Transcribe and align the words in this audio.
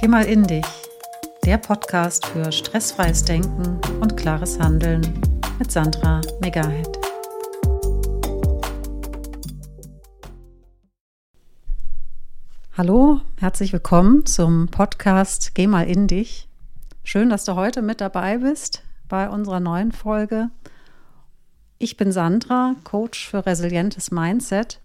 Geh 0.00 0.08
mal 0.08 0.24
in 0.24 0.44
dich. 0.44 0.64
Der 1.44 1.58
Podcast 1.58 2.24
für 2.24 2.50
stressfreies 2.50 3.22
Denken 3.22 3.78
und 4.00 4.16
klares 4.16 4.58
Handeln 4.58 5.02
mit 5.58 5.70
Sandra 5.70 6.22
Megahead. 6.40 6.88
Hallo, 12.78 13.20
herzlich 13.38 13.74
willkommen 13.74 14.24
zum 14.24 14.68
Podcast 14.68 15.54
Geh 15.54 15.66
mal 15.66 15.86
in 15.86 16.06
dich. 16.06 16.48
Schön, 17.04 17.28
dass 17.28 17.44
du 17.44 17.54
heute 17.54 17.82
mit 17.82 18.00
dabei 18.00 18.38
bist 18.38 18.82
bei 19.06 19.28
unserer 19.28 19.60
neuen 19.60 19.92
Folge. 19.92 20.48
Ich 21.76 21.98
bin 21.98 22.10
Sandra, 22.10 22.74
Coach 22.84 23.28
für 23.28 23.44
resilientes 23.44 24.10
Mindset 24.10 24.80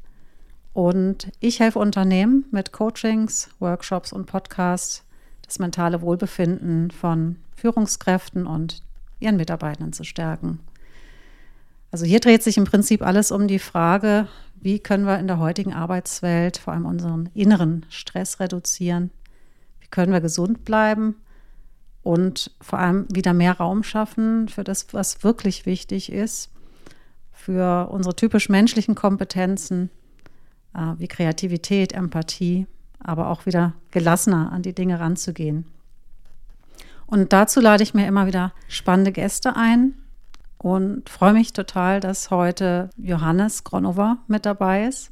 und 0.73 1.31
ich 1.39 1.61
helfe 1.61 1.79
Unternehmen 1.79 2.47
mit 2.51 2.73
Coachings, 2.73 3.49
Workshops 3.59 4.11
und 4.11 4.25
Podcasts 4.25 5.04
das 5.45 5.59
mentale 5.59 6.01
Wohlbefinden 6.01 6.91
von 6.91 7.37
Führungskräften 7.55 8.47
und 8.47 8.81
ihren 9.19 9.37
Mitarbeitern 9.37 9.93
zu 9.93 10.03
stärken. 10.03 10.59
Also 11.91 12.05
hier 12.05 12.19
dreht 12.19 12.43
sich 12.43 12.57
im 12.57 12.65
Prinzip 12.65 13.01
alles 13.01 13.31
um 13.31 13.47
die 13.47 13.59
Frage, 13.59 14.27
wie 14.59 14.79
können 14.79 15.05
wir 15.05 15.19
in 15.19 15.27
der 15.27 15.39
heutigen 15.39 15.73
Arbeitswelt 15.73 16.57
vor 16.57 16.73
allem 16.73 16.85
unseren 16.85 17.29
inneren 17.33 17.85
Stress 17.89 18.39
reduzieren? 18.39 19.11
Wie 19.79 19.87
können 19.87 20.11
wir 20.11 20.21
gesund 20.21 20.65
bleiben 20.65 21.15
und 22.03 22.51
vor 22.61 22.79
allem 22.79 23.05
wieder 23.13 23.33
mehr 23.33 23.57
Raum 23.57 23.83
schaffen 23.83 24.49
für 24.49 24.63
das, 24.63 24.93
was 24.93 25.23
wirklich 25.23 25.65
wichtig 25.65 26.11
ist, 26.11 26.49
für 27.31 27.89
unsere 27.89 28.15
typisch 28.15 28.49
menschlichen 28.49 28.95
Kompetenzen 28.95 29.89
äh, 30.73 30.93
wie 30.97 31.07
Kreativität, 31.07 31.93
Empathie 31.93 32.67
aber 33.07 33.29
auch 33.29 33.45
wieder 33.45 33.73
gelassener 33.91 34.51
an 34.51 34.61
die 34.61 34.73
Dinge 34.73 34.99
ranzugehen. 34.99 35.65
Und 37.07 37.33
dazu 37.33 37.61
lade 37.61 37.83
ich 37.83 37.93
mir 37.93 38.07
immer 38.07 38.25
wieder 38.25 38.51
spannende 38.67 39.11
Gäste 39.11 39.55
ein 39.55 39.93
und 40.57 41.09
freue 41.09 41.33
mich 41.33 41.53
total, 41.53 41.99
dass 41.99 42.31
heute 42.31 42.89
Johannes 42.97 43.63
Gronover 43.63 44.17
mit 44.27 44.45
dabei 44.45 44.85
ist. 44.85 45.11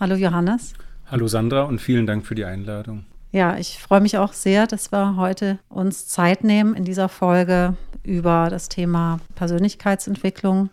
Hallo 0.00 0.14
Johannes. 0.14 0.72
Hallo 1.06 1.28
Sandra 1.28 1.64
und 1.64 1.80
vielen 1.80 2.06
Dank 2.06 2.24
für 2.24 2.34
die 2.34 2.46
Einladung. 2.46 3.04
Ja, 3.30 3.58
ich 3.58 3.78
freue 3.78 4.00
mich 4.00 4.16
auch 4.16 4.32
sehr, 4.32 4.66
dass 4.66 4.92
wir 4.92 5.16
heute 5.16 5.58
uns 5.68 6.06
Zeit 6.06 6.44
nehmen, 6.44 6.74
in 6.74 6.84
dieser 6.84 7.08
Folge 7.08 7.76
über 8.02 8.48
das 8.48 8.68
Thema 8.68 9.18
Persönlichkeitsentwicklung, 9.34 10.70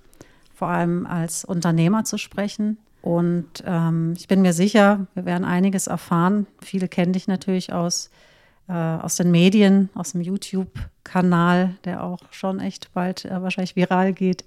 vor 0.53 0.69
allem 0.69 1.05
als 1.05 1.43
Unternehmer 1.43 2.03
zu 2.03 2.17
sprechen. 2.17 2.77
Und 3.01 3.63
ähm, 3.65 4.13
ich 4.15 4.27
bin 4.27 4.41
mir 4.41 4.53
sicher, 4.53 5.07
wir 5.15 5.25
werden 5.25 5.43
einiges 5.43 5.87
erfahren. 5.87 6.45
Viele 6.61 6.87
kennen 6.87 7.13
dich 7.13 7.27
natürlich 7.27 7.73
aus, 7.73 8.11
äh, 8.67 8.73
aus 8.73 9.15
den 9.15 9.31
Medien, 9.31 9.89
aus 9.95 10.11
dem 10.11 10.21
YouTube-Kanal, 10.21 11.75
der 11.83 12.03
auch 12.03 12.19
schon 12.29 12.59
echt 12.59 12.93
bald 12.93 13.25
äh, 13.25 13.41
wahrscheinlich 13.41 13.75
viral 13.75 14.13
geht, 14.13 14.45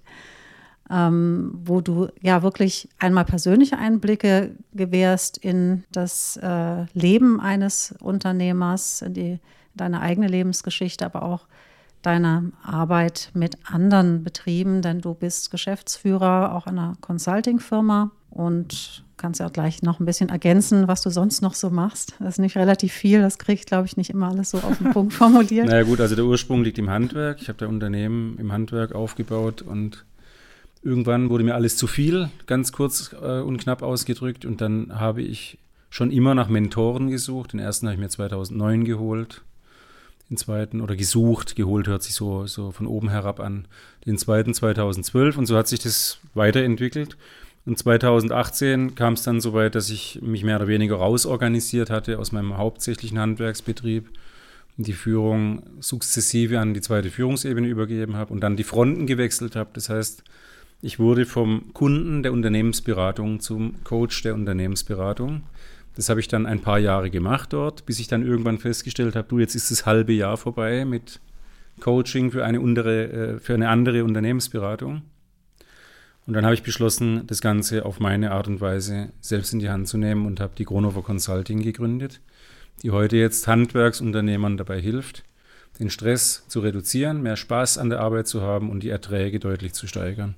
ähm, 0.89 1.59
wo 1.65 1.81
du 1.81 2.09
ja 2.21 2.43
wirklich 2.43 2.89
einmal 3.01 3.25
persönliche 3.25 3.77
Einblicke 3.77 4.55
gewährst 4.73 5.37
in 5.39 5.83
das 5.91 6.37
äh, 6.37 6.85
Leben 6.93 7.41
eines 7.41 7.95
Unternehmers, 8.01 9.03
in 9.03 9.15
die, 9.15 9.41
deine 9.75 10.01
eigene 10.01 10.29
Lebensgeschichte, 10.29 11.05
aber 11.05 11.23
auch 11.25 11.47
deine 12.07 12.53
Arbeit 12.63 13.31
mit 13.35 13.57
anderen 13.65 14.23
Betrieben, 14.23 14.83
denn 14.83 15.01
du 15.01 15.15
bist 15.15 15.51
Geschäftsführer 15.51 16.55
auch 16.55 16.67
einer 16.67 16.97
Consulting-Firma 17.01 18.11
und 18.31 19.05
kannst 19.17 19.41
ja 19.41 19.47
auch 19.47 19.53
gleich 19.53 19.83
noch 19.83 20.01
ein 20.01 20.07
bisschen 20.07 20.29
ergänzen, 20.29 20.89
was 20.89 21.03
du 21.03 21.11
sonst 21.11 21.41
noch 21.41 21.55
so 21.55 21.71
machst. 21.71 22.15
Das 22.19 22.35
ist 22.35 22.39
nicht 22.39 22.57
relativ 22.57 22.93
viel, 22.93 23.21
das 23.21 23.39
kriege 23.39 23.61
ich, 23.61 23.67
glaube 23.67 23.87
ich, 23.87 23.97
nicht 23.97 24.11
immer 24.11 24.29
alles 24.29 24.51
so 24.51 24.59
auf 24.59 24.79
den 24.79 24.91
Punkt 24.91 25.13
formuliert. 25.15 25.67
naja 25.67 25.85
gut, 25.85 26.01
also 26.01 26.15
der 26.15 26.25
Ursprung 26.25 26.65
liegt 26.65 26.79
im 26.79 26.91
Handwerk. 26.91 27.41
Ich 27.41 27.49
habe 27.49 27.59
da 27.59 27.67
Unternehmen 27.67 28.37
im 28.39 28.53
Handwerk 28.53 28.95
aufgebaut 28.95 29.63
und 29.63 30.05
irgendwann 30.83 31.31
wurde 31.31 31.45
mir 31.45 31.55
alles 31.55 31.77
zu 31.77 31.87
viel, 31.87 32.29
ganz 32.47 32.73
kurz 32.73 33.15
äh, 33.21 33.41
und 33.41 33.59
knapp 33.59 33.83
ausgedrückt. 33.83 34.45
Und 34.45 34.61
dann 34.61 34.99
habe 34.99 35.23
ich 35.23 35.59
schon 35.91 36.11
immer 36.11 36.35
nach 36.35 36.49
Mentoren 36.49 37.09
gesucht. 37.09 37.53
Den 37.53 37.61
ersten 37.61 37.87
habe 37.87 37.95
ich 37.95 38.01
mir 38.01 38.09
2009 38.09 38.85
geholt. 38.85 39.43
Den 40.31 40.37
zweiten 40.37 40.81
oder 40.81 40.97
gesucht, 40.97 41.55
geholt 41.55 41.87
hört 41.87 42.03
sich 42.03 42.15
so, 42.15 42.47
so 42.47 42.71
von 42.71 42.87
oben 42.87 43.11
herab 43.11 43.41
an. 43.41 43.67
Den 44.07 44.19
zweiten 44.19 44.55
2012 44.55 45.37
und 45.37 45.47
so 45.47 45.57
hat 45.57 45.69
sich 45.69 45.81
das 45.81 46.19
weiterentwickelt. 46.35 47.17
Und 47.67 47.79
2018 47.79 48.95
kam 48.95 49.15
es 49.15 49.23
dann 49.23 49.41
so 49.41 49.55
weit, 49.55 49.75
dass 49.75 49.91
ich 49.91 50.21
mich 50.23 50.45
mehr 50.45 50.57
oder 50.57 50.69
weniger 50.69 50.97
rausorganisiert 50.97 51.91
hatte 51.91 52.19
aus 52.19 52.33
meinem 52.33 52.57
hauptsächlichen 52.59 53.19
Handwerksbetrieb 53.19 54.11
und 54.77 54.87
die 54.87 54.93
Führung 54.93 55.63
sukzessive 55.81 56.61
an 56.61 56.75
die 56.75 56.81
zweite 56.81 57.11
Führungsebene 57.11 57.67
übergeben 57.67 58.17
habe 58.17 58.33
und 58.33 58.41
dann 58.41 58.57
die 58.57 58.65
Fronten 58.65 59.07
gewechselt 59.07 59.57
habe. 59.57 59.71
Das 59.73 59.89
heißt, 59.89 60.25
ich 60.83 60.99
wurde 60.99 61.25
vom 61.25 61.73
Kunden 61.73 62.23
der 62.23 62.33
Unternehmensberatung 62.33 63.41
zum 63.41 63.83
Coach 63.85 64.23
der 64.23 64.35
Unternehmensberatung. 64.35 65.43
Das 65.97 66.09
habe 66.09 66.21
ich 66.21 66.29
dann 66.29 66.47
ein 66.47 66.61
paar 66.61 66.79
Jahre 66.79 67.11
gemacht 67.11 67.53
dort, 67.53 67.87
bis 67.87 68.01
ich 68.01 68.09
dann 68.09 68.27
irgendwann 68.27 68.59
festgestellt 68.59 69.15
habe, 69.15 69.29
du, 69.29 69.39
jetzt 69.39 69.55
ist 69.55 69.71
das 69.71 69.87
halbe 69.87 70.13
Jahr 70.13 70.37
vorbei 70.37 70.85
mit 70.85 71.21
Coaching 71.81 72.31
für 72.31 72.45
eine, 72.45 72.61
untere, 72.61 73.13
äh, 73.13 73.39
für 73.39 73.55
eine 73.55 73.69
andere 73.69 74.05
Unternehmensberatung. 74.05 75.03
Und 76.27 76.33
dann 76.33 76.45
habe 76.45 76.55
ich 76.55 76.63
beschlossen, 76.63 77.27
das 77.27 77.41
Ganze 77.41 77.85
auf 77.85 78.01
meine 78.01 78.33
Art 78.33 78.49
und 78.49 78.61
Weise 78.61 79.11
selbst 79.21 79.53
in 79.53 79.59
die 79.59 79.69
Hand 79.69 79.89
zu 79.89 79.99
nehmen 79.99 80.27
und 80.27 80.41
habe 80.41 80.55
die 80.57 80.65
Gronover 80.65 81.03
Consulting 81.03 81.63
gegründet, 81.63 82.21
die 82.83 82.91
heute 82.91 83.17
jetzt 83.17 83.47
Handwerksunternehmern 83.47 84.57
dabei 84.57 84.81
hilft, 84.81 85.23
den 85.79 85.91
Stress 85.91 86.45
zu 86.49 86.61
reduzieren, 86.61 87.23
mehr 87.23 87.37
Spaß 87.37 87.79
an 87.79 87.91
der 87.91 88.01
Arbeit 88.01 88.27
zu 88.27 88.41
haben 88.41 88.71
und 88.71 88.83
die 88.83 88.89
Erträge 88.89 89.39
deutlich 89.39 89.75
zu 89.75 89.87
steigern. 89.87 90.35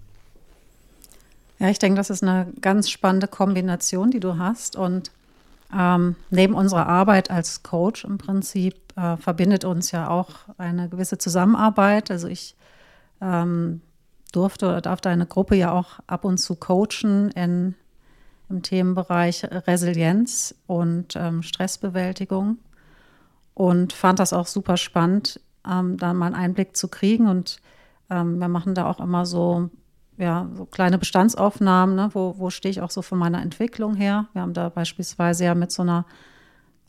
Ja, 1.59 1.71
ich 1.71 1.79
denke, 1.79 1.97
das 1.97 2.11
ist 2.11 2.23
eine 2.23 2.53
ganz 2.61 2.91
spannende 2.91 3.29
Kombination, 3.29 4.11
die 4.11 4.21
du 4.21 4.39
hast. 4.39 4.77
Und 4.77 5.11
ähm, 5.77 6.17
neben 6.31 6.55
unserer 6.55 6.87
Arbeit 6.87 7.31
als 7.31 7.63
Coach 7.63 8.05
im 8.05 8.19
Prinzip 8.19 8.77
äh, 8.97 9.17
verbindet 9.17 9.65
uns 9.65 9.91
ja 9.91 10.09
auch 10.09 10.31
eine 10.59 10.89
gewisse 10.89 11.19
Zusammenarbeit. 11.19 12.11
Also 12.11 12.29
ich 12.29 12.57
ähm, 13.21 13.83
durfte 14.33 14.67
oder 14.67 14.81
darf 14.81 15.01
deine 15.01 15.27
Gruppe 15.27 15.57
ja 15.57 15.73
auch 15.73 16.01
ab 16.07 16.25
und 16.25 16.39
zu 16.39 16.57
coachen 16.57 17.31
in, 17.33 17.75
im 18.49 18.63
Themenbereich 18.63 19.45
Resilienz 19.67 20.55
und 20.67 21.15
ähm, 21.17 21.43
Stressbewältigung 21.43 22.59
und 23.55 23.93
fand 23.93 24.19
das 24.19 24.33
auch 24.33 24.47
super 24.47 24.77
spannend, 24.77 25.41
ähm, 25.69 25.97
da 25.97 26.13
mal 26.13 26.27
einen 26.27 26.35
Einblick 26.35 26.77
zu 26.77 26.89
kriegen. 26.89 27.27
Und 27.27 27.61
ähm, 28.11 28.39
wir 28.39 28.49
machen 28.49 28.75
da 28.75 28.89
auch 28.89 29.01
immer 29.01 29.27
so, 29.27 29.71
ja, 30.19 30.49
so 30.55 30.65
kleine 30.65 30.99
Bestandsaufnahmen, 30.99 31.95
ne? 31.95 32.11
wo, 32.13 32.35
wo 32.39 32.51
stehe 32.51 32.71
ich 32.71 32.81
auch 32.81 32.91
so 32.91 33.03
von 33.03 33.19
meiner 33.19 33.43
Entwicklung 33.43 33.95
her. 33.95 34.27
Wir 34.33 34.43
haben 34.43 34.55
da 34.55 34.69
beispielsweise 34.69 35.45
ja 35.45 35.55
mit 35.55 35.71
so 35.71 35.83
einer 35.83 36.07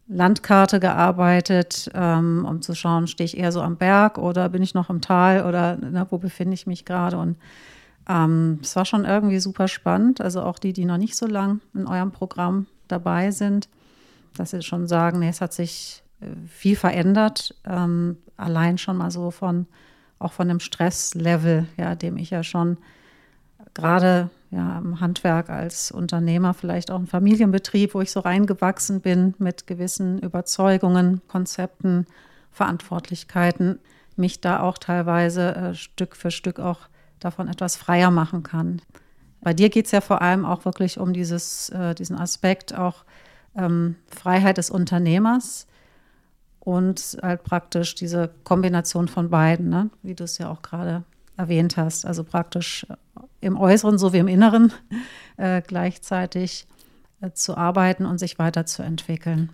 Landkarte 0.08 0.80
gearbeitet, 0.80 1.90
ähm, 1.94 2.46
um 2.48 2.62
zu 2.62 2.74
schauen, 2.74 3.08
stehe 3.08 3.26
ich 3.26 3.38
eher 3.38 3.52
so 3.52 3.62
am 3.62 3.76
Berg 3.76 4.18
oder 4.18 4.48
bin 4.48 4.64
ich 4.64 4.74
noch 4.74 4.90
im 4.90 5.02
Tal 5.02 5.46
oder 5.46 5.76
ne, 5.76 6.08
wo 6.10 6.18
befinde 6.18 6.54
ich 6.54 6.66
mich 6.66 6.86
gerade. 6.86 7.18
Und 7.18 7.36
ähm, 8.08 8.60
es 8.62 8.76
war 8.78 8.86
schon 8.86 9.04
irgendwie 9.04 9.40
super 9.40 9.68
spannend. 9.68 10.22
Also 10.22 10.42
auch 10.42 10.60
die, 10.60 10.72
die 10.72 10.86
noch 10.86 10.98
nicht 10.98 11.18
so 11.18 11.28
lang 11.28 11.60
in 11.74 11.88
eurem 11.88 12.12
Programm 12.12 12.68
dabei 12.88 13.32
sind, 13.32 13.68
dass 14.38 14.52
sie 14.52 14.62
schon 14.62 14.88
sagen, 14.88 15.20
nee, 15.20 15.30
es 15.30 15.42
hat 15.42 15.52
sich 15.52 16.04
äh, 16.22 16.28
viel 16.48 16.78
verändert. 16.78 17.54
Ähm, 17.66 18.16
allein 18.38 18.78
schon 18.78 18.96
mal 18.96 19.12
so 19.12 19.30
von, 19.32 19.68
auch 20.20 20.32
von 20.32 20.48
dem 20.48 20.62
Stresslevel, 20.62 21.68
ja, 21.76 21.96
dem 21.96 22.16
ich 22.16 22.30
ja 22.30 22.44
schon 22.44 22.78
gerade 23.78 24.30
ja, 24.50 24.80
im 24.80 25.00
Handwerk 25.00 25.50
als 25.50 25.92
Unternehmer, 25.92 26.54
vielleicht 26.54 26.90
auch 26.92 27.00
ein 27.00 27.08
Familienbetrieb, 27.08 27.94
wo 27.94 28.02
ich 28.02 28.12
so 28.12 28.20
reingewachsen 28.20 29.02
bin 29.02 29.36
mit 29.38 29.68
gewissen 29.68 30.20
Überzeugungen, 30.20 31.22
Konzepten, 31.28 32.06
Verantwortlichkeiten, 32.52 33.80
mich 34.16 34.42
da 34.42 34.62
auch 34.62 34.78
teilweise 34.78 35.56
äh, 35.56 35.76
Stück 35.76 36.16
für 36.16 36.32
Stück 36.32 36.60
auch 36.60 36.90
davon 37.20 37.48
etwas 37.48 37.76
freier 37.76 38.10
machen 38.10 38.44
kann. 38.44 38.82
Bei 39.42 39.54
dir 39.54 39.70
geht 39.70 39.86
es 39.86 39.92
ja 39.92 40.02
vor 40.02 40.22
allem 40.22 40.46
auch 40.46 40.66
wirklich 40.66 41.00
um 41.00 41.14
dieses, 41.14 41.70
äh, 41.70 41.94
diesen 41.94 42.18
Aspekt 42.18 42.76
auch 42.76 43.06
ähm, 43.56 43.96
Freiheit 44.08 44.58
des 44.58 44.70
Unternehmers 44.72 45.68
und 46.60 47.18
halt 47.22 47.44
praktisch 47.44 47.96
diese 47.96 48.32
Kombination 48.44 49.08
von 49.08 49.30
beiden, 49.30 49.70
ne? 49.70 49.90
wie 50.02 50.16
du 50.16 50.24
es 50.24 50.38
ja 50.38 50.50
auch 50.50 50.62
gerade 50.62 51.04
erwähnt 51.38 51.78
hast. 51.78 52.06
Also 52.06 52.24
praktisch 52.24 52.86
im 53.40 53.58
Äußeren 53.58 53.98
sowie 53.98 54.18
im 54.18 54.28
Inneren 54.28 54.74
äh, 55.38 55.62
gleichzeitig 55.62 56.68
äh, 57.22 57.32
zu 57.32 57.56
arbeiten 57.56 58.06
und 58.06 58.18
sich 58.18 58.40
weiterzuentwickeln. 58.40 59.52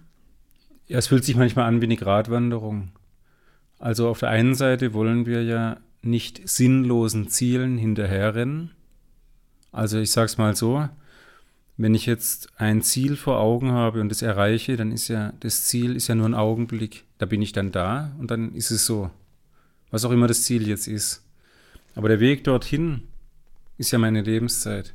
Ja, 0.87 0.97
es 0.97 1.07
fühlt 1.07 1.23
sich 1.23 1.35
manchmal 1.35 1.65
an 1.65 1.81
wie 1.81 1.85
eine 1.85 1.97
Gratwanderung. 1.97 2.89
Also 3.79 4.09
auf 4.09 4.19
der 4.19 4.29
einen 4.29 4.55
Seite 4.55 4.93
wollen 4.93 5.25
wir 5.25 5.43
ja 5.43 5.77
nicht 6.01 6.47
sinnlosen 6.47 7.29
Zielen 7.29 7.77
hinterherrennen. 7.77 8.71
Also 9.71 9.99
ich 9.99 10.11
sage 10.11 10.25
es 10.25 10.37
mal 10.37 10.55
so, 10.55 10.87
wenn 11.77 11.95
ich 11.95 12.05
jetzt 12.05 12.49
ein 12.57 12.81
Ziel 12.81 13.15
vor 13.15 13.39
Augen 13.39 13.71
habe 13.71 14.01
und 14.01 14.09
das 14.09 14.21
erreiche, 14.21 14.77
dann 14.77 14.91
ist 14.91 15.07
ja 15.07 15.33
das 15.39 15.65
Ziel 15.65 15.95
ist 15.95 16.07
ja 16.07 16.15
nur 16.15 16.27
ein 16.27 16.35
Augenblick. 16.35 17.05
Da 17.17 17.25
bin 17.25 17.41
ich 17.41 17.51
dann 17.51 17.71
da 17.71 18.11
und 18.19 18.29
dann 18.29 18.53
ist 18.53 18.71
es 18.71 18.85
so. 18.85 19.09
Was 19.89 20.05
auch 20.05 20.11
immer 20.11 20.27
das 20.27 20.43
Ziel 20.43 20.67
jetzt 20.67 20.87
ist. 20.87 21.22
Aber 21.95 22.09
der 22.09 22.19
Weg 22.19 22.43
dorthin 22.43 23.03
ist 23.77 23.91
ja 23.91 23.99
meine 23.99 24.21
Lebenszeit. 24.21 24.93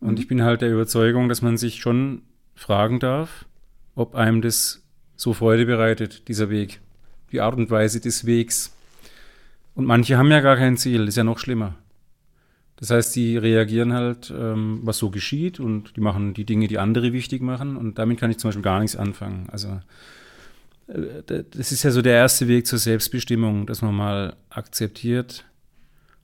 Und 0.00 0.12
mhm. 0.12 0.16
ich 0.18 0.28
bin 0.28 0.42
halt 0.42 0.62
der 0.62 0.72
Überzeugung, 0.72 1.28
dass 1.28 1.42
man 1.42 1.56
sich 1.56 1.80
schon 1.80 2.22
fragen 2.54 3.00
darf, 3.00 3.46
ob 3.94 4.14
einem 4.14 4.42
das 4.42 4.82
so 5.16 5.32
Freude 5.32 5.66
bereitet, 5.66 6.28
dieser 6.28 6.50
Weg, 6.50 6.80
die 7.32 7.40
Art 7.40 7.56
und 7.56 7.70
Weise 7.70 8.00
des 8.00 8.26
Wegs. 8.26 8.74
Und 9.74 9.84
manche 9.84 10.16
haben 10.16 10.30
ja 10.30 10.40
gar 10.40 10.56
kein 10.56 10.76
Ziel, 10.76 11.00
das 11.00 11.10
ist 11.10 11.16
ja 11.16 11.24
noch 11.24 11.38
schlimmer. 11.38 11.74
Das 12.76 12.90
heißt, 12.90 13.14
die 13.14 13.36
reagieren 13.36 13.92
halt, 13.92 14.32
ähm, 14.34 14.80
was 14.84 14.96
so 14.96 15.10
geschieht 15.10 15.60
und 15.60 15.96
die 15.96 16.00
machen 16.00 16.32
die 16.32 16.46
Dinge, 16.46 16.66
die 16.66 16.78
andere 16.78 17.12
wichtig 17.12 17.42
machen 17.42 17.76
und 17.76 17.98
damit 17.98 18.18
kann 18.18 18.30
ich 18.30 18.38
zum 18.38 18.48
Beispiel 18.48 18.62
gar 18.62 18.80
nichts 18.80 18.96
anfangen. 18.96 19.48
Also 19.52 19.80
das 20.92 21.72
ist 21.72 21.82
ja 21.82 21.90
so 21.90 22.02
der 22.02 22.14
erste 22.14 22.48
Weg 22.48 22.66
zur 22.66 22.78
Selbstbestimmung, 22.78 23.66
dass 23.66 23.82
man 23.82 23.94
mal 23.94 24.36
akzeptiert, 24.48 25.44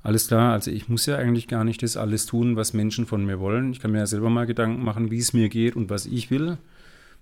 alles 0.07 0.29
klar, 0.29 0.53
also 0.53 0.71
ich 0.71 0.89
muss 0.89 1.07
ja 1.07 1.17
eigentlich 1.17 1.49
gar 1.49 1.65
nicht 1.65 1.83
das 1.83 1.97
alles 1.97 2.27
tun, 2.27 2.55
was 2.55 2.73
Menschen 2.73 3.07
von 3.07 3.27
mir 3.27 3.41
wollen. 3.41 3.73
Ich 3.73 3.81
kann 3.81 3.91
mir 3.91 3.99
ja 3.99 4.07
selber 4.07 4.31
mal 4.31 4.47
Gedanken 4.47 4.85
machen, 4.85 5.11
wie 5.11 5.19
es 5.19 5.33
mir 5.33 5.49
geht 5.49 5.75
und 5.75 5.91
was 5.91 6.07
ich 6.07 6.31
will. 6.31 6.59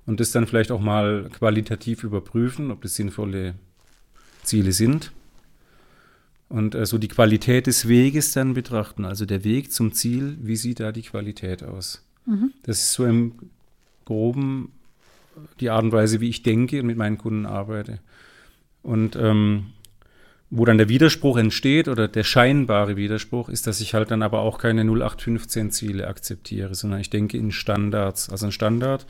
Und 0.04 0.20
das 0.20 0.32
dann 0.32 0.46
vielleicht 0.46 0.70
auch 0.70 0.82
mal 0.82 1.30
qualitativ 1.32 2.04
überprüfen, 2.04 2.70
ob 2.70 2.82
das 2.82 2.94
sinnvolle 2.94 3.54
Ziele 4.42 4.72
sind. 4.72 5.12
Und 6.50 6.74
äh, 6.74 6.84
so 6.84 6.98
die 6.98 7.08
Qualität 7.08 7.68
des 7.68 7.88
Weges 7.88 8.32
dann 8.32 8.52
betrachten. 8.52 9.06
Also 9.06 9.24
der 9.24 9.44
Weg 9.44 9.72
zum 9.72 9.94
Ziel, 9.94 10.36
wie 10.42 10.56
sieht 10.56 10.80
da 10.80 10.92
die 10.92 11.00
Qualität 11.00 11.62
aus? 11.62 12.04
Mhm. 12.26 12.52
Das 12.64 12.80
ist 12.80 12.92
so 12.92 13.06
im 13.06 13.32
Groben 14.04 14.72
die 15.60 15.70
Art 15.70 15.84
und 15.84 15.92
Weise, 15.92 16.20
wie 16.20 16.28
ich 16.28 16.42
denke 16.42 16.80
und 16.80 16.86
mit 16.86 16.96
meinen 16.96 17.18
Kunden 17.18 17.46
arbeite. 17.46 18.00
Und 18.82 19.16
ähm, 19.16 19.66
wo 20.50 20.64
dann 20.64 20.78
der 20.78 20.88
Widerspruch 20.88 21.36
entsteht 21.36 21.88
oder 21.88 22.06
der 22.06 22.22
scheinbare 22.22 22.96
Widerspruch 22.96 23.48
ist, 23.48 23.66
dass 23.66 23.80
ich 23.80 23.94
halt 23.94 24.10
dann 24.10 24.22
aber 24.22 24.40
auch 24.40 24.58
keine 24.58 24.82
0815 24.82 25.70
Ziele 25.70 26.06
akzeptiere, 26.06 26.74
sondern 26.74 27.00
ich 27.00 27.10
denke 27.10 27.36
in 27.36 27.50
Standards. 27.50 28.30
Also 28.30 28.46
ein 28.46 28.52
Standard, 28.52 29.06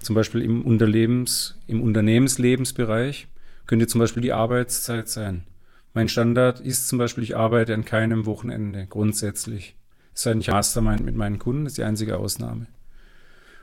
zum 0.00 0.14
Beispiel 0.14 0.42
im, 0.42 0.62
Unterlebens, 0.62 1.58
im 1.66 1.80
Unternehmenslebensbereich, 1.80 3.28
könnte 3.66 3.86
zum 3.86 4.00
Beispiel 4.00 4.22
die 4.22 4.32
Arbeitszeit 4.32 5.08
sein. 5.08 5.44
Mein 5.94 6.08
Standard 6.08 6.60
ist 6.60 6.88
zum 6.88 6.98
Beispiel, 6.98 7.24
ich 7.24 7.36
arbeite 7.36 7.74
an 7.74 7.84
keinem 7.84 8.26
Wochenende 8.26 8.86
grundsätzlich. 8.86 9.76
Sei 10.14 10.32
denn, 10.32 10.40
ich 10.40 10.48
Mastermind 10.48 11.04
mit 11.04 11.16
meinen 11.16 11.38
Kunden, 11.38 11.64
das 11.64 11.72
ist 11.72 11.78
die 11.78 11.84
einzige 11.84 12.18
Ausnahme. 12.18 12.66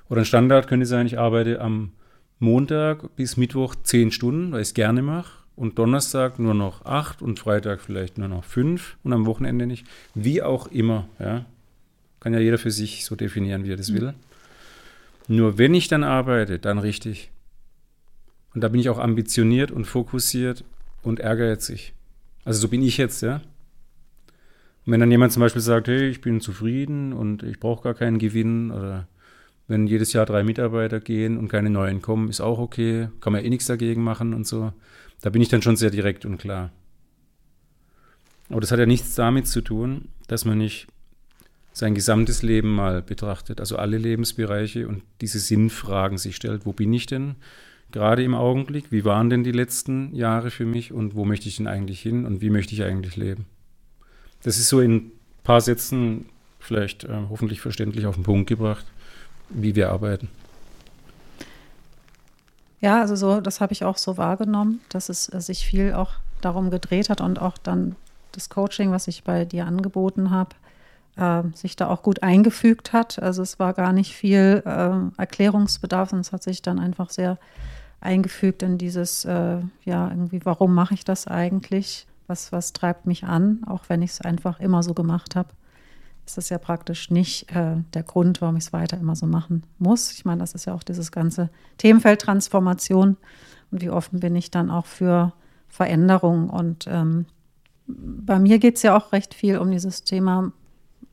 Oder 0.09 0.21
ein 0.21 0.25
Standard 0.25 0.67
könnte 0.67 0.85
sein, 0.85 1.05
ich 1.05 1.19
arbeite 1.19 1.61
am 1.61 1.91
Montag 2.39 3.15
bis 3.15 3.37
Mittwoch 3.37 3.75
zehn 3.83 4.11
Stunden, 4.11 4.51
weil 4.51 4.61
ich 4.61 4.69
es 4.69 4.73
gerne 4.73 5.01
mache 5.01 5.43
und 5.55 5.77
Donnerstag 5.77 6.39
nur 6.39 6.53
noch 6.53 6.85
acht 6.85 7.21
und 7.21 7.39
Freitag 7.39 7.81
vielleicht 7.81 8.17
nur 8.17 8.29
noch 8.29 8.43
fünf 8.43 8.97
und 9.03 9.13
am 9.13 9.25
Wochenende 9.25 9.67
nicht. 9.67 9.85
Wie 10.15 10.41
auch 10.41 10.67
immer, 10.67 11.07
ja. 11.19 11.45
Kann 12.21 12.33
ja 12.33 12.39
jeder 12.39 12.57
für 12.57 12.71
sich 12.71 13.05
so 13.05 13.15
definieren, 13.15 13.63
wie 13.63 13.71
er 13.71 13.77
das 13.77 13.91
mhm. 13.91 13.95
will. 13.95 14.13
Nur 15.27 15.57
wenn 15.57 15.73
ich 15.73 15.87
dann 15.87 16.03
arbeite, 16.03 16.59
dann 16.59 16.79
richtig. 16.79 17.29
Und 18.53 18.61
da 18.61 18.69
bin 18.69 18.81
ich 18.81 18.89
auch 18.89 18.97
ambitioniert 18.97 19.71
und 19.71 19.85
fokussiert 19.85 20.63
und 21.03 21.19
ehrgeizig. 21.19 21.93
Also 22.45 22.61
so 22.61 22.67
bin 22.67 22.81
ich 22.81 22.97
jetzt, 22.97 23.21
ja. 23.21 23.41
Und 24.85 24.93
wenn 24.93 24.99
dann 24.99 25.11
jemand 25.11 25.33
zum 25.33 25.41
Beispiel 25.41 25.61
sagt, 25.61 25.87
hey, 25.87 26.07
ich 26.07 26.21
bin 26.21 26.41
zufrieden 26.41 27.13
und 27.13 27.43
ich 27.43 27.59
brauche 27.59 27.83
gar 27.83 27.93
keinen 27.93 28.17
Gewinn 28.17 28.71
oder 28.71 29.07
wenn 29.69 29.87
jedes 29.87 30.13
Jahr 30.13 30.25
drei 30.25 30.43
Mitarbeiter 30.43 30.99
gehen 30.99 31.37
und 31.37 31.47
keine 31.47 31.69
neuen 31.69 32.01
kommen, 32.01 32.27
ist 32.27 32.41
auch 32.41 32.57
okay, 32.57 33.09
kann 33.21 33.31
man 33.31 33.45
eh 33.45 33.49
nichts 33.49 33.67
dagegen 33.67 34.03
machen 34.03 34.33
und 34.33 34.47
so. 34.47 34.73
Da 35.21 35.29
bin 35.29 35.41
ich 35.41 35.49
dann 35.49 35.61
schon 35.61 35.75
sehr 35.75 35.91
direkt 35.91 36.25
und 36.25 36.39
klar. 36.39 36.71
Aber 38.49 38.61
das 38.61 38.71
hat 38.71 38.79
ja 38.79 38.87
nichts 38.87 39.13
damit 39.13 39.47
zu 39.47 39.61
tun, 39.61 40.09
dass 40.27 40.43
man 40.43 40.57
nicht 40.57 40.87
sein 41.71 41.93
gesamtes 41.93 42.41
Leben 42.41 42.73
mal 42.73 43.03
betrachtet, 43.03 43.59
also 43.59 43.77
alle 43.77 43.99
Lebensbereiche 43.99 44.87
und 44.87 45.03
diese 45.21 45.39
Sinnfragen 45.39 46.17
sich 46.17 46.35
stellt. 46.35 46.65
Wo 46.65 46.73
bin 46.73 46.91
ich 46.91 47.05
denn 47.05 47.35
gerade 47.91 48.23
im 48.23 48.33
Augenblick? 48.33 48.91
Wie 48.91 49.05
waren 49.05 49.29
denn 49.29 49.43
die 49.43 49.51
letzten 49.51 50.15
Jahre 50.15 50.49
für 50.49 50.65
mich 50.65 50.91
und 50.91 51.13
wo 51.13 51.25
möchte 51.25 51.47
ich 51.47 51.57
denn 51.57 51.67
eigentlich 51.67 52.01
hin 52.01 52.25
und 52.25 52.41
wie 52.41 52.49
möchte 52.49 52.73
ich 52.73 52.83
eigentlich 52.83 53.15
leben? 53.17 53.45
Das 54.41 54.57
ist 54.57 54.69
so 54.69 54.81
in 54.81 54.95
ein 54.95 55.11
paar 55.43 55.61
Sätzen 55.61 56.25
vielleicht 56.59 57.03
äh, 57.03 57.21
hoffentlich 57.29 57.61
verständlich 57.61 58.07
auf 58.07 58.15
den 58.15 58.23
Punkt 58.23 58.49
gebracht, 58.49 58.85
wie 59.49 59.75
wir 59.75 59.89
arbeiten. 59.89 60.29
Ja, 62.81 63.01
also 63.01 63.15
so, 63.15 63.41
das 63.41 63.59
habe 63.59 63.73
ich 63.73 63.83
auch 63.83 63.97
so 63.97 64.17
wahrgenommen, 64.17 64.81
dass 64.89 65.09
es 65.09 65.31
äh, 65.33 65.41
sich 65.41 65.65
viel 65.65 65.93
auch 65.93 66.11
darum 66.41 66.69
gedreht 66.69 67.09
hat 67.09 67.19
und 67.19 67.41
auch 67.41 67.57
dann 67.57 67.95
das 68.31 68.49
Coaching, 68.49 68.91
was 68.91 69.07
ich 69.07 69.23
bei 69.23 69.43
dir 69.43 69.65
angeboten 69.65 70.29
habe, 70.29 70.55
äh, 71.17 71.43
sich 71.55 71.75
da 71.75 71.87
auch 71.87 72.03
gut 72.03 72.23
eingefügt 72.23 72.93
hat. 72.93 73.21
Also 73.21 73.41
es 73.41 73.59
war 73.59 73.73
gar 73.73 73.91
nicht 73.91 74.15
viel 74.15 74.63
äh, 74.65 75.19
Erklärungsbedarf, 75.19 76.11
sondern 76.11 76.21
es 76.21 76.31
hat 76.31 76.43
sich 76.43 76.61
dann 76.61 76.79
einfach 76.79 77.09
sehr 77.09 77.37
eingefügt 77.99 78.63
in 78.63 78.77
dieses, 78.77 79.25
äh, 79.25 79.57
ja, 79.83 80.07
irgendwie, 80.07 80.39
warum 80.45 80.73
mache 80.73 80.93
ich 80.93 81.03
das 81.03 81.27
eigentlich? 81.27 82.07
Was, 82.27 82.53
was 82.53 82.71
treibt 82.71 83.07
mich 83.07 83.25
an, 83.25 83.63
auch 83.65 83.83
wenn 83.89 84.01
ich 84.01 84.11
es 84.11 84.21
einfach 84.21 84.59
immer 84.61 84.83
so 84.83 84.93
gemacht 84.93 85.35
habe 85.35 85.49
ist 86.29 86.37
das 86.37 86.49
ja 86.49 86.59
praktisch 86.59 87.09
nicht 87.09 87.51
äh, 87.55 87.77
der 87.93 88.03
Grund, 88.03 88.39
warum 88.41 88.55
ich 88.55 88.65
es 88.65 88.73
weiter 88.73 88.97
immer 88.97 89.15
so 89.15 89.25
machen 89.25 89.63
muss. 89.79 90.11
Ich 90.11 90.25
meine, 90.25 90.39
das 90.39 90.53
ist 90.53 90.65
ja 90.65 90.75
auch 90.75 90.83
dieses 90.83 91.11
ganze 91.11 91.49
Themenfeld 91.77 92.21
Transformation 92.21 93.17
und 93.71 93.81
wie 93.81 93.89
offen 93.89 94.19
bin 94.19 94.35
ich 94.35 94.51
dann 94.51 94.69
auch 94.69 94.85
für 94.85 95.33
Veränderungen. 95.67 96.49
Und 96.49 96.85
ähm, 96.87 97.25
bei 97.87 98.37
mir 98.37 98.59
geht 98.59 98.75
es 98.75 98.83
ja 98.83 98.95
auch 98.95 99.11
recht 99.11 99.33
viel 99.33 99.57
um 99.57 99.71
dieses 99.71 100.03
Thema, 100.03 100.51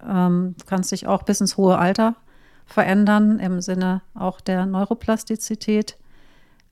ähm, 0.06 0.54
du 0.58 0.66
kannst 0.66 0.92
dich 0.92 1.06
auch 1.06 1.22
bis 1.22 1.40
ins 1.40 1.56
hohe 1.56 1.78
Alter 1.78 2.16
verändern, 2.66 3.38
im 3.38 3.62
Sinne 3.62 4.02
auch 4.14 4.42
der 4.42 4.66
Neuroplastizität, 4.66 5.96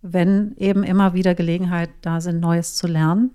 wenn 0.03 0.55
eben 0.59 0.83
immer 0.83 1.15
wieder 1.15 1.35
Gelegenheit 1.35 1.89
da 2.03 2.21
sind, 2.21 2.41
Neues 2.41 2.75
zu 2.75 2.87
lernen. 2.87 3.31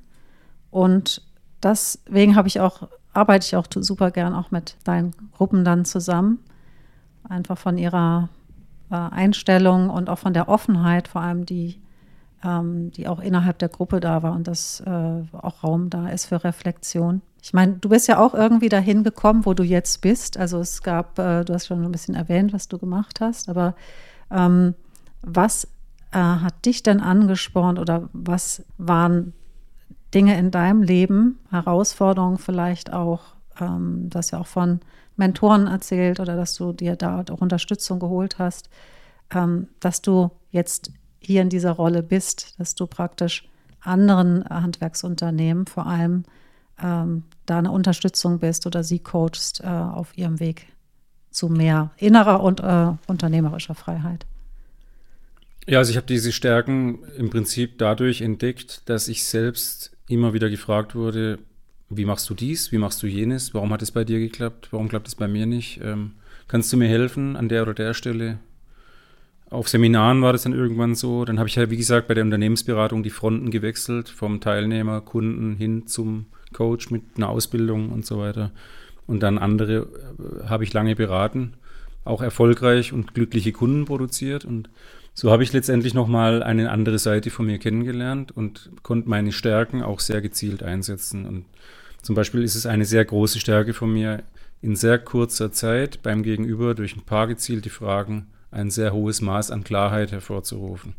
Und 0.70 1.24
deswegen 1.64 2.36
habe 2.36 2.48
ich 2.48 2.60
auch 2.60 2.90
arbeite 3.14 3.46
ich 3.46 3.56
auch 3.56 3.68
super 3.74 4.12
gern 4.12 4.34
auch 4.34 4.52
mit 4.52 4.76
deinen 4.84 5.14
Gruppen 5.36 5.64
dann 5.64 5.86
zusammen. 5.86 6.40
Einfach 7.28 7.58
von 7.58 7.78
ihrer 7.78 8.30
äh, 8.90 8.96
Einstellung 8.96 9.90
und 9.90 10.10
auch 10.10 10.20
von 10.20 10.34
der 10.34 10.50
Offenheit, 10.50 11.08
vor 11.08 11.22
allem 11.22 11.46
die, 11.46 11.80
ähm, 12.44 12.92
die 12.92 13.08
auch 13.08 13.20
innerhalb 13.20 13.60
der 13.60 13.70
Gruppe 13.70 14.00
da 14.00 14.24
war 14.24 14.34
und 14.34 14.48
dass 14.48 14.82
äh, 14.82 15.22
auch 15.34 15.64
Raum 15.64 15.90
da 15.90 16.10
ist 16.10 16.26
für 16.26 16.44
Reflexion. 16.44 17.22
Ich 17.42 17.54
meine, 17.54 17.74
du 17.74 17.90
bist 17.90 18.08
ja 18.08 18.20
auch 18.20 18.34
irgendwie 18.34 18.70
dahin 18.70 19.04
gekommen, 19.04 19.46
wo 19.46 19.54
du 19.54 19.64
jetzt 19.64 20.02
bist. 20.02 20.38
Also 20.38 20.60
es 20.60 20.84
gab, 20.84 21.18
äh, 21.20 21.44
du 21.46 21.54
hast 21.54 21.68
schon 21.68 21.84
ein 21.84 21.92
bisschen 21.92 22.16
erwähnt, 22.16 22.54
was 22.54 22.68
du 22.68 22.78
gemacht 22.78 23.22
hast, 23.22 23.50
aber 23.50 23.76
ähm, 24.32 24.76
was 25.22 25.66
äh, 26.12 26.18
hat 26.18 26.66
dich 26.66 26.84
denn 26.84 27.00
angespornt 27.00 27.80
oder 27.80 28.10
was 28.14 28.64
waren 28.78 29.34
Dinge 30.14 30.38
in 30.38 30.52
deinem 30.52 30.82
Leben, 30.82 31.40
Herausforderungen 31.50 32.38
vielleicht 32.38 32.94
auch, 32.94 33.22
ähm, 33.60 34.10
das 34.10 34.32
ja 34.32 34.40
auch 34.40 34.48
von 34.48 34.80
Mentoren 35.16 35.68
erzählt 35.68 36.20
oder 36.20 36.36
dass 36.36 36.56
du 36.56 36.74
dir 36.74 36.96
da 36.96 37.24
auch 37.30 37.42
Unterstützung 37.42 38.00
geholt 38.00 38.40
hast, 38.40 38.70
ähm, 39.32 39.68
dass 39.80 40.02
du 40.02 40.32
jetzt 40.52 40.92
hier 41.20 41.42
in 41.42 41.50
dieser 41.50 41.72
Rolle 41.72 42.02
bist, 42.02 42.60
dass 42.60 42.76
du 42.76 42.88
praktisch 42.88 43.48
anderen 43.82 44.44
Handwerksunternehmen 44.46 45.68
vor 45.68 45.86
allem 45.86 46.24
ähm, 46.82 47.24
da 47.46 47.60
eine 47.60 47.72
Unterstützung 47.72 48.40
bist 48.40 48.66
oder 48.66 48.84
sie 48.84 49.00
coachst 49.00 49.62
äh, 49.62 49.68
auf 49.68 50.18
ihrem 50.18 50.40
Weg 50.40 50.68
zu 51.30 51.50
mehr 51.50 51.92
innerer 51.98 52.42
und 52.42 52.62
äh, 52.62 52.92
unternehmerischer 53.08 53.76
Freiheit. 53.76 54.26
Ja, 55.68 55.80
also 55.80 55.92
ich 55.92 55.98
habe 55.98 56.08
diese 56.08 56.32
Stärken 56.32 57.04
im 57.18 57.30
Prinzip 57.30 57.78
dadurch 57.78 58.22
entdeckt, 58.22 58.90
dass 58.90 59.08
ich 59.08 59.24
selbst 59.24 59.92
immer 60.10 60.34
wieder 60.34 60.50
gefragt 60.50 60.96
wurde, 60.96 61.40
wie 61.90 62.06
machst 62.06 62.30
du 62.30 62.34
dies, 62.34 62.72
wie 62.72 62.78
machst 62.78 63.02
du 63.02 63.08
jenes, 63.08 63.54
warum 63.54 63.72
hat 63.72 63.82
es 63.82 63.92
bei 63.92 64.04
dir 64.04 64.20
geklappt, 64.20 64.70
warum 64.72 64.90
klappt 64.90 65.08
es 65.08 65.16
bei 65.16 65.28
mir 65.28 65.46
nicht, 65.46 65.80
ähm, 65.84 66.12
kannst 66.48 66.72
du 66.74 66.78
mir 66.78 66.88
helfen 66.88 67.36
an 67.36 67.50
der 67.50 67.64
oder 67.64 67.74
der 67.74 67.94
Stelle? 67.94 68.40
Auf 69.50 69.68
Seminaren 69.68 70.22
war 70.22 70.32
das 70.32 70.44
dann 70.44 70.54
irgendwann 70.54 70.94
so, 70.94 71.26
dann 71.26 71.40
habe 71.40 71.50
ich 71.50 71.56
ja, 71.56 71.70
wie 71.72 71.78
gesagt, 71.78 72.08
bei 72.08 72.14
der 72.14 72.24
Unternehmensberatung 72.24 73.02
die 73.02 73.10
Fronten 73.10 73.50
gewechselt, 73.50 74.10
vom 74.10 74.42
Teilnehmer, 74.42 75.02
Kunden 75.02 75.56
hin 75.56 75.88
zum 75.88 76.28
Coach 76.54 76.92
mit 76.92 77.04
einer 77.16 77.30
Ausbildung 77.30 77.90
und 77.90 78.06
so 78.06 78.20
weiter. 78.20 78.52
Und 79.08 79.22
dann 79.22 79.40
andere 79.40 79.88
äh, 80.44 80.48
habe 80.48 80.64
ich 80.64 80.74
lange 80.74 80.96
beraten, 80.96 81.54
auch 82.06 82.22
erfolgreich 82.22 82.94
und 82.94 83.16
glückliche 83.16 83.52
Kunden 83.52 83.86
produziert 83.86 84.46
und 84.46 84.70
so 85.20 85.32
habe 85.32 85.44
ich 85.44 85.52
letztendlich 85.52 85.94
nochmal 85.94 86.42
eine 86.44 86.72
andere 86.72 86.98
Seite 86.98 87.30
von 87.30 87.46
mir 87.46 87.58
kennengelernt 87.60 88.32
und 88.32 88.72
konnte 88.84 89.10
meine 89.10 89.34
Stärken 89.34 89.84
auch 89.84 90.00
sehr 90.00 90.22
gezielt 90.22 90.64
einsetzen. 90.64 91.26
Und 91.26 91.44
zum 92.02 92.16
Beispiel 92.16 92.42
ist 92.42 92.56
es 92.56 92.66
eine 92.66 92.86
sehr 92.86 93.04
große 93.04 93.42
Stärke 93.42 93.74
von 93.74 93.92
mir, 93.92 94.24
in 94.62 94.78
sehr 94.78 94.98
kurzer 94.98 95.52
Zeit 95.52 96.02
beim 96.04 96.24
Gegenüber 96.24 96.74
durch 96.74 96.96
ein 96.96 97.02
paar 97.02 97.28
gezielte 97.28 97.70
Fragen 97.70 98.28
ein 98.50 98.72
sehr 98.72 98.94
hohes 98.94 99.20
Maß 99.20 99.52
an 99.52 99.66
Klarheit 99.66 100.14
hervorzurufen. 100.14 100.94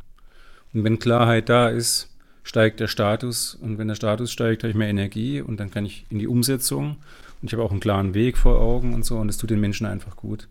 Und 0.74 0.84
wenn 0.84 0.98
Klarheit 0.98 1.48
da 1.48 1.70
ist, 1.70 2.10
steigt 2.42 2.78
der 2.80 2.88
Status 2.88 3.54
und 3.54 3.78
wenn 3.78 3.88
der 3.88 3.94
Status 3.94 4.30
steigt, 4.30 4.64
habe 4.64 4.70
ich 4.70 4.76
mehr 4.76 4.88
Energie 4.90 5.40
und 5.40 5.58
dann 5.60 5.70
kann 5.70 5.86
ich 5.86 6.04
in 6.10 6.18
die 6.18 6.28
Umsetzung 6.28 6.98
und 7.40 7.46
ich 7.46 7.54
habe 7.54 7.62
auch 7.62 7.70
einen 7.70 7.80
klaren 7.80 8.12
Weg 8.12 8.36
vor 8.36 8.60
Augen 8.60 8.92
und 8.92 9.02
so 9.02 9.16
und 9.16 9.28
das 9.28 9.38
tut 9.38 9.48
den 9.48 9.60
Menschen 9.60 9.86
einfach 9.86 10.14
gut. 10.14 10.46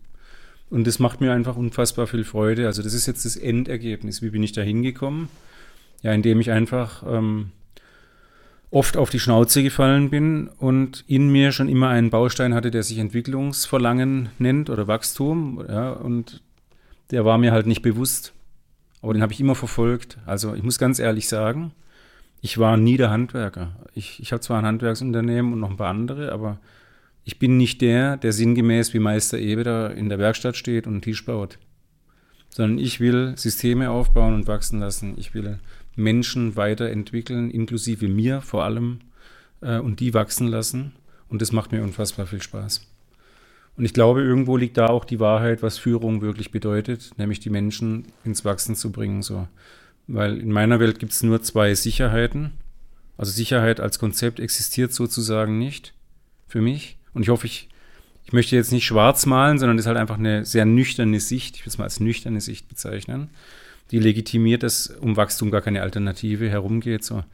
Und 0.70 0.86
das 0.86 1.00
macht 1.00 1.20
mir 1.20 1.32
einfach 1.32 1.56
unfassbar 1.56 2.06
viel 2.06 2.24
Freude. 2.24 2.66
Also 2.66 2.82
das 2.82 2.94
ist 2.94 3.06
jetzt 3.06 3.24
das 3.24 3.36
Endergebnis. 3.36 4.22
Wie 4.22 4.30
bin 4.30 4.42
ich 4.42 4.52
da 4.52 4.62
hingekommen? 4.62 5.28
Ja, 6.02 6.12
indem 6.12 6.40
ich 6.40 6.50
einfach 6.50 7.02
ähm, 7.06 7.50
oft 8.70 8.96
auf 8.96 9.10
die 9.10 9.18
Schnauze 9.18 9.62
gefallen 9.62 10.10
bin 10.10 10.48
und 10.58 11.04
in 11.08 11.28
mir 11.28 11.52
schon 11.52 11.68
immer 11.68 11.88
einen 11.88 12.10
Baustein 12.10 12.54
hatte, 12.54 12.70
der 12.70 12.84
sich 12.84 12.98
Entwicklungsverlangen 12.98 14.30
nennt 14.38 14.70
oder 14.70 14.86
Wachstum. 14.86 15.62
Ja, 15.68 15.90
und 15.90 16.40
der 17.10 17.24
war 17.24 17.36
mir 17.36 17.52
halt 17.52 17.66
nicht 17.66 17.82
bewusst. 17.82 18.32
Aber 19.02 19.12
den 19.12 19.22
habe 19.22 19.32
ich 19.32 19.40
immer 19.40 19.56
verfolgt. 19.56 20.18
Also 20.24 20.54
ich 20.54 20.62
muss 20.62 20.78
ganz 20.78 20.98
ehrlich 20.98 21.28
sagen, 21.28 21.72
ich 22.42 22.58
war 22.58 22.76
nie 22.76 22.96
der 22.96 23.10
Handwerker. 23.10 23.72
Ich, 23.94 24.20
ich 24.20 24.32
habe 24.32 24.40
zwar 24.40 24.58
ein 24.58 24.66
Handwerksunternehmen 24.66 25.52
und 25.52 25.60
noch 25.60 25.70
ein 25.70 25.76
paar 25.76 25.88
andere, 25.88 26.32
aber 26.32 26.58
ich 27.30 27.38
bin 27.38 27.56
nicht 27.56 27.80
der, 27.80 28.16
der 28.16 28.32
sinngemäß 28.32 28.92
wie 28.92 28.98
Meister 28.98 29.38
da 29.62 29.86
in 29.86 30.08
der 30.08 30.18
Werkstatt 30.18 30.56
steht 30.56 30.88
und 30.88 30.94
einen 30.94 31.02
Tisch 31.02 31.24
baut. 31.24 31.60
Sondern 32.48 32.78
ich 32.78 32.98
will 32.98 33.34
Systeme 33.36 33.90
aufbauen 33.90 34.34
und 34.34 34.48
wachsen 34.48 34.80
lassen. 34.80 35.14
Ich 35.16 35.32
will 35.32 35.60
Menschen 35.94 36.56
weiterentwickeln, 36.56 37.52
inklusive 37.52 38.08
mir 38.08 38.40
vor 38.40 38.64
allem, 38.64 38.98
äh, 39.60 39.78
und 39.78 40.00
die 40.00 40.12
wachsen 40.12 40.48
lassen. 40.48 40.90
Und 41.28 41.40
das 41.40 41.52
macht 41.52 41.70
mir 41.70 41.84
unfassbar 41.84 42.26
viel 42.26 42.42
Spaß. 42.42 42.84
Und 43.76 43.84
ich 43.84 43.94
glaube, 43.94 44.22
irgendwo 44.22 44.56
liegt 44.56 44.76
da 44.76 44.88
auch 44.88 45.04
die 45.04 45.20
Wahrheit, 45.20 45.62
was 45.62 45.78
Führung 45.78 46.22
wirklich 46.22 46.50
bedeutet, 46.50 47.12
nämlich 47.16 47.38
die 47.38 47.50
Menschen 47.50 48.06
ins 48.24 48.44
Wachsen 48.44 48.74
zu 48.74 48.90
bringen. 48.90 49.22
So. 49.22 49.46
Weil 50.08 50.38
in 50.38 50.50
meiner 50.50 50.80
Welt 50.80 50.98
gibt 50.98 51.12
es 51.12 51.22
nur 51.22 51.42
zwei 51.42 51.76
Sicherheiten. 51.76 52.54
Also 53.16 53.30
Sicherheit 53.30 53.78
als 53.78 54.00
Konzept 54.00 54.40
existiert 54.40 54.92
sozusagen 54.92 55.60
nicht 55.60 55.94
für 56.48 56.60
mich. 56.60 56.96
Und 57.14 57.22
ich 57.22 57.28
hoffe, 57.28 57.46
ich, 57.46 57.68
ich 58.24 58.32
möchte 58.32 58.56
jetzt 58.56 58.72
nicht 58.72 58.86
schwarz 58.86 59.26
malen, 59.26 59.58
sondern 59.58 59.76
das 59.76 59.84
ist 59.84 59.88
halt 59.88 59.98
einfach 59.98 60.18
eine 60.18 60.44
sehr 60.44 60.64
nüchterne 60.64 61.20
Sicht, 61.20 61.56
ich 61.56 61.64
will 61.64 61.70
es 61.70 61.78
mal 61.78 61.84
als 61.84 62.00
nüchterne 62.00 62.40
Sicht 62.40 62.68
bezeichnen, 62.68 63.30
die 63.90 63.98
legitimiert, 63.98 64.62
dass 64.62 64.86
um 64.88 65.16
Wachstum 65.16 65.50
gar 65.50 65.62
keine 65.62 65.82
Alternative 65.82 66.48
herumgeht. 66.48 67.04
So. 67.04 67.24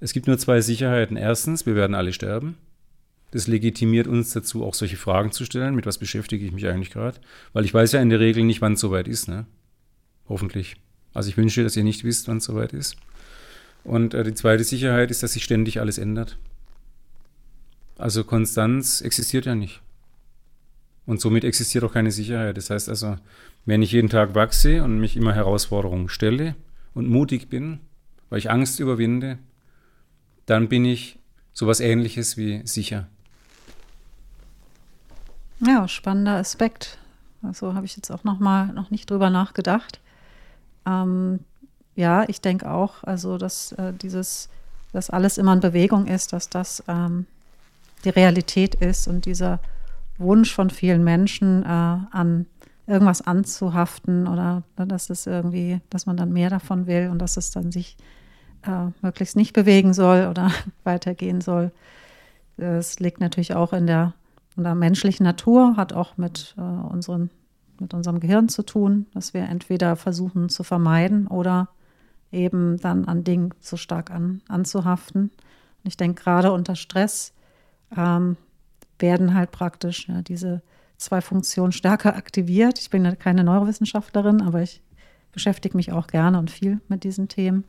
Es 0.00 0.12
gibt 0.12 0.26
nur 0.26 0.38
zwei 0.38 0.60
Sicherheiten. 0.60 1.16
Erstens, 1.16 1.64
wir 1.64 1.74
werden 1.74 1.94
alle 1.94 2.12
sterben. 2.12 2.56
Das 3.30 3.46
legitimiert 3.46 4.06
uns 4.06 4.32
dazu, 4.32 4.62
auch 4.62 4.74
solche 4.74 4.98
Fragen 4.98 5.32
zu 5.32 5.46
stellen. 5.46 5.74
Mit 5.74 5.86
was 5.86 5.96
beschäftige 5.96 6.44
ich 6.44 6.52
mich 6.52 6.66
eigentlich 6.66 6.90
gerade? 6.90 7.18
Weil 7.54 7.64
ich 7.64 7.72
weiß 7.72 7.92
ja 7.92 8.02
in 8.02 8.10
der 8.10 8.20
Regel 8.20 8.44
nicht, 8.44 8.60
wann 8.60 8.74
es 8.74 8.80
soweit 8.80 9.08
ist. 9.08 9.26
Ne? 9.28 9.46
Hoffentlich. 10.28 10.76
Also 11.14 11.30
ich 11.30 11.38
wünsche, 11.38 11.62
dass 11.62 11.76
ihr 11.76 11.84
nicht 11.84 12.04
wisst, 12.04 12.28
wann 12.28 12.38
es 12.38 12.44
soweit 12.44 12.74
ist. 12.74 12.96
Und 13.84 14.12
äh, 14.12 14.22
die 14.22 14.34
zweite 14.34 14.64
Sicherheit 14.64 15.10
ist, 15.10 15.22
dass 15.22 15.32
sich 15.32 15.44
ständig 15.44 15.80
alles 15.80 15.96
ändert. 15.96 16.36
Also 18.02 18.24
Konstanz 18.24 19.00
existiert 19.00 19.46
ja 19.46 19.54
nicht. 19.54 19.80
Und 21.06 21.20
somit 21.20 21.44
existiert 21.44 21.84
auch 21.84 21.92
keine 21.92 22.10
Sicherheit. 22.10 22.56
Das 22.56 22.68
heißt 22.68 22.88
also, 22.88 23.16
wenn 23.64 23.80
ich 23.80 23.92
jeden 23.92 24.08
Tag 24.08 24.34
wachse 24.34 24.82
und 24.82 24.98
mich 24.98 25.16
immer 25.16 25.32
Herausforderungen 25.32 26.08
stelle 26.08 26.56
und 26.94 27.08
mutig 27.08 27.48
bin, 27.48 27.78
weil 28.28 28.40
ich 28.40 28.50
Angst 28.50 28.80
überwinde, 28.80 29.38
dann 30.46 30.68
bin 30.68 30.84
ich 30.84 31.20
sowas 31.52 31.78
ähnliches 31.78 32.36
wie 32.36 32.66
sicher. 32.66 33.06
Ja, 35.64 35.86
spannender 35.86 36.38
Aspekt. 36.38 36.98
Also 37.40 37.74
habe 37.74 37.86
ich 37.86 37.94
jetzt 37.94 38.10
auch 38.10 38.24
noch 38.24 38.40
mal 38.40 38.72
noch 38.72 38.90
nicht 38.90 39.08
drüber 39.08 39.30
nachgedacht. 39.30 40.00
Ähm, 40.86 41.38
ja, 41.94 42.28
ich 42.28 42.40
denke 42.40 42.68
auch, 42.68 43.04
also 43.04 43.38
dass 43.38 43.70
äh, 43.72 43.92
dieses, 43.92 44.48
dass 44.92 45.08
alles 45.08 45.38
immer 45.38 45.52
in 45.52 45.60
Bewegung 45.60 46.08
ist, 46.08 46.32
dass 46.32 46.48
das 46.48 46.82
ähm, 46.88 47.26
die 48.04 48.10
Realität 48.10 48.74
ist 48.74 49.08
und 49.08 49.26
dieser 49.26 49.60
Wunsch 50.18 50.54
von 50.54 50.70
vielen 50.70 51.04
Menschen 51.04 51.62
äh, 51.62 51.66
an 51.66 52.46
irgendwas 52.86 53.22
anzuhaften 53.22 54.26
oder 54.26 54.62
ne, 54.76 54.86
dass 54.86 55.10
es 55.10 55.26
irgendwie, 55.26 55.80
dass 55.90 56.06
man 56.06 56.16
dann 56.16 56.32
mehr 56.32 56.50
davon 56.50 56.86
will 56.86 57.08
und 57.10 57.18
dass 57.18 57.36
es 57.36 57.50
dann 57.50 57.72
sich 57.72 57.96
äh, 58.66 58.90
möglichst 59.02 59.36
nicht 59.36 59.52
bewegen 59.52 59.94
soll 59.94 60.26
oder 60.28 60.50
weitergehen 60.84 61.40
soll. 61.40 61.72
Es 62.56 63.00
liegt 63.00 63.20
natürlich 63.20 63.54
auch 63.54 63.72
in 63.72 63.86
der 63.86 64.14
und 64.56 64.64
der 64.64 64.74
menschlichen 64.74 65.24
Natur 65.24 65.76
hat 65.76 65.92
auch 65.92 66.16
mit, 66.16 66.54
äh, 66.58 66.60
unseren, 66.60 67.30
mit 67.78 67.94
unserem 67.94 68.20
Gehirn 68.20 68.48
zu 68.48 68.62
tun, 68.62 69.06
dass 69.14 69.34
wir 69.34 69.42
entweder 69.42 69.96
versuchen 69.96 70.48
zu 70.48 70.62
vermeiden 70.62 71.26
oder 71.26 71.68
eben 72.30 72.78
dann 72.78 73.06
an 73.06 73.24
Dingen 73.24 73.54
zu 73.60 73.76
stark 73.76 74.10
an, 74.10 74.42
anzuhaften. 74.48 75.24
Und 75.24 75.88
ich 75.88 75.96
denke, 75.96 76.22
gerade 76.22 76.52
unter 76.52 76.76
Stress 76.76 77.32
ähm, 77.96 78.36
werden 78.98 79.34
halt 79.34 79.50
praktisch 79.50 80.08
ja, 80.08 80.22
diese 80.22 80.62
zwei 80.96 81.20
Funktionen 81.20 81.72
stärker 81.72 82.16
aktiviert. 82.16 82.78
Ich 82.78 82.90
bin 82.90 83.04
ja 83.04 83.14
keine 83.14 83.44
Neurowissenschaftlerin, 83.44 84.40
aber 84.40 84.62
ich 84.62 84.80
beschäftige 85.32 85.76
mich 85.76 85.92
auch 85.92 86.06
gerne 86.06 86.38
und 86.38 86.50
viel 86.50 86.80
mit 86.88 87.04
diesen 87.04 87.28
Themen. 87.28 87.64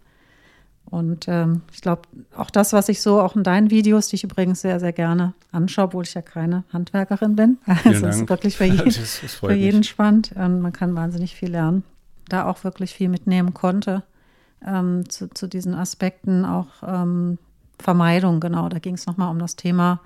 Und 0.86 1.28
ähm, 1.28 1.62
ich 1.72 1.82
glaube, 1.82 2.04
auch 2.36 2.50
das, 2.50 2.74
was 2.74 2.90
ich 2.90 3.02
so 3.02 3.22
auch 3.22 3.36
in 3.36 3.44
deinen 3.44 3.72
Videos, 3.72 4.10
die 4.10 4.18
ich 4.18 4.24
übrigens 4.24 4.62
sehr, 4.62 4.80
sehr 4.80 4.92
gerne 4.92 5.34
anschaue, 5.52 5.86
obwohl 5.86 6.04
ich 6.04 6.14
ja 6.14 6.22
keine 6.22 6.66
Handwerkerin 6.72 7.36
bin. 7.36 7.58
Also 7.66 8.06
es 8.06 8.18
ist 8.18 8.30
wirklich 8.30 8.58
für 8.58 8.66
jeden, 8.66 8.86
das, 8.86 9.22
das 9.22 9.34
für 9.34 9.54
jeden 9.54 9.84
spannend. 9.84 10.34
Ähm, 10.36 10.60
man 10.60 10.74
kann 10.74 10.94
wahnsinnig 10.96 11.36
viel 11.36 11.50
lernen. 11.50 11.84
Da 12.28 12.46
auch 12.46 12.64
wirklich 12.64 12.94
viel 12.94 13.10
mitnehmen 13.10 13.54
konnte 13.54 14.04
ähm, 14.66 15.10
zu, 15.10 15.30
zu, 15.30 15.48
diesen 15.48 15.74
Aspekten, 15.74 16.46
auch 16.46 16.68
ähm, 16.86 17.38
Vermeidung, 17.80 18.40
genau. 18.40 18.70
Da 18.70 18.80
ging 18.80 18.96
es 18.96 19.06
nochmal 19.06 19.30
um 19.30 19.40
das 19.40 19.56
Thema, 19.56 20.00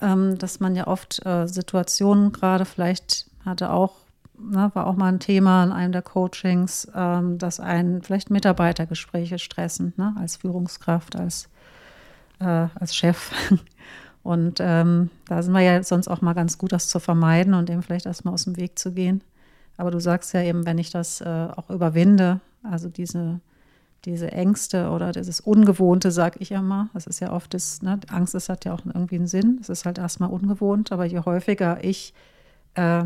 ähm, 0.00 0.38
dass 0.38 0.60
man 0.60 0.74
ja 0.74 0.86
oft 0.86 1.24
äh, 1.24 1.46
Situationen 1.46 2.32
gerade 2.32 2.64
vielleicht 2.64 3.26
hatte 3.44 3.70
auch 3.70 4.06
ne, 4.38 4.70
war 4.74 4.86
auch 4.86 4.96
mal 4.96 5.08
ein 5.08 5.20
Thema 5.20 5.64
in 5.64 5.72
einem 5.72 5.92
der 5.92 6.02
Coachings, 6.02 6.88
ähm, 6.94 7.38
dass 7.38 7.60
einen 7.60 8.02
vielleicht 8.02 8.30
Mitarbeitergespräche 8.30 9.38
stressen, 9.38 9.92
ne, 9.96 10.14
als 10.18 10.36
Führungskraft, 10.36 11.16
als, 11.16 11.48
äh, 12.40 12.68
als 12.74 12.94
Chef. 12.94 13.32
Und 14.22 14.58
ähm, 14.60 15.10
da 15.26 15.42
sind 15.42 15.52
wir 15.52 15.60
ja 15.60 15.82
sonst 15.82 16.08
auch 16.08 16.20
mal 16.20 16.32
ganz 16.32 16.58
gut, 16.58 16.72
das 16.72 16.88
zu 16.88 16.98
vermeiden 16.98 17.54
und 17.54 17.68
dem 17.68 17.80
vielleicht 17.80 18.06
erstmal 18.06 18.34
aus 18.34 18.42
dem 18.42 18.56
Weg 18.56 18.76
zu 18.76 18.90
gehen. 18.90 19.22
Aber 19.76 19.92
du 19.92 20.00
sagst 20.00 20.34
ja 20.34 20.42
eben, 20.42 20.66
wenn 20.66 20.78
ich 20.78 20.90
das 20.90 21.20
äh, 21.20 21.48
auch 21.54 21.70
überwinde, 21.70 22.40
also 22.64 22.88
diese, 22.88 23.38
diese 24.06 24.32
Ängste 24.32 24.90
oder 24.90 25.12
dieses 25.12 25.40
Ungewohnte, 25.40 26.10
sag 26.10 26.40
ich 26.40 26.52
immer, 26.52 26.88
das 26.94 27.06
ist 27.06 27.20
ja 27.20 27.32
oft 27.32 27.52
das, 27.52 27.82
ne, 27.82 28.00
Angst 28.08 28.34
ist, 28.34 28.48
hat 28.48 28.64
ja 28.64 28.72
auch 28.72 28.80
irgendwie 28.86 29.16
einen 29.16 29.26
Sinn, 29.26 29.58
es 29.60 29.68
ist 29.68 29.84
halt 29.84 29.98
erstmal 29.98 30.30
ungewohnt, 30.30 30.92
aber 30.92 31.04
je 31.04 31.20
häufiger 31.20 31.82
ich 31.84 32.14
äh, 32.74 33.04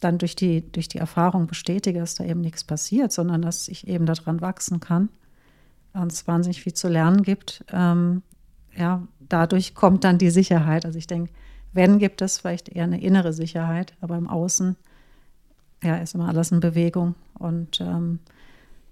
dann 0.00 0.18
durch 0.18 0.36
die, 0.36 0.70
durch 0.70 0.88
die 0.88 0.98
Erfahrung 0.98 1.46
bestätige, 1.46 2.00
dass 2.00 2.14
da 2.14 2.24
eben 2.24 2.42
nichts 2.42 2.64
passiert, 2.64 3.12
sondern 3.12 3.42
dass 3.42 3.68
ich 3.68 3.88
eben 3.88 4.06
daran 4.06 4.40
wachsen 4.40 4.78
kann 4.78 5.08
und 5.94 6.12
es 6.12 6.28
wahnsinnig 6.28 6.62
viel 6.62 6.74
zu 6.74 6.88
lernen 6.88 7.22
gibt. 7.22 7.64
Ähm, 7.72 8.22
ja, 8.76 9.02
dadurch 9.20 9.74
kommt 9.74 10.04
dann 10.04 10.18
die 10.18 10.30
Sicherheit. 10.30 10.84
Also 10.84 10.98
ich 10.98 11.06
denke, 11.06 11.32
wenn 11.72 11.98
gibt 11.98 12.20
es 12.22 12.38
vielleicht 12.38 12.68
eher 12.68 12.84
eine 12.84 13.00
innere 13.00 13.32
Sicherheit, 13.32 13.94
aber 14.00 14.16
im 14.16 14.28
Außen 14.28 14.76
ja, 15.82 15.96
ist 15.96 16.14
immer 16.14 16.28
alles 16.28 16.52
in 16.52 16.60
Bewegung. 16.60 17.14
Und 17.38 17.80
ähm, 17.80 18.18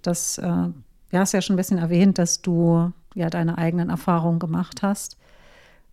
das, 0.01 0.37
äh, 0.37 0.69
ja, 1.15 1.21
hast 1.21 1.33
ja 1.33 1.41
schon 1.41 1.55
ein 1.55 1.57
bisschen 1.57 1.77
erwähnt, 1.77 2.17
dass 2.17 2.41
du 2.41 2.91
ja 3.13 3.29
deine 3.29 3.57
eigenen 3.57 3.89
Erfahrungen 3.89 4.39
gemacht 4.39 4.83
hast. 4.83 5.17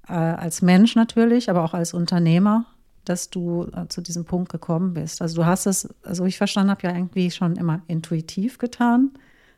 Äh, 0.09 0.14
als 0.14 0.62
Mensch 0.62 0.97
natürlich, 0.97 1.49
aber 1.49 1.64
auch 1.64 1.75
als 1.75 1.95
Unternehmer 1.95 2.67
dass 3.05 3.31
du 3.31 3.69
äh, 3.75 3.88
zu 3.88 4.00
diesem 4.00 4.25
Punkt 4.25 4.50
gekommen 4.50 4.95
bist. 4.95 5.23
Also 5.23 5.43
du 5.43 5.47
hast 5.47 5.67
es, 5.67 5.88
so 6.05 6.25
ich 6.25 6.38
verstanden 6.38 6.71
habe, 6.71 6.83
ja 6.85 6.95
irgendwie 6.95 7.31
schon 7.31 7.57
immer 7.57 7.83
intuitiv 7.88 8.59
getan, 8.59 9.11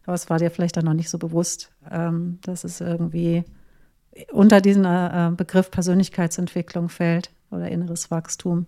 aber 0.04 0.14
es 0.14 0.30
war 0.30 0.38
dir 0.38 0.50
vielleicht 0.50 0.76
dann 0.76 0.84
noch 0.84 0.94
nicht 0.94 1.10
so 1.10 1.18
bewusst, 1.18 1.70
ähm, 1.90 2.38
dass 2.42 2.64
es 2.64 2.80
irgendwie 2.80 3.44
unter 4.32 4.60
diesen 4.60 4.84
äh, 4.84 5.32
Begriff 5.36 5.70
Persönlichkeitsentwicklung 5.70 6.88
fällt 6.88 7.30
oder 7.50 7.68
inneres 7.68 8.10
Wachstum. 8.10 8.66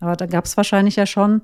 Aber 0.00 0.16
da 0.16 0.26
gab 0.26 0.44
es 0.44 0.56
wahrscheinlich 0.56 0.96
ja 0.96 1.06
schon 1.06 1.42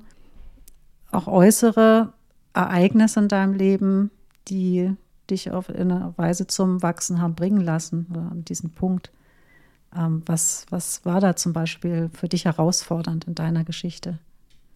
auch 1.11 1.27
äußere 1.27 2.13
Ereignisse 2.53 3.21
in 3.21 3.27
deinem 3.27 3.53
Leben, 3.53 4.11
die 4.47 4.91
dich 5.29 5.51
auf 5.51 5.69
eine 5.69 6.13
Weise 6.17 6.47
zum 6.47 6.81
Wachsen 6.83 7.21
haben 7.21 7.35
bringen 7.35 7.61
lassen 7.61 8.07
oder 8.11 8.31
an 8.31 8.45
diesen 8.45 8.71
Punkt. 8.71 9.11
Ähm, 9.95 10.21
was, 10.25 10.65
was 10.69 11.03
war 11.05 11.19
da 11.19 11.35
zum 11.35 11.53
Beispiel 11.53 12.09
für 12.13 12.27
dich 12.27 12.45
herausfordernd 12.45 13.25
in 13.25 13.35
deiner 13.35 13.63
Geschichte? 13.63 14.19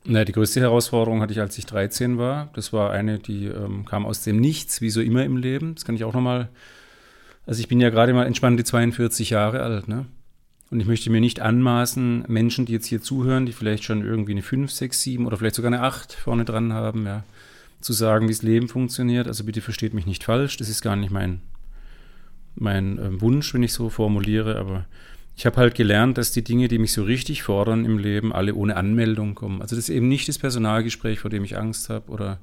Na, 0.06 0.24
die 0.24 0.32
größte 0.32 0.62
Herausforderung 0.62 1.22
hatte 1.22 1.34
ich, 1.34 1.42
als 1.42 1.58
ich 1.58 1.66
13 1.66 2.18
war. 2.18 2.50
Das 2.54 2.72
war 2.72 2.92
eine, 2.92 3.20
die 3.20 3.48
ähm, 3.48 3.86
kam 3.86 4.06
aus 4.06 4.24
dem 4.24 4.40
Nichts, 4.40 4.82
wie 4.82 4.90
so 4.90 5.02
immer 5.02 5.26
im 5.26 5.38
Leben. 5.38 5.76
Das 5.76 5.86
kann 5.86 5.96
ich 5.96 6.04
auch 6.04 6.14
nochmal. 6.14 6.50
Also 7.46 7.60
ich 7.60 7.68
bin 7.68 7.80
ja 7.80 7.90
gerade 7.90 8.14
mal 8.14 8.26
entspannte 8.26 8.64
42 8.64 9.32
Jahre 9.32 9.62
alt, 9.62 9.88
ne? 9.88 10.06
Und 10.72 10.80
ich 10.80 10.86
möchte 10.86 11.10
mir 11.10 11.20
nicht 11.20 11.40
anmaßen, 11.40 12.26
Menschen, 12.28 12.68
die 12.68 12.74
jetzt 12.74 12.86
hier 12.86 13.02
zuhören, 13.02 13.48
die 13.48 13.54
vielleicht 13.54 13.84
schon 13.84 14.06
irgendwie 14.06 14.34
eine 14.34 14.44
5, 14.44 14.72
6, 14.72 15.02
7 15.02 15.26
oder 15.26 15.36
vielleicht 15.36 15.56
sogar 15.56 15.74
eine 15.74 15.82
8 15.82 16.14
vorne 16.14 16.46
dran 16.46 16.74
haben, 16.74 17.08
ja, 17.08 17.24
zu 17.82 17.94
sagen, 17.94 18.28
wie 18.28 18.34
das 18.34 18.42
Leben 18.42 18.68
funktioniert. 18.68 19.28
Also 19.28 19.44
bitte 19.44 19.62
versteht 19.62 19.94
mich 19.94 20.06
nicht 20.06 20.24
falsch, 20.24 20.58
das 20.58 20.70
ist 20.70 20.82
gar 20.82 20.96
nicht 20.96 21.12
mein, 21.12 21.42
mein 22.56 22.98
äh, 22.98 23.22
Wunsch, 23.22 23.54
wenn 23.54 23.64
ich 23.64 23.74
so 23.74 23.90
formuliere, 23.90 24.58
aber 24.58 24.86
ich 25.36 25.46
habe 25.46 25.58
halt 25.58 25.76
gelernt, 25.76 26.18
dass 26.18 26.34
die 26.34 26.44
Dinge, 26.44 26.68
die 26.68 26.80
mich 26.80 26.92
so 26.92 27.04
richtig 27.04 27.44
fordern 27.44 27.86
im 27.86 27.98
Leben, 27.98 28.34
alle 28.34 28.56
ohne 28.56 28.76
Anmeldung 28.76 29.36
kommen. 29.36 29.62
Also 29.62 29.76
das 29.76 29.88
ist 29.88 29.96
eben 29.96 30.10
nicht 30.10 30.28
das 30.28 30.38
Personalgespräch, 30.38 31.20
vor 31.20 31.30
dem 31.30 31.46
ich 31.46 31.58
Angst 31.58 31.90
habe 31.90 32.12
oder 32.12 32.40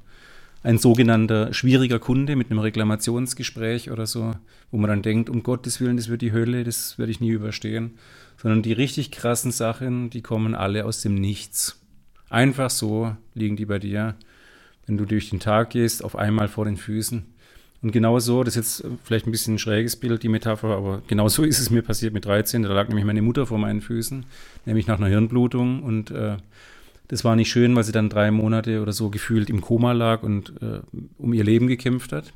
ein 0.63 0.79
sogenannter 0.79 1.53
schwieriger 1.53 1.99
Kunde 1.99 2.35
mit 2.35 2.49
einem 2.49 2.59
Reklamationsgespräch 2.59 3.91
oder 3.91 4.07
so, 4.07 4.33
wo 4.71 4.77
man 4.77 4.89
dann 4.89 5.01
denkt, 5.03 5.29
um 5.29 5.43
Gottes 5.43 5.79
Willen, 5.79 5.97
das 5.97 6.09
wird 6.09 6.23
die 6.23 6.31
Hölle, 6.31 6.63
das 6.63 6.97
werde 6.97 7.11
ich 7.11 7.19
nie 7.19 7.29
überstehen, 7.29 7.99
sondern 8.41 8.63
die 8.63 8.73
richtig 8.73 9.11
krassen 9.11 9.51
Sachen, 9.51 10.09
die 10.09 10.21
kommen 10.21 10.55
alle 10.55 10.85
aus 10.85 11.01
dem 11.01 11.13
Nichts. 11.13 11.79
Einfach 12.29 12.71
so 12.71 13.15
liegen 13.35 13.55
die 13.55 13.65
bei 13.65 13.79
dir, 13.79 14.15
wenn 14.87 14.97
du 14.97 15.05
durch 15.05 15.29
den 15.29 15.39
Tag 15.39 15.71
gehst, 15.71 16.03
auf 16.03 16.15
einmal 16.15 16.47
vor 16.47 16.65
den 16.65 16.77
Füßen. 16.77 17.25
Und 17.83 17.91
genau 17.91 18.17
so, 18.19 18.43
das 18.43 18.55
ist 18.55 18.79
jetzt 18.79 18.91
vielleicht 19.03 19.27
ein 19.27 19.31
bisschen 19.31 19.55
ein 19.55 19.59
schräges 19.59 19.95
Bild, 19.95 20.23
die 20.23 20.29
Metapher, 20.29 20.69
aber 20.69 21.03
genau 21.07 21.27
so 21.27 21.43
ist 21.43 21.59
es 21.59 21.69
mir 21.69 21.83
passiert 21.83 22.13
mit 22.13 22.25
13. 22.25 22.63
Da 22.63 22.73
lag 22.73 22.87
nämlich 22.87 23.05
meine 23.05 23.21
Mutter 23.21 23.45
vor 23.45 23.59
meinen 23.59 23.81
Füßen, 23.81 24.25
nämlich 24.65 24.87
nach 24.87 24.97
einer 24.97 25.07
Hirnblutung 25.07 25.83
und 25.83 26.09
äh, 26.09 26.37
das 27.07 27.23
war 27.23 27.35
nicht 27.35 27.49
schön, 27.49 27.75
weil 27.75 27.83
sie 27.83 27.91
dann 27.91 28.09
drei 28.09 28.31
Monate 28.31 28.81
oder 28.81 28.93
so 28.93 29.09
gefühlt 29.09 29.49
im 29.49 29.61
Koma 29.61 29.91
lag 29.93 30.23
und 30.23 30.53
äh, 30.61 30.79
um 31.17 31.33
ihr 31.33 31.43
Leben 31.43 31.67
gekämpft 31.67 32.11
hat. 32.11 32.33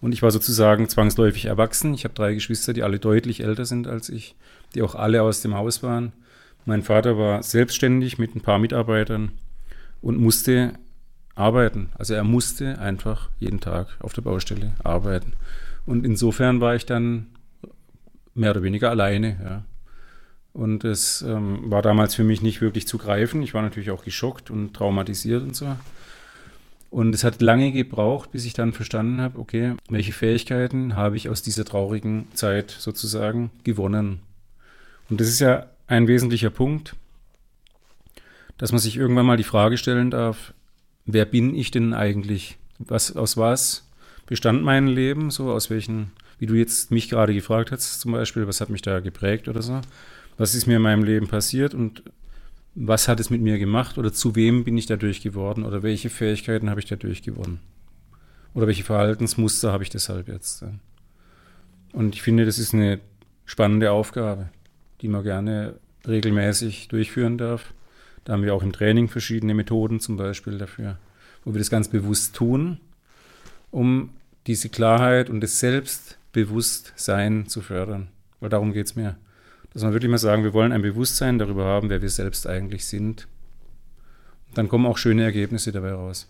Und 0.00 0.12
ich 0.12 0.22
war 0.22 0.30
sozusagen 0.30 0.88
zwangsläufig 0.88 1.46
erwachsen. 1.46 1.92
Ich 1.92 2.04
habe 2.04 2.14
drei 2.14 2.34
Geschwister, 2.34 2.72
die 2.72 2.84
alle 2.84 3.00
deutlich 3.00 3.42
älter 3.42 3.64
sind 3.64 3.86
als 3.86 4.08
ich, 4.08 4.36
die 4.74 4.82
auch 4.82 4.94
alle 4.94 5.22
aus 5.22 5.42
dem 5.42 5.54
Haus 5.54 5.82
waren. 5.82 6.12
Mein 6.64 6.82
Vater 6.82 7.18
war 7.18 7.42
selbstständig 7.42 8.18
mit 8.18 8.34
ein 8.34 8.40
paar 8.40 8.58
Mitarbeitern 8.58 9.32
und 10.00 10.18
musste 10.18 10.74
arbeiten. 11.38 11.90
Also 11.96 12.14
er 12.14 12.24
musste 12.24 12.78
einfach 12.78 13.30
jeden 13.38 13.60
Tag 13.60 13.88
auf 14.00 14.12
der 14.12 14.22
Baustelle 14.22 14.72
arbeiten. 14.82 15.34
Und 15.86 16.04
insofern 16.04 16.60
war 16.60 16.74
ich 16.74 16.84
dann 16.84 17.28
mehr 18.34 18.50
oder 18.50 18.62
weniger 18.62 18.90
alleine. 18.90 19.38
Ja. 19.42 19.62
Und 20.52 20.84
es 20.84 21.22
ähm, 21.22 21.70
war 21.70 21.82
damals 21.82 22.14
für 22.14 22.24
mich 22.24 22.42
nicht 22.42 22.60
wirklich 22.60 22.86
zu 22.86 22.98
greifen. 22.98 23.42
Ich 23.42 23.54
war 23.54 23.62
natürlich 23.62 23.90
auch 23.90 24.04
geschockt 24.04 24.50
und 24.50 24.74
traumatisiert 24.74 25.42
und 25.42 25.54
so. 25.54 25.76
Und 26.90 27.14
es 27.14 27.22
hat 27.22 27.42
lange 27.42 27.70
gebraucht, 27.70 28.32
bis 28.32 28.44
ich 28.44 28.54
dann 28.54 28.72
verstanden 28.72 29.20
habe, 29.20 29.38
okay, 29.38 29.74
welche 29.90 30.12
Fähigkeiten 30.12 30.96
habe 30.96 31.16
ich 31.16 31.28
aus 31.28 31.42
dieser 31.42 31.64
traurigen 31.64 32.26
Zeit 32.32 32.70
sozusagen 32.70 33.50
gewonnen. 33.62 34.20
Und 35.10 35.20
das 35.20 35.28
ist 35.28 35.40
ja 35.40 35.66
ein 35.86 36.08
wesentlicher 36.08 36.50
Punkt, 36.50 36.96
dass 38.56 38.72
man 38.72 38.80
sich 38.80 38.96
irgendwann 38.96 39.26
mal 39.26 39.36
die 39.36 39.44
Frage 39.44 39.76
stellen 39.76 40.10
darf, 40.10 40.54
wer 41.08 41.24
bin 41.24 41.54
ich 41.54 41.70
denn 41.70 41.94
eigentlich? 41.94 42.58
Was, 42.78 43.16
aus 43.16 43.36
was 43.36 43.88
bestand 44.26 44.62
mein 44.62 44.86
Leben? 44.86 45.30
So 45.30 45.50
aus 45.50 45.68
welchen, 45.70 46.12
wie 46.38 46.46
du 46.46 46.54
jetzt 46.54 46.92
mich 46.92 47.08
gerade 47.08 47.34
gefragt 47.34 47.72
hast 47.72 48.00
zum 48.00 48.12
Beispiel, 48.12 48.46
was 48.46 48.60
hat 48.60 48.70
mich 48.70 48.82
da 48.82 49.00
geprägt 49.00 49.48
oder 49.48 49.62
so? 49.62 49.80
was 50.38 50.54
ist 50.54 50.66
mir 50.66 50.76
in 50.76 50.82
meinem 50.82 51.02
Leben 51.02 51.26
passiert 51.26 51.74
und 51.74 52.02
was 52.74 53.08
hat 53.08 53.20
es 53.20 53.28
mit 53.28 53.42
mir 53.42 53.58
gemacht 53.58 53.98
oder 53.98 54.12
zu 54.12 54.36
wem 54.36 54.64
bin 54.64 54.78
ich 54.78 54.86
dadurch 54.86 55.20
geworden 55.20 55.64
oder 55.64 55.82
welche 55.82 56.08
Fähigkeiten 56.08 56.70
habe 56.70 56.80
ich 56.80 56.86
dadurch 56.86 57.22
gewonnen 57.22 57.60
oder 58.54 58.68
welche 58.68 58.84
Verhaltensmuster 58.84 59.72
habe 59.72 59.82
ich 59.82 59.90
deshalb 59.90 60.28
jetzt. 60.28 60.64
Und 61.92 62.14
ich 62.14 62.22
finde, 62.22 62.46
das 62.46 62.58
ist 62.58 62.72
eine 62.72 63.00
spannende 63.44 63.90
Aufgabe, 63.90 64.48
die 65.00 65.08
man 65.08 65.24
gerne 65.24 65.74
regelmäßig 66.06 66.88
durchführen 66.88 67.36
darf. 67.36 67.74
Da 68.28 68.34
haben 68.34 68.42
wir 68.42 68.54
auch 68.54 68.62
im 68.62 68.72
Training 68.72 69.08
verschiedene 69.08 69.54
Methoden 69.54 70.00
zum 70.00 70.18
Beispiel 70.18 70.58
dafür, 70.58 70.98
wo 71.44 71.54
wir 71.54 71.58
das 71.58 71.70
ganz 71.70 71.88
bewusst 71.88 72.36
tun, 72.36 72.78
um 73.70 74.10
diese 74.46 74.68
Klarheit 74.68 75.30
und 75.30 75.40
das 75.40 75.58
Selbstbewusstsein 75.58 77.48
zu 77.48 77.62
fördern. 77.62 78.08
Weil 78.40 78.50
darum 78.50 78.72
geht 78.72 78.84
es 78.84 78.96
mir 78.96 79.16
dass 79.72 79.82
man 79.82 79.92
wirklich 79.92 80.10
mal 80.10 80.18
sagen, 80.18 80.44
wir 80.44 80.54
wollen 80.54 80.72
ein 80.72 80.82
Bewusstsein 80.82 81.38
darüber 81.38 81.64
haben, 81.64 81.90
wer 81.90 82.02
wir 82.02 82.10
selbst 82.10 82.46
eigentlich 82.46 82.86
sind. 82.86 83.28
dann 84.54 84.68
kommen 84.68 84.86
auch 84.86 84.98
schöne 84.98 85.24
Ergebnisse 85.24 85.72
dabei 85.72 85.92
raus. 85.92 86.26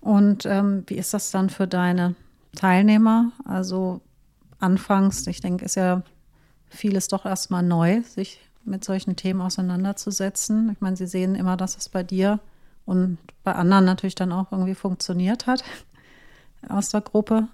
Und 0.00 0.46
ähm, 0.46 0.84
wie 0.86 0.94
ist 0.94 1.12
das 1.12 1.30
dann 1.30 1.50
für 1.50 1.66
deine 1.66 2.14
Teilnehmer? 2.54 3.32
Also 3.44 4.00
anfangs, 4.58 5.26
ich 5.26 5.40
denke, 5.40 5.64
ist 5.64 5.76
ja 5.76 6.02
vieles 6.70 7.08
doch 7.08 7.26
erstmal 7.26 7.62
neu, 7.62 8.02
sich 8.02 8.40
mit 8.64 8.84
solchen 8.84 9.16
Themen 9.16 9.40
auseinanderzusetzen. 9.40 10.70
Ich 10.72 10.80
meine, 10.80 10.96
sie 10.96 11.06
sehen 11.06 11.34
immer, 11.34 11.56
dass 11.56 11.76
es 11.76 11.88
bei 11.88 12.02
dir 12.02 12.40
und 12.86 13.18
bei 13.44 13.52
anderen 13.52 13.84
natürlich 13.84 14.14
dann 14.14 14.32
auch 14.32 14.52
irgendwie 14.52 14.74
funktioniert 14.74 15.46
hat 15.46 15.64
aus 16.68 16.90
der 16.90 17.00
Gruppe. 17.00 17.48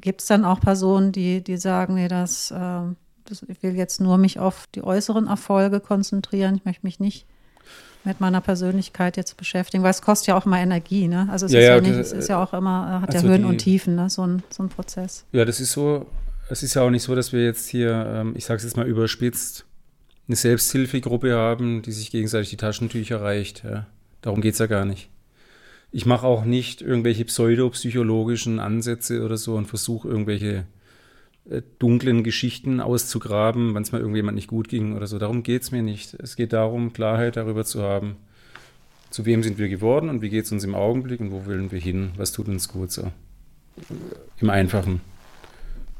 Gibt 0.00 0.22
es 0.22 0.28
dann 0.28 0.44
auch 0.44 0.60
Personen, 0.60 1.12
die, 1.12 1.42
die 1.42 1.56
sagen, 1.56 1.94
nee, 1.94 2.08
das, 2.08 2.50
äh, 2.50 2.80
das, 3.24 3.42
ich 3.48 3.62
will 3.62 3.76
jetzt 3.76 4.00
nur 4.00 4.18
mich 4.18 4.38
auf 4.38 4.66
die 4.74 4.82
äußeren 4.82 5.26
Erfolge 5.26 5.80
konzentrieren, 5.80 6.56
ich 6.56 6.64
möchte 6.64 6.86
mich 6.86 7.00
nicht 7.00 7.26
mit 8.04 8.20
meiner 8.20 8.40
Persönlichkeit 8.40 9.16
jetzt 9.16 9.36
beschäftigen, 9.36 9.82
weil 9.82 9.90
es 9.90 10.02
kostet 10.02 10.28
ja 10.28 10.36
auch 10.36 10.44
immer 10.44 10.58
Energie, 10.58 11.08
ne? 11.08 11.26
Also 11.30 11.46
es 11.46 11.52
ja, 11.52 11.60
ist 11.60 11.66
ja, 11.66 11.74
ja 11.76 11.80
nicht, 11.80 11.92
es 11.92 12.12
ist 12.12 12.28
ja 12.28 12.42
auch 12.42 12.52
immer, 12.52 13.00
hat 13.00 13.14
also 13.14 13.26
ja 13.26 13.32
Höhen 13.32 13.42
die, 13.42 13.48
und 13.48 13.58
Tiefen, 13.58 13.94
ne? 13.94 14.10
So 14.10 14.26
ein, 14.26 14.42
so 14.50 14.62
ein 14.62 14.68
Prozess. 14.68 15.24
Ja, 15.32 15.46
das 15.46 15.58
ist 15.60 15.72
so, 15.72 16.06
es 16.48 16.62
ist 16.62 16.74
ja 16.74 16.82
auch 16.82 16.90
nicht 16.90 17.02
so, 17.02 17.14
dass 17.14 17.32
wir 17.32 17.44
jetzt 17.44 17.68
hier, 17.68 18.06
ähm, 18.06 18.34
ich 18.36 18.44
sage 18.44 18.58
es 18.58 18.64
jetzt 18.64 18.76
mal 18.76 18.86
überspitzt, 18.86 19.64
eine 20.26 20.36
Selbsthilfegruppe 20.36 21.34
haben, 21.34 21.82
die 21.82 21.92
sich 21.92 22.10
gegenseitig 22.10 22.50
die 22.50 22.56
Taschentücher 22.56 23.20
reicht. 23.20 23.64
Ja? 23.64 23.86
Darum 24.22 24.40
geht 24.40 24.54
es 24.54 24.58
ja 24.58 24.66
gar 24.66 24.84
nicht 24.84 25.10
ich 25.94 26.06
mache 26.06 26.26
auch 26.26 26.44
nicht 26.44 26.82
irgendwelche 26.82 27.24
pseudopsychologischen 27.24 28.58
Ansätze 28.58 29.24
oder 29.24 29.36
so 29.36 29.54
und 29.54 29.66
versuche 29.66 30.08
irgendwelche 30.08 30.66
äh, 31.48 31.62
dunklen 31.78 32.24
Geschichten 32.24 32.80
auszugraben, 32.80 33.76
wenn 33.76 33.82
es 33.84 33.92
mal 33.92 34.00
irgendjemand 34.00 34.34
nicht 34.34 34.48
gut 34.48 34.68
ging 34.68 34.96
oder 34.96 35.06
so. 35.06 35.20
Darum 35.20 35.44
geht 35.44 35.62
es 35.62 35.70
mir 35.70 35.82
nicht. 35.82 36.14
Es 36.14 36.34
geht 36.34 36.52
darum, 36.52 36.92
Klarheit 36.92 37.36
darüber 37.36 37.64
zu 37.64 37.82
haben, 37.82 38.16
zu 39.10 39.24
wem 39.24 39.44
sind 39.44 39.56
wir 39.56 39.68
geworden 39.68 40.08
und 40.08 40.20
wie 40.20 40.30
geht 40.30 40.46
es 40.46 40.50
uns 40.50 40.64
im 40.64 40.74
Augenblick 40.74 41.20
und 41.20 41.30
wo 41.30 41.46
wollen 41.46 41.70
wir 41.70 41.78
hin, 41.78 42.10
was 42.16 42.32
tut 42.32 42.48
uns 42.48 42.66
gut 42.66 42.90
so. 42.90 43.12
Im 44.40 44.50
Einfachen, 44.50 45.00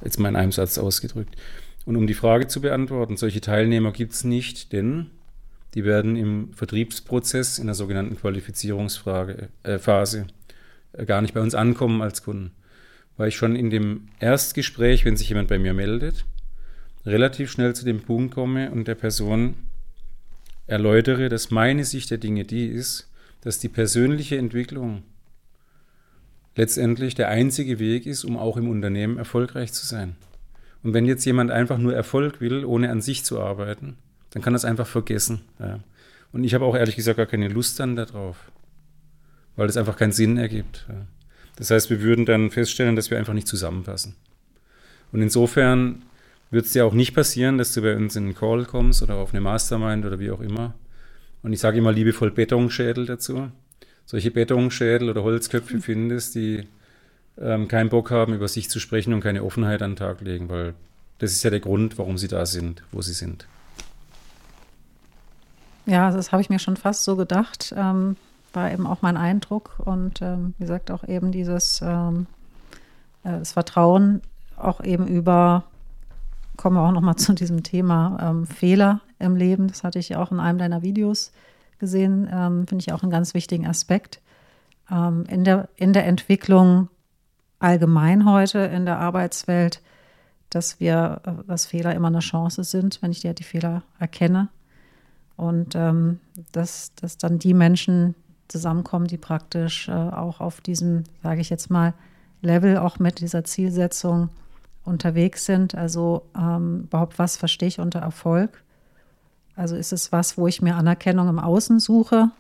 jetzt 0.05 0.19
mal 0.19 0.29
in 0.29 0.37
einem 0.37 0.53
Satz 0.53 0.79
ausgedrückt. 0.79 1.37
Und 1.85 1.97
um 1.97 2.07
die 2.07 2.15
Frage 2.15 2.47
zu 2.47 2.61
beantworten, 2.61 3.17
solche 3.17 3.41
Teilnehmer 3.41 3.93
gibt 3.93 4.13
es 4.13 4.25
nicht, 4.25 4.73
denn 4.73 5.11
die 5.75 5.85
werden 5.85 6.17
im 6.17 6.53
Vertriebsprozess 6.55 7.59
in 7.59 7.67
der 7.67 7.75
sogenannten 7.75 8.17
Qualifizierungsphase 8.17 9.47
äh, 9.65 11.03
äh, 11.03 11.05
gar 11.05 11.21
nicht 11.21 11.35
bei 11.35 11.41
uns 11.41 11.55
ankommen 11.55 12.01
als 12.01 12.23
Kunden. 12.23 12.53
Weil 13.17 13.29
ich 13.29 13.37
schon 13.37 13.57
in 13.57 13.71
dem 13.71 14.09
Erstgespräch, 14.19 15.05
wenn 15.05 15.17
sich 15.17 15.29
jemand 15.29 15.49
bei 15.49 15.59
mir 15.59 15.75
meldet, 15.75 16.25
relativ 17.05 17.51
schnell 17.51 17.75
zu 17.75 17.85
dem 17.85 18.01
Punkt 18.01 18.35
komme 18.35 18.71
und 18.71 18.89
der 18.89 18.95
Person 18.95 19.55
erläutere, 20.67 21.29
dass 21.29 21.51
meine 21.51 21.85
Sicht 21.85 22.11
der 22.11 22.19
Dinge 22.19 22.45
die 22.45 22.67
ist, 22.67 23.11
dass 23.43 23.59
die 23.59 23.69
persönliche 23.69 24.39
Entwicklung 24.39 25.03
letztendlich 26.57 27.15
der 27.15 27.29
einzige 27.29 27.79
Weg 27.79 28.07
ist, 28.07 28.25
um 28.25 28.37
auch 28.37 28.57
im 28.57 28.69
Unternehmen 28.69 29.19
erfolgreich 29.19 29.73
zu 29.73 29.87
sein. 29.87 30.17
Und 30.83 30.93
wenn 30.93 31.07
jetzt 31.07 31.25
jemand 31.25 31.51
einfach 31.51 31.79
nur 31.79 31.95
Erfolg 31.95 32.41
will, 32.41 32.65
ohne 32.65 32.91
an 32.91 33.01
sich 33.01 33.25
zu 33.25 33.41
arbeiten, 33.41 33.97
dann 34.31 34.43
kann 34.43 34.53
das 34.53 34.65
einfach 34.65 34.87
vergessen. 34.87 35.41
Ja. 35.59 35.81
Und 36.33 36.45
ich 36.45 36.55
habe 36.55 36.65
auch 36.65 36.77
ehrlich 36.77 36.97
gesagt 36.97 37.17
gar 37.17 37.27
keine 37.27 37.49
Lust 37.49 37.81
dann 37.81 37.97
darauf, 37.97 38.51
weil 39.57 39.67
das 39.67 39.77
einfach 39.77 39.97
keinen 39.97 40.13
Sinn 40.13 40.37
ergibt. 40.37 40.87
Ja. 40.89 41.07
Das 41.57 41.71
heißt, 41.71 41.89
wir 41.91 42.03
würden 42.03 42.27
dann 42.27 42.51
feststellen, 42.51 42.97
dass 42.97 43.11
wir 43.11 43.19
einfach 43.19 43.33
nicht 43.33 43.47
zusammenpassen. 43.47 44.17
Und 45.13 45.23
insofern 45.23 46.03
wird 46.51 46.67
es 46.67 46.73
dir 46.73 46.85
auch 46.85 46.93
nicht 46.93 47.15
passieren, 47.15 47.59
dass 47.59 47.73
du 47.73 47.83
bei 47.83 47.97
uns 47.97 48.17
in 48.17 48.25
einen 48.25 48.35
Call 48.35 48.65
kommst 48.65 49.03
oder 49.03 49.15
auf 49.15 49.33
eine 49.33 49.41
Mastermind 49.41 50.05
oder 50.05 50.19
wie 50.19 50.31
auch 50.31 50.41
immer. 50.41 50.75
Und 51.43 51.53
ich 51.53 51.61
sage 51.61 51.79
immer 51.79 51.93
liebevoll 51.93 52.31
Betonschädel 52.31 53.07
dazu. 53.07 53.51
Solche 54.07 54.31
Betonschädel 54.31 55.11
oder 55.11 55.23
Holzköpfe 55.23 55.81
findest, 55.81 56.35
die 56.35 56.67
ähm, 57.39 57.69
keinen 57.69 57.91
Bock 57.91 58.11
haben, 58.11 58.35
über 58.35 58.49
sich 58.49 58.71
zu 58.71 58.79
sprechen 58.79 59.15
und 59.15 59.21
keine 59.21 59.43
Offenheit 59.45 59.83
an 59.83 59.93
den 59.93 59.97
Tag 59.97 60.21
legen, 60.21 60.49
weil 60.49 60.75
das 61.19 61.33
ist 61.33 61.43
ja 61.43 61.51
der 61.51 61.61
Grund, 61.61 61.99
warum 61.99 62.19
sie 62.19 62.29
da 62.29 62.45
sind, 62.47 62.83
wo 62.93 63.03
sie 63.03 63.13
sind. 63.13 63.47
Ja, 65.87 66.11
das 66.11 66.33
habe 66.33 66.43
ich 66.43 66.51
mir 66.51 66.59
schon 66.59 66.77
fast 66.77 67.05
so 67.05 67.17
gedacht. 67.17 67.75
Ähm, 67.77 68.17
war 68.53 68.73
eben 68.73 68.87
auch 68.87 69.03
mein 69.03 69.17
Eindruck. 69.17 69.77
Und 69.79 70.23
ähm, 70.23 70.55
wie 70.59 70.65
gesagt, 70.65 70.91
auch 70.91 71.05
eben 71.05 71.33
dieses 71.33 71.81
ähm, 71.83 72.27
äh, 73.25 73.39
das 73.39 73.53
Vertrauen 73.53 74.23
auch 74.57 74.83
eben 74.83 75.07
über, 75.07 75.65
kommen 76.57 76.77
wir 76.77 76.87
auch 76.87 76.93
nochmal 76.93 77.17
zu 77.17 77.33
diesem 77.33 77.63
Thema 77.63 78.19
ähm, 78.21 78.47
Fehler 78.47 79.01
im 79.19 79.37
Leben. 79.37 79.69
Das 79.69 79.83
hatte 79.83 79.99
ich 79.99 80.11
ja 80.11 80.23
auch 80.23 80.31
in 80.31 80.41
einem 80.41 80.59
deiner 80.59 80.83
Videos 80.83 81.33
gesehen. 81.79 82.29
Ähm, 82.31 82.67
finde 82.67 82.83
ich 82.83 82.93
auch 82.93 83.03
einen 83.03 83.13
ganz 83.13 83.35
wichtigen 83.35 83.67
Aspekt. 83.67 84.21
Ähm, 84.91 85.25
in, 85.29 85.45
der, 85.45 85.69
in 85.77 85.93
der 85.93 86.07
Entwicklung 86.07 86.89
allgemein 87.59 88.31
heute 88.31 88.59
in 88.59 88.85
der 88.85 88.99
Arbeitswelt 88.99 89.81
dass 90.55 90.81
wir, 90.81 91.21
äh, 91.25 91.45
dass 91.47 91.67
Fehler 91.67 91.95
immer 91.95 92.09
eine 92.09 92.21
Chance 92.21 92.65
sind, 92.65 93.03
wenn 93.03 93.11
ich 93.11 93.21
die, 93.21 93.35
die 93.35 93.45
Fehler 93.45 93.83
erkenne. 93.99 94.49
Und 95.37 95.75
ähm, 95.75 96.21
dass, 96.53 96.95
dass 96.95 97.19
dann 97.19 97.39
die 97.39 97.55
Menschen 97.55 98.15
zusammenkommen, 98.49 99.07
die 99.07 99.19
praktisch 99.19 99.89
äh, 99.89 99.93
auch 99.93 100.41
auf 100.41 100.61
diesem, 100.61 101.05
sage 101.23 101.41
ich 101.41 101.51
jetzt 101.51 101.71
mal, 101.71 101.95
Level 102.41 102.77
auch 102.79 102.99
mit 102.99 103.21
dieser 103.21 103.43
Zielsetzung 103.43 104.29
unterwegs 104.85 105.45
sind. 105.45 105.75
Also 105.75 106.27
ähm, 106.39 106.83
überhaupt, 106.85 107.19
was 107.19 107.37
verstehe 107.37 107.69
ich 107.69 107.81
unter 107.81 108.01
Erfolg? 108.01 108.63
Also 109.57 109.77
ist 109.77 109.93
es 109.93 110.13
was, 110.13 110.37
wo 110.37 110.47
ich 110.47 110.63
mir 110.63 110.77
Anerkennung 110.77 111.29
im 111.29 111.39
Außen 111.39 111.79
suche? 111.81 112.31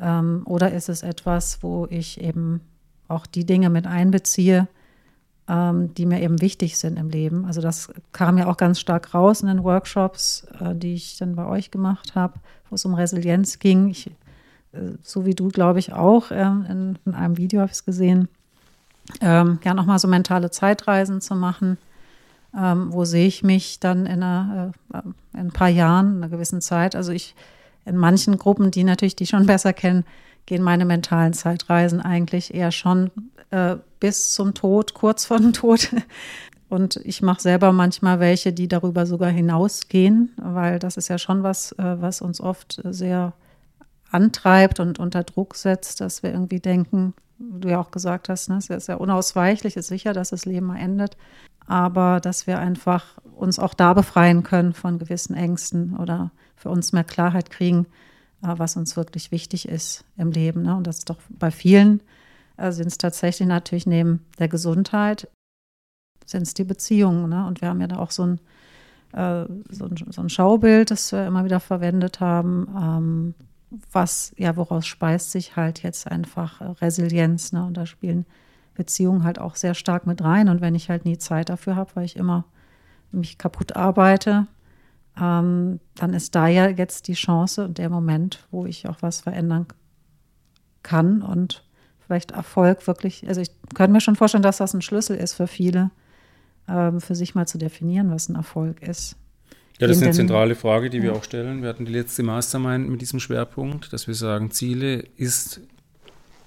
Ähm, 0.00 0.42
oder 0.46 0.72
ist 0.72 0.88
es 0.88 1.02
etwas, 1.02 1.62
wo 1.62 1.86
ich 1.90 2.20
eben 2.20 2.60
auch 3.08 3.26
die 3.26 3.44
Dinge 3.44 3.68
mit 3.68 3.86
einbeziehe, 3.86 4.68
ähm, 5.48 5.92
die 5.94 6.06
mir 6.06 6.22
eben 6.22 6.40
wichtig 6.40 6.78
sind 6.78 6.98
im 6.98 7.10
Leben? 7.10 7.44
Also 7.44 7.60
das 7.60 7.92
kam 8.12 8.38
ja 8.38 8.46
auch 8.46 8.56
ganz 8.56 8.80
stark 8.80 9.12
raus 9.12 9.42
in 9.42 9.48
den 9.48 9.64
Workshops, 9.64 10.46
äh, 10.60 10.74
die 10.74 10.94
ich 10.94 11.18
dann 11.18 11.36
bei 11.36 11.46
euch 11.46 11.70
gemacht 11.70 12.14
habe, 12.14 12.34
wo 12.70 12.76
es 12.76 12.84
um 12.84 12.94
Resilienz 12.94 13.58
ging. 13.58 13.88
Ich, 13.90 14.06
äh, 14.72 14.92
so 15.02 15.26
wie 15.26 15.34
du, 15.34 15.48
glaube 15.48 15.80
ich, 15.80 15.92
auch 15.92 16.30
äh, 16.30 16.42
in, 16.42 16.98
in, 17.04 17.14
einem 17.14 17.36
Video 17.36 17.60
habe 17.60 17.70
ich 17.70 17.78
es 17.78 17.84
gesehen, 17.84 18.28
ähm, 19.20 19.58
ja 19.64 19.74
nochmal 19.74 19.98
so 19.98 20.08
mentale 20.08 20.50
Zeitreisen 20.50 21.20
zu 21.20 21.34
machen 21.34 21.76
ähm, 22.56 22.92
wo 22.92 23.04
sehe 23.04 23.26
ich 23.26 23.42
mich 23.42 23.80
dann 23.80 24.06
in, 24.06 24.22
einer, 24.22 24.72
äh, 24.92 24.98
in 25.34 25.46
ein 25.46 25.52
paar 25.52 25.68
Jahren, 25.68 26.16
in 26.16 26.16
einer 26.18 26.28
gewissen 26.28 26.60
Zeit. 26.60 26.94
Also 26.94 27.12
ich, 27.12 27.34
in 27.84 27.96
manchen 27.96 28.38
Gruppen, 28.38 28.70
die 28.70 28.84
natürlich 28.84 29.16
die 29.16 29.26
schon 29.26 29.46
besser 29.46 29.72
kennen, 29.72 30.04
gehen 30.46 30.62
meine 30.62 30.84
mentalen 30.84 31.32
Zeitreisen 31.32 32.00
eigentlich 32.00 32.52
eher 32.54 32.72
schon 32.72 33.10
äh, 33.50 33.76
bis 34.00 34.32
zum 34.32 34.54
Tod, 34.54 34.94
kurz 34.94 35.24
vor 35.24 35.38
dem 35.38 35.52
Tod. 35.52 35.90
Und 36.68 36.96
ich 37.04 37.20
mache 37.20 37.42
selber 37.42 37.70
manchmal 37.72 38.18
welche, 38.18 38.52
die 38.52 38.66
darüber 38.66 39.04
sogar 39.04 39.28
hinausgehen, 39.28 40.32
weil 40.36 40.78
das 40.78 40.96
ist 40.96 41.08
ja 41.08 41.18
schon 41.18 41.42
was, 41.42 41.72
äh, 41.72 42.00
was 42.00 42.22
uns 42.22 42.40
oft 42.40 42.80
sehr 42.84 43.34
antreibt 44.10 44.80
und 44.80 44.98
unter 44.98 45.22
Druck 45.22 45.54
setzt, 45.54 46.00
dass 46.00 46.22
wir 46.22 46.32
irgendwie 46.32 46.60
denken, 46.60 47.14
du 47.38 47.68
ja 47.68 47.80
auch 47.80 47.90
gesagt 47.90 48.28
hast, 48.28 48.48
ne, 48.48 48.56
es 48.56 48.70
ist 48.70 48.88
ja 48.88 48.96
unausweichlich, 48.96 49.76
ist 49.76 49.88
sicher, 49.88 50.12
dass 50.12 50.30
das 50.30 50.44
Leben 50.44 50.66
mal 50.66 50.78
endet 50.78 51.16
aber 51.66 52.20
dass 52.20 52.46
wir 52.46 52.58
einfach 52.58 53.18
uns 53.36 53.58
auch 53.58 53.74
da 53.74 53.94
befreien 53.94 54.42
können 54.42 54.72
von 54.72 54.98
gewissen 54.98 55.34
Ängsten 55.34 55.96
oder 55.96 56.30
für 56.56 56.70
uns 56.70 56.92
mehr 56.92 57.04
Klarheit 57.04 57.50
kriegen, 57.50 57.86
äh, 58.42 58.54
was 58.56 58.76
uns 58.76 58.96
wirklich 58.96 59.32
wichtig 59.32 59.68
ist 59.68 60.04
im 60.16 60.30
Leben. 60.30 60.62
Ne? 60.62 60.76
Und 60.76 60.86
das 60.86 60.98
ist 60.98 61.10
doch 61.10 61.18
bei 61.30 61.50
vielen 61.50 62.02
äh, 62.56 62.72
sind 62.72 62.88
es 62.88 62.98
tatsächlich 62.98 63.48
natürlich 63.48 63.86
neben 63.86 64.24
der 64.38 64.48
Gesundheit, 64.48 65.28
sind 66.24 66.42
es 66.42 66.54
die 66.54 66.64
Beziehungen. 66.64 67.28
Ne? 67.28 67.46
Und 67.46 67.60
wir 67.60 67.68
haben 67.68 67.80
ja 67.80 67.88
da 67.88 67.98
auch 67.98 68.10
so 68.10 68.24
ein, 68.24 68.40
äh, 69.12 69.46
so 69.70 69.86
ein, 69.86 69.96
so 70.10 70.20
ein 70.20 70.28
Schaubild, 70.28 70.90
das 70.90 71.12
wir 71.12 71.26
immer 71.26 71.44
wieder 71.44 71.60
verwendet 71.60 72.20
haben, 72.20 72.68
ähm, 72.76 73.34
was, 73.90 74.34
ja, 74.36 74.56
woraus 74.56 74.86
speist 74.86 75.32
sich 75.32 75.56
halt 75.56 75.82
jetzt 75.82 76.06
einfach 76.06 76.60
Resilienz. 76.82 77.52
Ne? 77.52 77.64
Und 77.64 77.76
da 77.76 77.86
spielen 77.86 78.26
Beziehung 78.82 79.22
halt 79.22 79.38
auch 79.38 79.54
sehr 79.54 79.74
stark 79.74 80.06
mit 80.08 80.24
rein. 80.24 80.48
Und 80.48 80.60
wenn 80.60 80.74
ich 80.74 80.90
halt 80.90 81.04
nie 81.04 81.18
Zeit 81.18 81.50
dafür 81.50 81.76
habe, 81.76 81.92
weil 81.94 82.04
ich 82.04 82.16
immer 82.16 82.44
mich 83.12 83.38
kaputt 83.38 83.76
arbeite, 83.76 84.48
ähm, 85.20 85.78
dann 85.94 86.14
ist 86.14 86.34
da 86.34 86.48
ja 86.48 86.68
jetzt 86.68 87.06
die 87.06 87.12
Chance 87.12 87.64
und 87.64 87.78
der 87.78 87.90
Moment, 87.90 88.46
wo 88.50 88.66
ich 88.66 88.88
auch 88.88 88.96
was 89.00 89.20
verändern 89.20 89.66
kann 90.82 91.22
und 91.22 91.62
vielleicht 92.04 92.32
Erfolg 92.32 92.86
wirklich, 92.88 93.28
also 93.28 93.40
ich 93.40 93.50
könnte 93.74 93.92
mir 93.92 94.00
schon 94.00 94.16
vorstellen, 94.16 94.42
dass 94.42 94.56
das 94.56 94.74
ein 94.74 94.82
Schlüssel 94.82 95.16
ist 95.16 95.34
für 95.34 95.46
viele, 95.46 95.90
ähm, 96.68 97.00
für 97.00 97.14
sich 97.14 97.36
mal 97.36 97.46
zu 97.46 97.58
definieren, 97.58 98.10
was 98.10 98.28
ein 98.28 98.34
Erfolg 98.34 98.82
ist. 98.82 99.16
Ja, 99.78 99.86
das 99.86 99.98
ist 99.98 100.02
eine 100.02 100.12
zentrale 100.12 100.54
Frage, 100.56 100.90
die 100.90 101.02
wir 101.02 101.14
auch 101.14 101.24
stellen. 101.24 101.62
Wir 101.62 101.68
hatten 101.68 101.84
die 101.84 101.92
letzte 101.92 102.22
Mastermind 102.22 102.88
mit 102.88 103.00
diesem 103.00 103.20
Schwerpunkt, 103.20 103.92
dass 103.92 104.06
wir 104.06 104.14
sagen, 104.14 104.50
Ziele 104.50 105.04
ist 105.16 105.60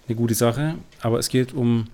eine 0.08 0.16
gute 0.16 0.36
Sache, 0.36 0.76
aber 1.02 1.20
es 1.20 1.30
geht 1.30 1.54
um 1.54 1.86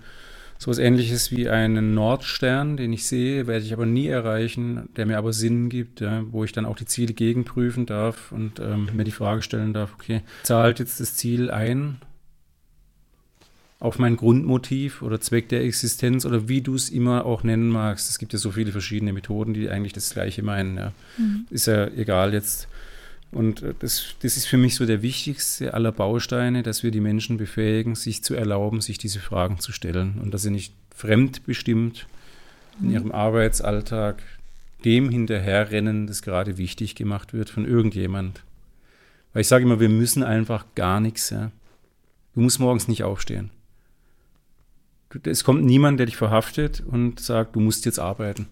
so 0.62 0.70
etwas 0.70 0.78
ähnliches 0.78 1.32
wie 1.32 1.48
einen 1.48 1.92
Nordstern, 1.92 2.76
den 2.76 2.92
ich 2.92 3.04
sehe, 3.04 3.48
werde 3.48 3.64
ich 3.64 3.72
aber 3.72 3.84
nie 3.84 4.06
erreichen, 4.06 4.88
der 4.96 5.06
mir 5.06 5.18
aber 5.18 5.32
Sinn 5.32 5.68
gibt, 5.68 6.00
ja, 6.00 6.22
wo 6.30 6.44
ich 6.44 6.52
dann 6.52 6.66
auch 6.66 6.76
die 6.76 6.86
Ziele 6.86 7.14
gegenprüfen 7.14 7.84
darf 7.84 8.30
und 8.30 8.60
ähm, 8.60 8.88
mir 8.94 9.02
die 9.02 9.10
Frage 9.10 9.42
stellen 9.42 9.72
darf, 9.72 9.92
okay, 9.94 10.20
zahlt 10.44 10.78
jetzt 10.78 11.00
das 11.00 11.16
Ziel 11.16 11.50
ein 11.50 11.96
auf 13.80 13.98
mein 13.98 14.16
Grundmotiv 14.16 15.02
oder 15.02 15.20
Zweck 15.20 15.48
der 15.48 15.64
Existenz 15.64 16.24
oder 16.24 16.46
wie 16.46 16.60
du 16.60 16.76
es 16.76 16.90
immer 16.90 17.26
auch 17.26 17.42
nennen 17.42 17.68
magst. 17.68 18.08
Es 18.08 18.20
gibt 18.20 18.32
ja 18.32 18.38
so 18.38 18.52
viele 18.52 18.70
verschiedene 18.70 19.12
Methoden, 19.12 19.54
die 19.54 19.68
eigentlich 19.68 19.92
das 19.92 20.10
Gleiche 20.10 20.44
meinen. 20.44 20.76
Ja. 20.76 20.92
Mhm. 21.18 21.46
Ist 21.50 21.66
ja 21.66 21.88
egal 21.88 22.32
jetzt, 22.32 22.68
und 23.32 23.62
äh, 23.62 23.74
das, 23.78 24.14
das 24.20 24.36
ist 24.36 24.46
für 24.46 24.58
mich 24.58 24.76
so 24.76 24.86
der 24.86 25.02
wichtigste 25.02 25.74
aller 25.74 25.90
Bausteine, 25.90 26.62
dass 26.62 26.82
wir 26.82 26.90
die 26.90 27.00
Menschen 27.00 27.38
befähigen, 27.38 27.94
sich 27.94 28.22
zu 28.22 28.34
erlauben, 28.34 28.80
sich 28.80 28.98
diese 28.98 29.20
Fragen 29.20 29.58
zu 29.58 29.72
stellen 29.72 30.20
und 30.22 30.32
dass 30.32 30.42
sie 30.42 30.50
nicht 30.50 30.74
fremdbestimmt 30.94 32.06
in 32.80 32.88
mhm. 32.88 32.92
ihrem 32.92 33.12
Arbeitsalltag 33.12 34.22
dem 34.84 35.10
hinterherrennen, 35.10 36.06
das 36.06 36.22
gerade 36.22 36.58
wichtig 36.58 36.94
gemacht 36.94 37.32
wird 37.32 37.50
von 37.50 37.64
irgendjemand. 37.64 38.42
Weil 39.32 39.42
ich 39.42 39.48
sage 39.48 39.64
immer, 39.64 39.80
wir 39.80 39.88
müssen 39.88 40.22
einfach 40.22 40.66
gar 40.74 41.00
nichts. 41.00 41.30
Ja. 41.30 41.50
Du 42.34 42.40
musst 42.40 42.60
morgens 42.60 42.88
nicht 42.88 43.04
aufstehen. 43.04 43.50
Es 45.24 45.44
kommt 45.44 45.64
niemand, 45.64 45.98
der 45.98 46.06
dich 46.06 46.16
verhaftet 46.16 46.80
und 46.80 47.20
sagt, 47.20 47.54
du 47.54 47.60
musst 47.60 47.84
jetzt 47.84 47.98
arbeiten. 47.98 48.48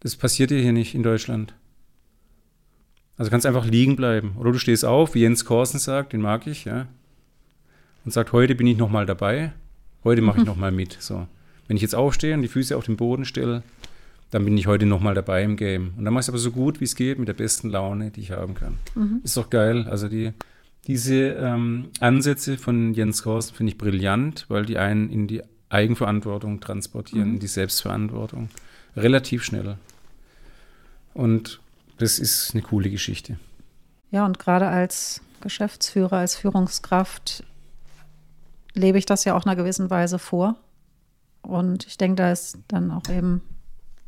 Das 0.00 0.16
passiert 0.16 0.50
dir 0.50 0.60
hier 0.60 0.72
nicht 0.72 0.94
in 0.94 1.02
Deutschland. 1.02 1.54
Also 3.18 3.30
kannst 3.30 3.46
einfach 3.46 3.66
liegen 3.66 3.96
bleiben. 3.96 4.32
Oder 4.38 4.52
du 4.52 4.58
stehst 4.58 4.84
auf, 4.84 5.14
wie 5.14 5.20
Jens 5.20 5.44
Korsen 5.44 5.80
sagt, 5.80 6.12
den 6.12 6.22
mag 6.22 6.46
ich, 6.46 6.64
ja. 6.64 6.86
Und 8.04 8.12
sagt, 8.12 8.32
heute 8.32 8.54
bin 8.54 8.66
ich 8.66 8.78
nochmal 8.78 9.06
dabei. 9.06 9.52
Heute 10.04 10.22
mache 10.22 10.38
ich 10.38 10.46
nochmal 10.46 10.70
mit. 10.70 10.96
So. 11.00 11.26
Wenn 11.66 11.76
ich 11.76 11.82
jetzt 11.82 11.96
aufstehe 11.96 12.34
und 12.34 12.42
die 12.42 12.48
Füße 12.48 12.76
auf 12.76 12.86
den 12.86 12.96
Boden 12.96 13.24
stelle, 13.24 13.64
dann 14.30 14.44
bin 14.44 14.56
ich 14.56 14.66
heute 14.66 14.86
nochmal 14.86 15.14
dabei 15.14 15.42
im 15.42 15.56
Game. 15.56 15.94
Und 15.96 16.04
dann 16.04 16.14
mache 16.14 16.20
ich 16.20 16.26
es 16.26 16.28
aber 16.28 16.38
so 16.38 16.52
gut, 16.52 16.80
wie 16.80 16.84
es 16.84 16.94
geht, 16.94 17.18
mit 17.18 17.28
der 17.28 17.34
besten 17.34 17.70
Laune, 17.70 18.10
die 18.10 18.20
ich 18.20 18.30
haben 18.30 18.54
kann. 18.54 18.78
Mhm. 18.94 19.20
Ist 19.24 19.36
doch 19.36 19.50
geil. 19.50 19.86
Also 19.88 20.08
die, 20.08 20.32
diese 20.86 21.30
ähm, 21.30 21.88
Ansätze 21.98 22.56
von 22.56 22.94
Jens 22.94 23.22
Korsen 23.22 23.54
finde 23.54 23.72
ich 23.72 23.78
brillant, 23.78 24.46
weil 24.48 24.64
die 24.64 24.78
einen 24.78 25.10
in 25.10 25.26
die 25.26 25.42
Eigenverantwortung 25.70 26.60
transportieren, 26.60 27.28
mhm. 27.28 27.34
in 27.34 27.40
die 27.40 27.48
Selbstverantwortung. 27.48 28.48
Relativ 28.96 29.44
schnell. 29.44 29.76
Und 31.14 31.60
das 31.98 32.18
ist 32.18 32.54
eine 32.54 32.62
coole 32.62 32.90
Geschichte. 32.90 33.38
Ja, 34.10 34.24
und 34.24 34.38
gerade 34.38 34.68
als 34.68 35.20
Geschäftsführer, 35.40 36.18
als 36.18 36.36
Führungskraft 36.36 37.44
lebe 38.74 38.98
ich 38.98 39.06
das 39.06 39.24
ja 39.24 39.34
auch 39.34 39.44
in 39.44 39.50
einer 39.50 39.56
gewissen 39.56 39.90
Weise 39.90 40.18
vor. 40.18 40.56
Und 41.42 41.86
ich 41.86 41.98
denke, 41.98 42.16
da 42.16 42.32
ist 42.32 42.58
dann 42.68 42.90
auch 42.90 43.08
eben 43.08 43.42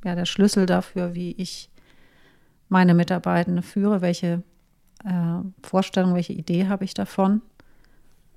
ja, 0.04 0.14
der 0.14 0.26
Schlüssel 0.26 0.66
dafür, 0.66 1.14
wie 1.14 1.32
ich 1.32 1.70
meine 2.68 2.94
Mitarbeitenden 2.94 3.62
führe, 3.62 4.00
welche 4.00 4.42
äh, 5.04 5.40
Vorstellung, 5.62 6.14
welche 6.14 6.32
Idee 6.32 6.68
habe 6.68 6.84
ich 6.84 6.94
davon. 6.94 7.42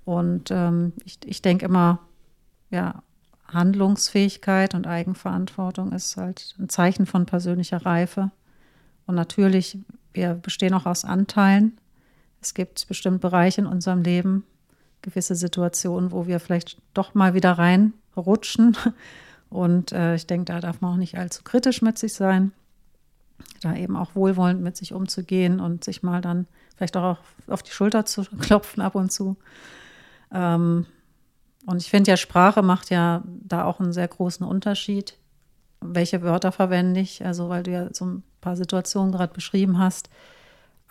Und 0.06 0.52
ähm, 0.52 0.94
ich, 1.06 1.20
ich 1.26 1.42
denke 1.42 1.66
immer, 1.66 2.00
ja, 2.70 3.04
Handlungsfähigkeit 3.48 4.74
und 4.74 4.88
Eigenverantwortung 4.88 5.92
ist 5.92 6.18
halt 6.18 6.56
ein 6.60 6.70
Zeichen 6.70 7.06
von 7.06 7.26
persönlicher 7.26 7.86
Reife. 7.86 8.32
Und 9.06 9.16
natürlich, 9.16 9.78
wir 10.14 10.36
bestehen 10.36 10.74
auch 10.74 10.86
aus 10.86 11.06
Anteilen. 11.06 11.78
Es 12.42 12.54
gibt 12.54 12.88
bestimmt 12.88 13.22
Bereiche 13.22 13.62
in 13.62 13.68
unserem 13.68 14.02
Leben, 14.02 14.46
gewisse 15.02 15.36
Situationen, 15.36 16.12
wo 16.12 16.28
wir 16.28 16.40
vielleicht 16.40 16.78
doch 16.94 17.14
mal 17.14 17.34
wieder 17.34 17.54
reinrutschen. 17.54 18.78
Und 19.50 19.92
äh, 19.92 20.16
ich 20.16 20.26
denke, 20.26 20.46
da 20.46 20.60
darf 20.60 20.82
man 20.82 20.94
auch 20.94 20.98
nicht 20.98 21.16
allzu 21.16 21.44
kritisch 21.44 21.84
mit 21.84 22.00
sich 22.00 22.14
sein. 22.14 22.52
Da 23.62 23.76
eben 23.76 23.96
auch 23.96 24.16
wohlwollend 24.16 24.62
mit 24.62 24.76
sich 24.76 24.94
umzugehen 24.94 25.60
und 25.60 25.84
sich 25.84 26.02
mal 26.02 26.22
dann 26.22 26.48
vielleicht 26.76 26.98
auch 26.98 27.20
auf 27.48 27.62
die 27.62 27.72
Schulter 27.72 28.06
zu 28.06 28.24
klopfen 28.42 28.82
ab 28.82 28.96
und 28.96 29.12
zu. 29.12 29.38
Ähm, 30.32 30.88
und 31.66 31.78
ich 31.82 31.90
finde 31.90 32.12
ja, 32.12 32.18
Sprache 32.18 32.64
macht 32.64 32.90
ja 32.90 33.24
da 33.26 33.66
auch 33.66 33.80
einen 33.80 33.94
sehr 33.94 34.08
großen 34.08 34.46
Unterschied. 34.46 35.18
Welche 35.88 36.22
Wörter 36.22 36.52
verwende 36.52 37.00
ich? 37.00 37.26
Also, 37.26 37.50
weil 37.50 37.64
du 37.64 37.72
ja 37.72 37.94
so 37.94 38.06
ein 38.06 38.24
paar 38.42 38.56
Situationen 38.56 39.12
gerade 39.12 39.34
beschrieben 39.34 39.80
hast, 39.80 40.10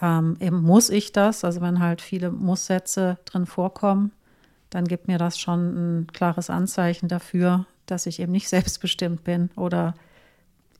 ähm, 0.00 0.36
eben 0.40 0.62
muss 0.62 0.90
ich 0.90 1.12
das, 1.12 1.44
also 1.44 1.60
wenn 1.60 1.78
halt 1.78 2.00
viele 2.00 2.30
Muss-Sätze 2.30 3.18
drin 3.24 3.46
vorkommen, 3.46 4.10
dann 4.70 4.86
gibt 4.86 5.06
mir 5.06 5.18
das 5.18 5.38
schon 5.38 6.00
ein 6.00 6.06
klares 6.08 6.50
Anzeichen 6.50 7.08
dafür, 7.08 7.66
dass 7.86 8.06
ich 8.06 8.20
eben 8.20 8.32
nicht 8.32 8.48
selbstbestimmt 8.50 9.22
bin. 9.22 9.50
Oder 9.56 9.94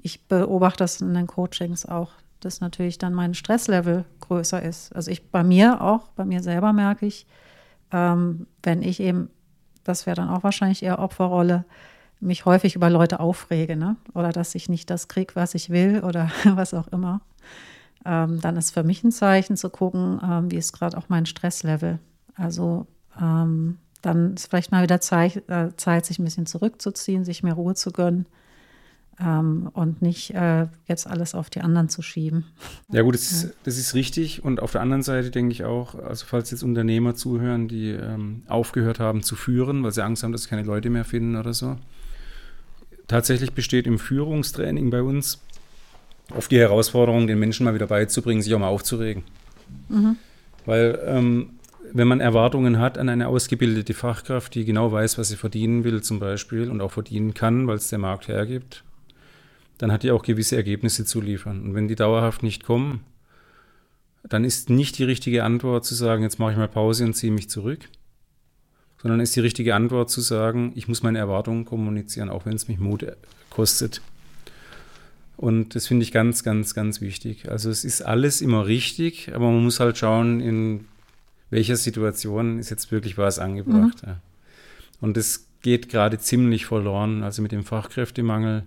ich 0.00 0.26
beobachte 0.26 0.78
das 0.78 1.00
in 1.00 1.14
den 1.14 1.28
Coachings 1.28 1.86
auch, 1.86 2.12
dass 2.40 2.60
natürlich 2.60 2.98
dann 2.98 3.14
mein 3.14 3.34
Stresslevel 3.34 4.04
größer 4.20 4.60
ist. 4.60 4.94
Also 4.96 5.10
ich 5.10 5.30
bei 5.30 5.44
mir 5.44 5.80
auch, 5.80 6.08
bei 6.08 6.24
mir 6.24 6.42
selber 6.42 6.72
merke 6.72 7.06
ich, 7.06 7.26
ähm, 7.92 8.46
wenn 8.62 8.82
ich 8.82 8.98
eben, 8.98 9.30
das 9.84 10.06
wäre 10.06 10.16
dann 10.16 10.30
auch 10.30 10.42
wahrscheinlich 10.42 10.82
eher 10.82 10.98
Opferrolle, 10.98 11.64
mich 12.22 12.44
häufig 12.44 12.74
über 12.76 12.88
Leute 12.88 13.20
aufrege, 13.20 13.76
ne? 13.76 13.96
oder 14.14 14.30
dass 14.30 14.54
ich 14.54 14.68
nicht 14.68 14.88
das 14.90 15.08
kriege, 15.08 15.34
was 15.34 15.54
ich 15.54 15.70
will 15.70 16.02
oder 16.04 16.30
was 16.44 16.72
auch 16.72 16.88
immer. 16.88 17.20
Ähm, 18.04 18.40
dann 18.40 18.56
ist 18.56 18.72
für 18.72 18.82
mich 18.82 19.04
ein 19.04 19.12
Zeichen 19.12 19.56
zu 19.56 19.70
gucken, 19.70 20.20
ähm, 20.22 20.50
wie 20.50 20.56
ist 20.56 20.72
gerade 20.72 20.96
auch 20.96 21.08
mein 21.08 21.26
Stresslevel. 21.26 21.98
Also 22.34 22.86
ähm, 23.20 23.78
dann 24.00 24.34
ist 24.34 24.48
vielleicht 24.48 24.72
mal 24.72 24.82
wieder 24.82 25.00
Zeit, 25.00 25.48
äh, 25.48 25.76
Zeit, 25.76 26.06
sich 26.06 26.18
ein 26.18 26.24
bisschen 26.24 26.46
zurückzuziehen, 26.46 27.24
sich 27.24 27.42
mehr 27.42 27.54
Ruhe 27.54 27.74
zu 27.74 27.92
gönnen 27.92 28.26
ähm, 29.20 29.70
und 29.72 30.02
nicht 30.02 30.34
äh, 30.34 30.66
jetzt 30.86 31.06
alles 31.06 31.34
auf 31.34 31.50
die 31.50 31.60
anderen 31.60 31.88
zu 31.88 32.02
schieben. 32.02 32.46
Ja 32.90 33.02
gut, 33.02 33.14
das, 33.14 33.30
ist, 33.30 33.54
das 33.64 33.78
ist 33.78 33.94
richtig. 33.94 34.44
Und 34.44 34.60
auf 34.60 34.72
der 34.72 34.80
anderen 34.80 35.02
Seite 35.02 35.30
denke 35.30 35.52
ich 35.52 35.64
auch, 35.64 35.94
also 35.94 36.26
falls 36.26 36.50
jetzt 36.50 36.62
Unternehmer 36.62 37.14
zuhören, 37.14 37.68
die 37.68 37.90
ähm, 37.90 38.42
aufgehört 38.48 38.98
haben 38.98 39.22
zu 39.22 39.36
führen, 39.36 39.84
weil 39.84 39.92
sie 39.92 40.04
Angst 40.04 40.22
haben, 40.22 40.32
dass 40.32 40.44
sie 40.44 40.48
keine 40.48 40.64
Leute 40.64 40.90
mehr 40.90 41.04
finden 41.04 41.36
oder 41.36 41.52
so. 41.52 41.76
Tatsächlich 43.12 43.52
besteht 43.52 43.86
im 43.86 43.98
Führungstraining 43.98 44.88
bei 44.88 45.02
uns 45.02 45.38
oft 46.34 46.50
die 46.50 46.58
Herausforderung, 46.58 47.26
den 47.26 47.38
Menschen 47.38 47.64
mal 47.64 47.74
wieder 47.74 47.88
beizubringen, 47.88 48.40
sich 48.40 48.54
auch 48.54 48.58
mal 48.58 48.68
aufzuregen. 48.68 49.22
Mhm. 49.90 50.16
Weil 50.64 50.98
ähm, 51.04 51.50
wenn 51.92 52.08
man 52.08 52.20
Erwartungen 52.20 52.78
hat 52.78 52.96
an 52.96 53.10
eine 53.10 53.28
ausgebildete 53.28 53.92
Fachkraft, 53.92 54.54
die 54.54 54.64
genau 54.64 54.92
weiß, 54.92 55.18
was 55.18 55.28
sie 55.28 55.36
verdienen 55.36 55.84
will 55.84 56.00
zum 56.00 56.20
Beispiel 56.20 56.70
und 56.70 56.80
auch 56.80 56.92
verdienen 56.92 57.34
kann, 57.34 57.66
weil 57.66 57.76
es 57.76 57.88
der 57.88 57.98
Markt 57.98 58.28
hergibt, 58.28 58.82
dann 59.76 59.92
hat 59.92 60.04
die 60.04 60.10
auch 60.10 60.22
gewisse 60.22 60.56
Ergebnisse 60.56 61.04
zu 61.04 61.20
liefern. 61.20 61.60
Und 61.64 61.74
wenn 61.74 61.88
die 61.88 61.96
dauerhaft 61.96 62.42
nicht 62.42 62.64
kommen, 62.64 63.00
dann 64.26 64.42
ist 64.42 64.70
nicht 64.70 64.96
die 64.96 65.04
richtige 65.04 65.44
Antwort 65.44 65.84
zu 65.84 65.94
sagen, 65.94 66.22
jetzt 66.22 66.38
mache 66.38 66.52
ich 66.52 66.56
mal 66.56 66.66
Pause 66.66 67.04
und 67.04 67.12
ziehe 67.12 67.30
mich 67.30 67.50
zurück, 67.50 67.90
sondern 69.02 69.20
ist 69.20 69.34
die 69.34 69.40
richtige 69.40 69.74
Antwort 69.74 70.10
zu 70.10 70.20
sagen, 70.20 70.72
ich 70.76 70.86
muss 70.86 71.02
meine 71.02 71.18
Erwartungen 71.18 71.64
kommunizieren, 71.64 72.30
auch 72.30 72.46
wenn 72.46 72.54
es 72.54 72.68
mich 72.68 72.78
Mut 72.78 73.04
kostet. 73.50 74.00
Und 75.36 75.74
das 75.74 75.88
finde 75.88 76.04
ich 76.04 76.12
ganz, 76.12 76.44
ganz, 76.44 76.72
ganz 76.72 77.00
wichtig. 77.00 77.50
Also 77.50 77.68
es 77.68 77.84
ist 77.84 78.02
alles 78.02 78.40
immer 78.40 78.66
richtig, 78.66 79.34
aber 79.34 79.50
man 79.50 79.64
muss 79.64 79.80
halt 79.80 79.98
schauen, 79.98 80.40
in 80.40 80.84
welcher 81.50 81.76
Situation 81.76 82.60
ist 82.60 82.70
jetzt 82.70 82.92
wirklich 82.92 83.18
was 83.18 83.40
angebracht. 83.40 84.02
Mhm. 84.02 84.08
Ja. 84.08 84.20
Und 85.00 85.16
das 85.16 85.46
geht 85.62 85.88
gerade 85.88 86.18
ziemlich 86.18 86.66
verloren. 86.66 87.24
Also 87.24 87.42
mit 87.42 87.50
dem 87.50 87.64
Fachkräftemangel 87.64 88.62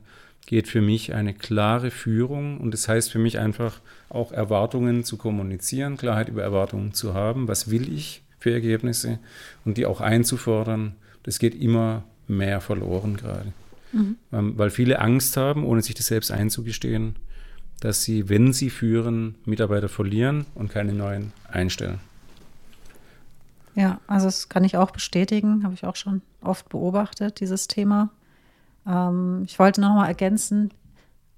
geht 0.46 0.68
für 0.68 0.82
mich 0.82 1.14
eine 1.14 1.34
klare 1.34 1.92
Führung 1.92 2.60
und 2.60 2.74
das 2.74 2.88
heißt 2.88 3.12
für 3.12 3.20
mich 3.20 3.40
einfach 3.40 3.80
auch 4.10 4.32
Erwartungen 4.32 5.04
zu 5.06 5.18
kommunizieren, 5.18 5.98
Klarheit 5.98 6.28
über 6.28 6.44
Erwartungen 6.44 6.94
zu 6.94 7.14
haben. 7.14 7.48
Was 7.48 7.72
will 7.72 7.92
ich 7.92 8.22
für 8.46 8.54
Ergebnisse 8.54 9.18
und 9.66 9.80
die 9.80 9.88
auch 9.88 10.02
einzufordern. 10.02 10.94
Das 11.24 11.40
geht 11.40 11.60
immer 11.60 12.04
mehr 12.28 12.62
verloren 12.62 13.18
gerade. 13.18 13.54
Mhm. 13.92 14.18
Ähm, 14.32 14.56
weil 14.56 14.70
viele 14.70 15.00
Angst 15.00 15.36
haben, 15.36 15.66
ohne 15.66 15.82
sich 15.82 15.96
das 15.96 16.06
selbst 16.06 16.32
einzugestehen, 16.32 17.16
dass 17.80 18.04
sie, 18.04 18.30
wenn 18.30 18.54
sie 18.54 18.70
führen, 18.70 19.34
Mitarbeiter 19.46 19.90
verlieren 19.90 20.46
und 20.54 20.70
keine 20.70 20.94
neuen 20.94 21.34
einstellen. 21.52 22.00
Ja, 23.74 24.00
also 24.06 24.28
das 24.28 24.48
kann 24.48 24.64
ich 24.64 24.78
auch 24.78 24.92
bestätigen, 24.92 25.64
habe 25.64 25.74
ich 25.74 25.84
auch 25.84 25.96
schon 25.96 26.22
oft 26.42 26.70
beobachtet, 26.70 27.40
dieses 27.40 27.66
Thema. 27.66 28.12
Ähm, 28.86 29.42
ich 29.48 29.58
wollte 29.58 29.82
noch 29.82 29.96
mal 29.96 30.06
ergänzen, 30.06 30.72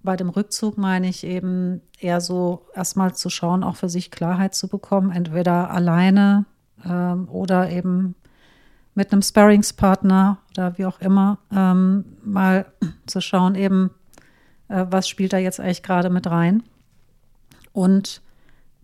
bei 0.04 0.18
dem 0.18 0.28
Rückzug 0.28 0.78
meine 0.78 1.08
ich 1.08 1.24
eben 1.24 1.80
eher 2.02 2.20
so 2.20 2.66
erstmal 2.76 3.16
zu 3.16 3.30
schauen, 3.30 3.64
auch 3.64 3.78
für 3.78 3.88
sich 3.88 4.12
Klarheit 4.12 4.56
zu 4.56 4.68
bekommen, 4.68 5.12
entweder 5.12 5.72
alleine 5.72 6.46
ähm, 6.86 7.28
oder 7.30 7.70
eben 7.70 8.16
mit 8.96 9.12
einem 9.12 9.22
Sparringspartner 9.22 10.40
oder 10.52 10.78
wie 10.78 10.86
auch 10.86 11.00
immer, 11.00 11.38
ähm, 11.52 12.06
mal 12.24 12.66
zu 13.06 13.22
schauen, 13.22 13.56
eben, 13.56 13.92
äh, 14.70 14.86
was 14.90 15.08
spielt 15.08 15.34
da 15.34 15.38
jetzt 15.38 15.60
eigentlich 15.60 15.84
gerade 15.84 16.10
mit 16.10 16.28
rein. 16.28 16.64
Und 17.74 18.22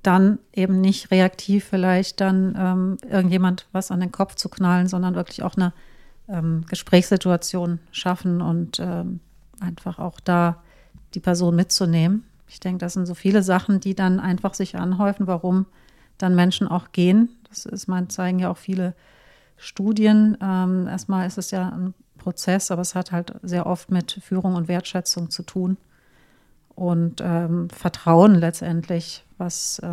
dann 0.04 0.38
eben 0.52 0.82
nicht 0.82 1.10
reaktiv 1.12 1.64
vielleicht 1.64 2.20
dann 2.22 2.56
ähm, 2.58 2.98
irgendjemand 3.10 3.68
was 3.72 3.90
an 3.90 4.02
den 4.02 4.12
Kopf 4.12 4.36
zu 4.36 4.50
knallen, 4.50 4.88
sondern 4.88 5.16
wirklich 5.16 5.44
auch 5.44 5.56
eine 5.56 5.74
ähm, 6.28 6.66
Gesprächssituation 6.68 7.80
schaffen 7.92 8.42
und 8.42 8.80
ähm, 8.80 9.22
einfach 9.60 10.00
auch 10.00 10.20
da 10.20 10.62
die 11.14 11.20
Person 11.20 11.56
mitzunehmen. 11.56 12.26
Ich 12.48 12.60
denke, 12.60 12.80
das 12.80 12.94
sind 12.94 13.06
so 13.06 13.16
viele 13.16 13.44
Sachen, 13.44 13.80
die 13.80 13.96
dann 13.96 14.20
einfach 14.20 14.54
sich 14.54 14.76
anhäufen, 14.76 15.26
warum 15.26 15.66
dann 16.18 16.36
Menschen 16.36 16.68
auch 16.68 16.92
gehen. 16.92 17.30
Das 17.54 17.66
ist, 17.66 17.88
man 17.88 18.10
zeigen 18.10 18.40
ja 18.40 18.50
auch 18.50 18.58
viele 18.58 18.96
Studien. 19.58 20.38
Ähm, 20.42 20.88
erstmal 20.88 21.28
ist 21.28 21.38
es 21.38 21.52
ja 21.52 21.70
ein 21.70 21.94
Prozess, 22.18 22.72
aber 22.72 22.82
es 22.82 22.96
hat 22.96 23.12
halt 23.12 23.34
sehr 23.44 23.66
oft 23.66 23.92
mit 23.92 24.20
Führung 24.24 24.56
und 24.56 24.68
Wertschätzung 24.68 25.30
zu 25.30 25.44
tun 25.44 25.78
und 26.76 27.22
ähm, 27.22 27.70
Vertrauen 27.70 28.36
letztendlich, 28.36 29.24
was 29.38 29.80
äh, 29.80 29.90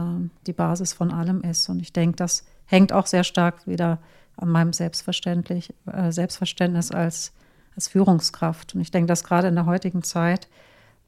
die 0.46 0.52
Basis 0.52 0.92
von 0.92 1.12
allem 1.12 1.42
ist. 1.42 1.68
Und 1.68 1.80
ich 1.80 1.92
denke, 1.92 2.16
das 2.16 2.44
hängt 2.64 2.92
auch 2.92 3.06
sehr 3.06 3.24
stark 3.24 3.66
wieder 3.66 3.98
an 4.36 4.48
meinem 4.48 4.72
Selbstverständlich, 4.72 5.74
äh, 5.86 6.12
Selbstverständnis 6.12 6.90
als, 6.90 7.32
als 7.74 7.88
Führungskraft. 7.88 8.74
Und 8.74 8.80
ich 8.80 8.90
denke, 8.90 9.08
dass 9.08 9.24
gerade 9.24 9.48
in 9.48 9.54
der 9.54 9.66
heutigen 9.66 10.02
Zeit 10.02 10.48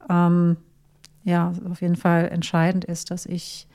ähm, 0.09 0.57
ja 1.23 1.53
auf 1.69 1.81
jeden 1.81 1.95
Fall 1.95 2.27
entscheidend 2.29 2.85
ist, 2.85 3.09
dass 3.09 3.25
ich 3.25 3.67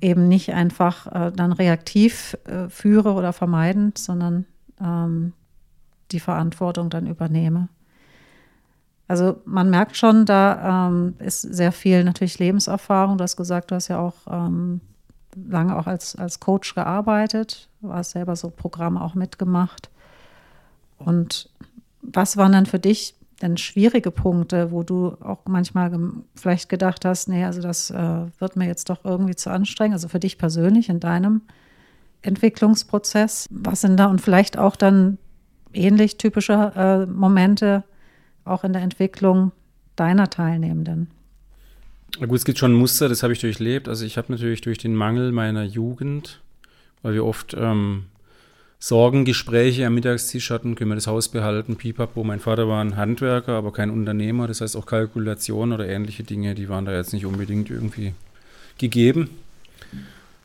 eben 0.00 0.28
nicht 0.28 0.52
einfach 0.52 1.06
äh, 1.06 1.32
dann 1.32 1.52
reaktiv 1.52 2.36
äh, 2.44 2.68
führe 2.68 3.12
oder 3.12 3.32
vermeidend, 3.32 3.98
sondern 3.98 4.46
ähm, 4.80 5.32
die 6.12 6.20
Verantwortung 6.20 6.90
dann 6.90 7.06
übernehme. 7.06 7.68
Also 9.06 9.40
man 9.44 9.70
merkt 9.70 9.96
schon, 9.96 10.24
da 10.24 10.88
ähm, 10.88 11.14
ist 11.18 11.42
sehr 11.42 11.72
viel 11.72 12.04
natürlich 12.04 12.38
Lebenserfahrung. 12.38 13.18
Du 13.18 13.24
hast 13.24 13.36
gesagt, 13.36 13.70
du 13.70 13.74
hast 13.74 13.88
ja 13.88 13.98
auch 13.98 14.14
ähm, 14.30 14.80
lange 15.36 15.76
auch 15.76 15.86
als, 15.86 16.16
als 16.16 16.40
Coach 16.40 16.74
gearbeitet, 16.74 17.68
hast 17.86 18.12
selber 18.12 18.36
so 18.36 18.50
Programme 18.50 19.00
auch 19.02 19.14
mitgemacht. 19.14 19.90
Und 20.98 21.50
was 22.00 22.36
waren 22.36 22.52
dann 22.52 22.66
für 22.66 22.78
dich 22.78 23.14
denn 23.42 23.56
schwierige 23.56 24.10
Punkte, 24.10 24.70
wo 24.70 24.82
du 24.82 25.16
auch 25.20 25.40
manchmal 25.46 25.90
vielleicht 26.34 26.68
gedacht 26.68 27.04
hast, 27.04 27.28
nee, 27.28 27.44
also 27.44 27.60
das 27.60 27.90
äh, 27.90 28.26
wird 28.38 28.56
mir 28.56 28.66
jetzt 28.66 28.90
doch 28.90 29.04
irgendwie 29.04 29.34
zu 29.34 29.50
anstrengend, 29.50 29.94
also 29.94 30.08
für 30.08 30.20
dich 30.20 30.38
persönlich 30.38 30.88
in 30.88 31.00
deinem 31.00 31.42
Entwicklungsprozess? 32.22 33.48
Was 33.50 33.82
sind 33.82 33.98
da 33.98 34.06
und 34.06 34.20
vielleicht 34.20 34.58
auch 34.58 34.76
dann 34.76 35.18
ähnlich 35.72 36.16
typische 36.16 36.72
äh, 36.74 37.06
Momente, 37.06 37.84
auch 38.44 38.64
in 38.64 38.72
der 38.72 38.82
Entwicklung 38.82 39.52
deiner 39.96 40.30
Teilnehmenden? 40.30 41.10
Na 42.18 42.26
gut, 42.26 42.38
es 42.38 42.44
gibt 42.44 42.58
schon 42.58 42.72
ein 42.72 42.78
Muster, 42.78 43.08
das 43.08 43.22
habe 43.22 43.32
ich 43.32 43.40
durchlebt. 43.40 43.88
Also 43.88 44.04
ich 44.04 44.16
habe 44.16 44.30
natürlich 44.30 44.60
durch 44.60 44.78
den 44.78 44.94
Mangel 44.94 45.32
meiner 45.32 45.64
Jugend, 45.64 46.40
weil 47.02 47.14
wir 47.14 47.24
oft 47.24 47.54
ähm, 47.58 48.06
Sorgengespräche 48.78 49.86
am 49.86 49.94
Mittagstisch 49.94 50.50
hatten, 50.50 50.74
können 50.74 50.90
wir 50.90 50.96
das 50.96 51.06
Haus 51.06 51.28
behalten, 51.28 51.76
pipapo. 51.76 52.22
Mein 52.22 52.40
Vater 52.40 52.68
war 52.68 52.82
ein 52.82 52.96
Handwerker, 52.96 53.52
aber 53.52 53.72
kein 53.72 53.90
Unternehmer. 53.90 54.46
Das 54.46 54.60
heißt 54.60 54.76
auch 54.76 54.86
Kalkulation 54.86 55.72
oder 55.72 55.88
ähnliche 55.88 56.22
Dinge, 56.22 56.54
die 56.54 56.68
waren 56.68 56.84
da 56.84 56.94
jetzt 56.94 57.12
nicht 57.12 57.24
unbedingt 57.24 57.70
irgendwie 57.70 58.14
gegeben. 58.78 59.30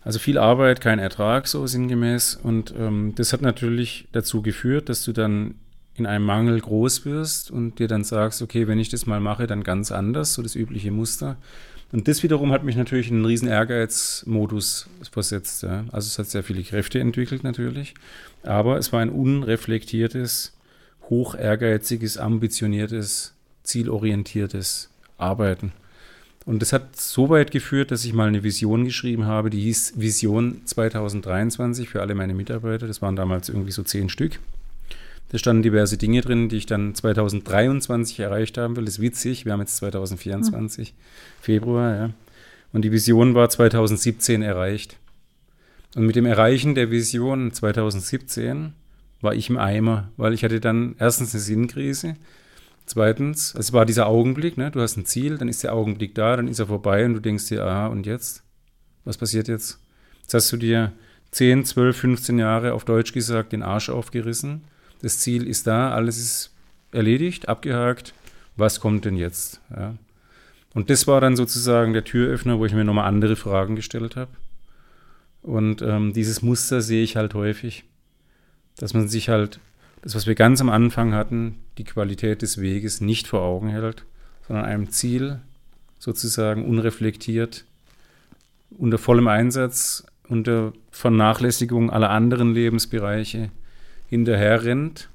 Also 0.04 0.20
viel 0.20 0.38
Arbeit, 0.38 0.80
kein 0.80 1.00
Ertrag, 1.00 1.48
so 1.48 1.68
sinngemäß. 1.68 2.40
Und 2.42 2.74
ähm, 2.78 3.14
das 3.16 3.34
hat 3.34 3.42
natürlich 3.42 4.08
dazu 4.12 4.42
geführt, 4.42 4.90
dass 4.90 5.04
du 5.04 5.12
dann 5.12 5.56
in 5.96 6.06
einem 6.06 6.26
Mangel 6.26 6.60
groß 6.60 7.06
wirst 7.06 7.52
und 7.52 7.80
dir 7.80 7.88
dann 7.88 8.04
sagst, 8.04 8.42
okay, 8.42 8.68
wenn 8.68 8.80
ich 8.80 8.90
das 8.90 9.06
mal 9.06 9.20
mache, 9.20 9.48
dann 9.48 9.64
ganz 9.64 9.92
anders, 9.92 10.34
so 10.34 10.42
das 10.42 10.56
übliche 10.56 10.92
Muster. 10.92 11.36
Und 11.92 12.08
das 12.08 12.22
wiederum 12.22 12.52
hat 12.52 12.64
mich 12.64 12.76
natürlich 12.76 13.10
in 13.10 13.16
einen 13.16 13.26
riesen 13.26 13.48
Ehrgeizmodus 13.48 14.88
versetzt. 15.12 15.64
Ja. 15.64 15.86
Also 15.92 16.08
es 16.08 16.20
hat 16.20 16.28
sehr 16.28 16.44
viele 16.44 16.62
Kräfte 16.62 17.00
entwickelt 17.00 17.44
natürlich, 17.44 17.96
aber 18.44 18.78
es 18.78 18.94
war 18.94 19.02
ein 19.02 19.10
unreflektiertes, 19.10 20.54
hoch 21.10 21.34
ehrgeiziges, 21.34 22.18
ambitioniertes, 22.18 23.34
zielorientiertes 23.64 24.90
Arbeiten. 25.18 25.72
Und 26.46 26.62
das 26.62 26.74
hat 26.74 26.96
so 26.96 27.30
weit 27.30 27.52
geführt, 27.52 27.92
dass 27.92 28.06
ich 28.06 28.14
mal 28.14 28.28
eine 28.28 28.44
Vision 28.44 28.86
geschrieben 28.86 29.26
habe, 29.26 29.50
die 29.50 29.62
hieß 29.62 29.94
Vision 29.98 30.62
2023 30.66 31.90
für 31.90 32.02
alle 32.02 32.16
meine 32.16 32.34
Mitarbeiter. 32.34 32.88
Das 32.88 33.02
waren 33.02 33.16
damals 33.16 33.50
irgendwie 33.50 33.72
so 33.72 33.84
zehn 33.84 34.10
Stück. 34.10 34.40
Da 35.30 35.38
standen 35.38 35.62
diverse 35.62 35.98
Dinge 35.98 36.22
drin, 36.22 36.50
die 36.50 36.58
ich 36.58 36.66
dann 36.66 36.96
2023 36.96 38.20
erreicht 38.20 38.58
haben 38.58 38.76
will. 38.76 38.86
Das 38.86 38.96
ist 38.96 39.02
witzig, 39.02 39.46
wir 39.46 39.54
haben 39.54 39.60
jetzt 39.62 39.78
2024, 39.78 40.94
mhm. 40.94 40.98
Februar, 41.42 41.96
ja. 41.96 42.10
Und 42.74 42.84
die 42.84 42.92
Vision 42.92 43.36
war 43.36 43.50
2017 43.50 44.42
erreicht. 44.42 44.98
Und 45.96 46.06
mit 46.06 46.16
dem 46.16 46.26
Erreichen 46.26 46.76
der 46.76 46.92
Vision 46.92 47.52
2017 47.52 48.74
war 49.22 49.34
ich 49.34 49.50
im 49.50 49.58
Eimer, 49.58 50.10
weil 50.18 50.34
ich 50.34 50.44
hatte 50.44 50.60
dann 50.60 50.96
erstens 51.00 51.34
eine 51.34 51.42
Sinnkrise, 51.42 52.16
zweitens, 52.86 53.54
es 53.56 53.74
war 53.74 53.86
dieser 53.86 54.08
Augenblick, 54.08 54.58
ne? 54.58 54.72
du 54.72 54.82
hast 54.82 54.98
ein 54.98 55.06
Ziel, 55.06 55.38
dann 55.38 55.48
ist 55.48 55.64
der 55.64 55.74
Augenblick 55.74 56.16
da, 56.16 56.36
dann 56.36 56.48
ist 56.48 56.60
er 56.60 56.68
vorbei 56.68 57.06
und 57.06 57.16
du 57.16 57.20
denkst 57.20 57.48
dir, 57.48 57.64
aha, 57.64 57.88
und 57.88 58.06
jetzt? 58.06 58.44
Was 59.04 59.18
passiert 59.18 59.48
jetzt? 59.48 59.80
Jetzt 60.22 60.34
hast 60.34 60.52
du 60.52 60.58
dir 60.58 60.94
10, 61.32 61.66
12, 61.66 61.98
15 61.98 62.40
Jahre 62.40 62.74
auf 62.74 62.86
Deutsch 62.86 63.14
gesagt 63.14 63.52
den 63.52 63.64
Arsch 63.64 63.90
aufgerissen 63.90 64.62
das 65.02 65.20
Ziel 65.20 65.48
ist 65.48 65.68
da, 65.68 65.92
alles 65.92 66.18
ist 66.18 66.54
erledigt, 66.92 67.48
abgehakt, 67.50 68.14
was 68.56 68.80
kommt 68.80 69.06
denn 69.06 69.16
jetzt? 69.16 69.62
Ja. 69.76 69.96
Und 70.74 70.90
das 70.90 71.08
war 71.08 71.22
dann 71.22 71.36
sozusagen 71.36 71.94
der 71.94 72.04
Türöffner, 72.04 72.60
wo 72.60 72.66
ich 72.66 72.74
mir 72.74 72.84
nochmal 72.84 73.08
andere 73.08 73.36
Fragen 73.36 73.76
gestellt 73.76 74.16
habe. 74.16 74.32
Und 75.42 75.82
ähm, 75.82 76.14
dieses 76.14 76.42
Muster 76.42 76.82
sehe 76.82 77.04
ich 77.04 77.16
halt 77.16 77.34
häufig, 77.34 77.86
dass 78.78 78.94
man 78.94 79.08
sich 79.08 79.30
halt 79.30 79.60
das, 80.02 80.16
was 80.16 80.28
wir 80.28 80.36
ganz 80.36 80.62
am 80.62 80.70
Anfang 80.70 81.14
hatten, 81.14 81.56
die 81.78 81.84
Qualität 81.84 82.42
des 82.42 82.60
Weges 82.62 83.02
nicht 83.02 83.28
vor 83.28 83.42
Augen 83.42 83.70
hält, 83.70 84.06
sondern 84.48 84.66
einem 84.66 84.90
Ziel 84.90 85.40
sozusagen 85.98 86.66
unreflektiert, 86.66 87.66
unter 88.78 88.98
vollem 88.98 89.28
Einsatz, 89.28 90.06
unter 90.28 90.74
Vernachlässigung 90.92 91.90
aller 91.90 92.10
anderen 92.10 92.54
Lebensbereiche 92.54 93.50
hinterher 94.10 94.64
rennt. 94.64 95.10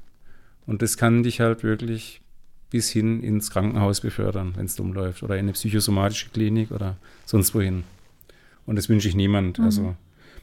Und 0.67 0.83
das 0.83 0.97
kann 0.97 1.23
dich 1.23 1.41
halt 1.41 1.63
wirklich 1.63 2.23
bis 2.71 2.91
hin 2.91 3.23
ins 3.23 3.51
Krankenhaus 3.51 4.01
befördern, 4.01 4.55
wenn 4.57 4.67
es 4.67 4.77
dumm 4.77 4.93
läuft, 4.93 5.23
oder 5.23 5.35
in 5.35 5.45
eine 5.45 5.53
psychosomatische 5.53 6.31
Klinik 6.31 6.71
oder 6.71 6.97
sonst 7.25 7.55
wohin. 7.55 7.85
Und 8.67 8.77
das 8.77 8.89
wünsche 8.89 9.09
ich 9.09 9.15
niemand. 9.15 9.59
Mhm. 9.59 9.65
Also 9.65 9.97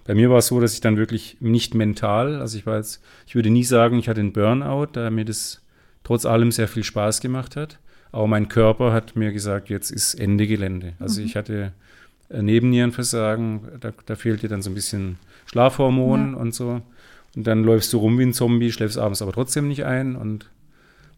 bei 0.06 0.16
mir 0.16 0.30
war 0.30 0.38
es 0.38 0.48
so, 0.48 0.60
dass 0.60 0.74
ich 0.74 0.82
dann 0.82 0.98
wirklich 0.98 1.38
nicht 1.40 1.74
mental, 1.74 2.40
also 2.40 2.58
ich 2.58 2.66
war 2.66 2.78
jetzt, 2.78 3.02
ich 3.28 3.36
würde 3.36 3.50
nie 3.50 3.64
sagen, 3.64 4.00
ich 4.00 4.08
hatte 4.08 4.20
einen 4.20 4.34
Burnout, 4.34 4.88
da 4.94 5.10
mir 5.10 5.26
das 5.26 5.62
trotz 6.04 6.26
allem 6.26 6.52
sehr 6.52 6.68
viel 6.68 6.84
Spaß 6.84 7.22
gemacht 7.22 7.56
hat. 7.56 7.80
Aber 8.12 8.28
mein 8.28 8.50
Körper 8.50 8.92
hat 8.92 9.16
mir 9.16 9.32
gesagt, 9.32 9.70
jetzt 9.70 9.92
ist 9.92 10.16
Ende 10.16 10.48
Gelände. 10.48 10.94
Also 11.00 11.22
mhm. 11.22 11.28
ich 11.28 11.36
hatte 11.36 11.74
Nebennierenversagen, 12.30 13.62
da, 13.80 13.92
da 14.06 14.16
fehlt 14.16 14.44
dir 14.44 14.50
dann 14.50 14.62
so 14.62 14.70
ein 14.70 14.74
bisschen 14.76 15.18
Schlafhormon 15.46 16.34
ja. 16.34 16.38
und 16.38 16.54
so. 16.54 16.82
Und 17.36 17.48
dann 17.48 17.63
läufst 17.63 17.94
du 17.94 17.98
rum 17.98 18.20
wie 18.20 18.24
ein 18.24 18.34
Zombie, 18.34 18.72
schläfst 18.72 18.98
abends 18.98 19.22
aber 19.22 19.32
trotzdem 19.32 19.67
nicht 19.67 19.86
ein 19.86 20.15
und 20.15 20.50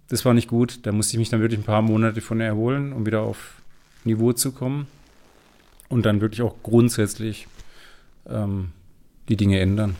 das 0.10 0.26
war 0.26 0.34
nicht 0.34 0.48
gut. 0.48 0.86
Da 0.86 0.92
musste 0.92 1.14
ich 1.14 1.20
mich 1.20 1.30
dann 1.30 1.42
wirklich 1.42 1.60
ein 1.60 1.66
paar 1.66 1.82
Monate 1.82 2.22
von 2.22 2.40
erholen, 2.40 2.94
um 2.94 3.06
wieder 3.06 3.22
auf 3.22 3.62
Niveau 4.04 4.34
zu 4.34 4.52
kommen 4.52 4.88
und 5.90 6.06
dann 6.06 6.22
wirklich 6.22 6.42
auch 6.42 6.56
grundsätzlich 6.62 7.48
ähm, 8.28 8.72
die 9.30 9.38
Dinge 9.38 9.60
ändern. 9.60 9.96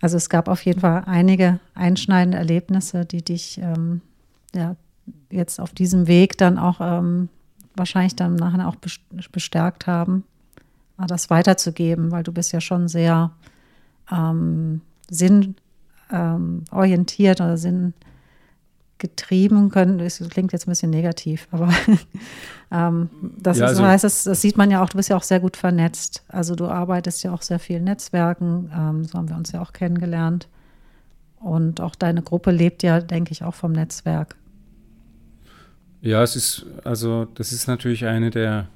Also 0.00 0.16
es 0.16 0.28
gab 0.28 0.48
auf 0.48 0.64
jeden 0.64 0.80
Fall 0.80 1.04
einige 1.06 1.60
einschneidende 1.74 2.38
Erlebnisse, 2.38 3.04
die 3.04 3.22
dich 3.22 3.58
ähm, 3.58 4.00
ja, 4.54 4.76
jetzt 5.30 5.60
auf 5.60 5.72
diesem 5.72 6.06
Weg 6.06 6.38
dann 6.38 6.58
auch 6.58 6.80
ähm, 6.80 7.28
wahrscheinlich 7.74 8.16
dann 8.16 8.36
nachher 8.36 8.68
auch 8.68 8.76
bestärkt 9.32 9.86
haben, 9.86 10.24
äh, 11.00 11.06
das 11.06 11.30
weiterzugeben, 11.30 12.10
weil 12.10 12.22
du 12.22 12.32
bist 12.32 12.52
ja 12.52 12.60
schon 12.60 12.88
sehr 12.88 13.32
ähm, 14.12 14.82
sinnorientiert 15.10 17.40
ähm, 17.40 17.46
oder 17.46 17.56
sinn 17.56 17.94
getrieben 18.98 19.70
können. 19.70 19.98
Das 19.98 20.22
klingt 20.28 20.52
jetzt 20.52 20.66
ein 20.66 20.70
bisschen 20.70 20.90
negativ, 20.90 21.48
aber 21.50 21.72
ähm, 22.72 23.08
das, 23.38 23.58
ja, 23.58 23.66
also, 23.66 23.84
heißt, 23.84 24.04
das, 24.04 24.24
das, 24.24 24.40
sieht 24.40 24.56
man 24.56 24.70
ja 24.70 24.82
auch, 24.82 24.90
du 24.90 24.96
bist 24.96 25.08
ja 25.08 25.16
auch 25.16 25.22
sehr 25.22 25.40
gut 25.40 25.56
vernetzt. 25.56 26.24
Also 26.28 26.54
du 26.54 26.66
arbeitest 26.66 27.22
ja 27.22 27.32
auch 27.32 27.42
sehr 27.42 27.58
viel 27.58 27.76
in 27.76 27.84
Netzwerken, 27.84 28.70
ähm, 28.74 29.04
so 29.04 29.18
haben 29.18 29.28
wir 29.28 29.36
uns 29.36 29.52
ja 29.52 29.62
auch 29.62 29.72
kennengelernt. 29.72 30.48
Und 31.40 31.80
auch 31.80 31.94
deine 31.94 32.22
Gruppe 32.22 32.50
lebt 32.50 32.82
ja, 32.82 33.00
denke 33.00 33.32
ich, 33.32 33.44
auch 33.44 33.54
vom 33.54 33.72
Netzwerk. 33.72 34.34
Ja, 36.00 36.22
es 36.22 36.36
ist, 36.36 36.66
also 36.84 37.26
das 37.34 37.52
ist 37.52 37.68
natürlich 37.68 38.06
eine 38.06 38.30
der 38.30 38.68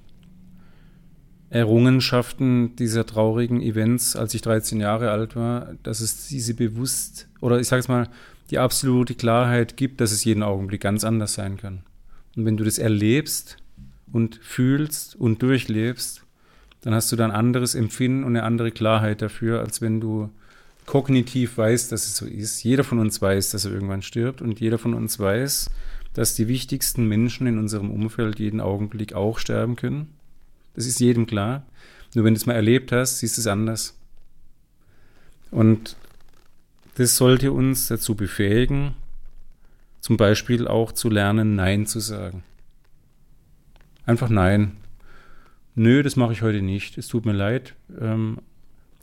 Errungenschaften 1.52 2.76
dieser 2.76 3.04
traurigen 3.04 3.60
Events, 3.60 4.16
als 4.16 4.32
ich 4.32 4.40
13 4.40 4.80
Jahre 4.80 5.10
alt 5.10 5.36
war, 5.36 5.74
dass 5.82 6.00
es 6.00 6.28
diese 6.28 6.54
bewusst, 6.54 7.28
oder 7.42 7.60
ich 7.60 7.68
sage 7.68 7.80
es 7.80 7.88
mal, 7.88 8.08
die 8.50 8.58
absolute 8.58 9.14
Klarheit 9.14 9.76
gibt, 9.76 10.00
dass 10.00 10.12
es 10.12 10.24
jeden 10.24 10.42
Augenblick 10.42 10.80
ganz 10.80 11.04
anders 11.04 11.34
sein 11.34 11.58
kann. 11.58 11.82
Und 12.36 12.46
wenn 12.46 12.56
du 12.56 12.64
das 12.64 12.78
erlebst 12.78 13.58
und 14.10 14.36
fühlst 14.42 15.14
und 15.14 15.42
durchlebst, 15.42 16.22
dann 16.80 16.94
hast 16.94 17.12
du 17.12 17.16
dann 17.16 17.30
anderes 17.30 17.74
Empfinden 17.74 18.24
und 18.24 18.34
eine 18.34 18.44
andere 18.44 18.70
Klarheit 18.70 19.20
dafür, 19.20 19.60
als 19.60 19.82
wenn 19.82 20.00
du 20.00 20.30
kognitiv 20.86 21.58
weißt, 21.58 21.92
dass 21.92 22.06
es 22.06 22.16
so 22.16 22.24
ist. 22.24 22.64
Jeder 22.64 22.82
von 22.82 22.98
uns 22.98 23.20
weiß, 23.20 23.50
dass 23.50 23.66
er 23.66 23.72
irgendwann 23.72 24.00
stirbt 24.00 24.40
und 24.40 24.58
jeder 24.58 24.78
von 24.78 24.94
uns 24.94 25.18
weiß, 25.18 25.70
dass 26.14 26.34
die 26.34 26.48
wichtigsten 26.48 27.06
Menschen 27.06 27.46
in 27.46 27.58
unserem 27.58 27.90
Umfeld 27.90 28.38
jeden 28.38 28.62
Augenblick 28.62 29.12
auch 29.12 29.38
sterben 29.38 29.76
können. 29.76 30.14
Das 30.74 30.86
ist 30.86 31.00
jedem 31.00 31.26
klar. 31.26 31.66
Nur 32.14 32.24
wenn 32.24 32.34
du 32.34 32.38
es 32.38 32.46
mal 32.46 32.54
erlebt 32.54 32.92
hast, 32.92 33.18
siehst 33.18 33.36
du 33.36 33.40
es 33.40 33.46
anders. 33.46 33.98
Und 35.50 35.96
das 36.96 37.16
sollte 37.16 37.52
uns 37.52 37.88
dazu 37.88 38.14
befähigen, 38.14 38.94
zum 40.00 40.16
Beispiel 40.16 40.66
auch 40.66 40.92
zu 40.92 41.08
lernen, 41.08 41.54
Nein 41.54 41.86
zu 41.86 42.00
sagen. 42.00 42.42
Einfach 44.04 44.28
Nein. 44.28 44.76
Nö, 45.74 46.02
das 46.02 46.16
mache 46.16 46.32
ich 46.32 46.42
heute 46.42 46.60
nicht. 46.60 46.98
Es 46.98 47.08
tut 47.08 47.24
mir 47.24 47.32
leid, 47.32 47.74
ähm, 47.98 48.38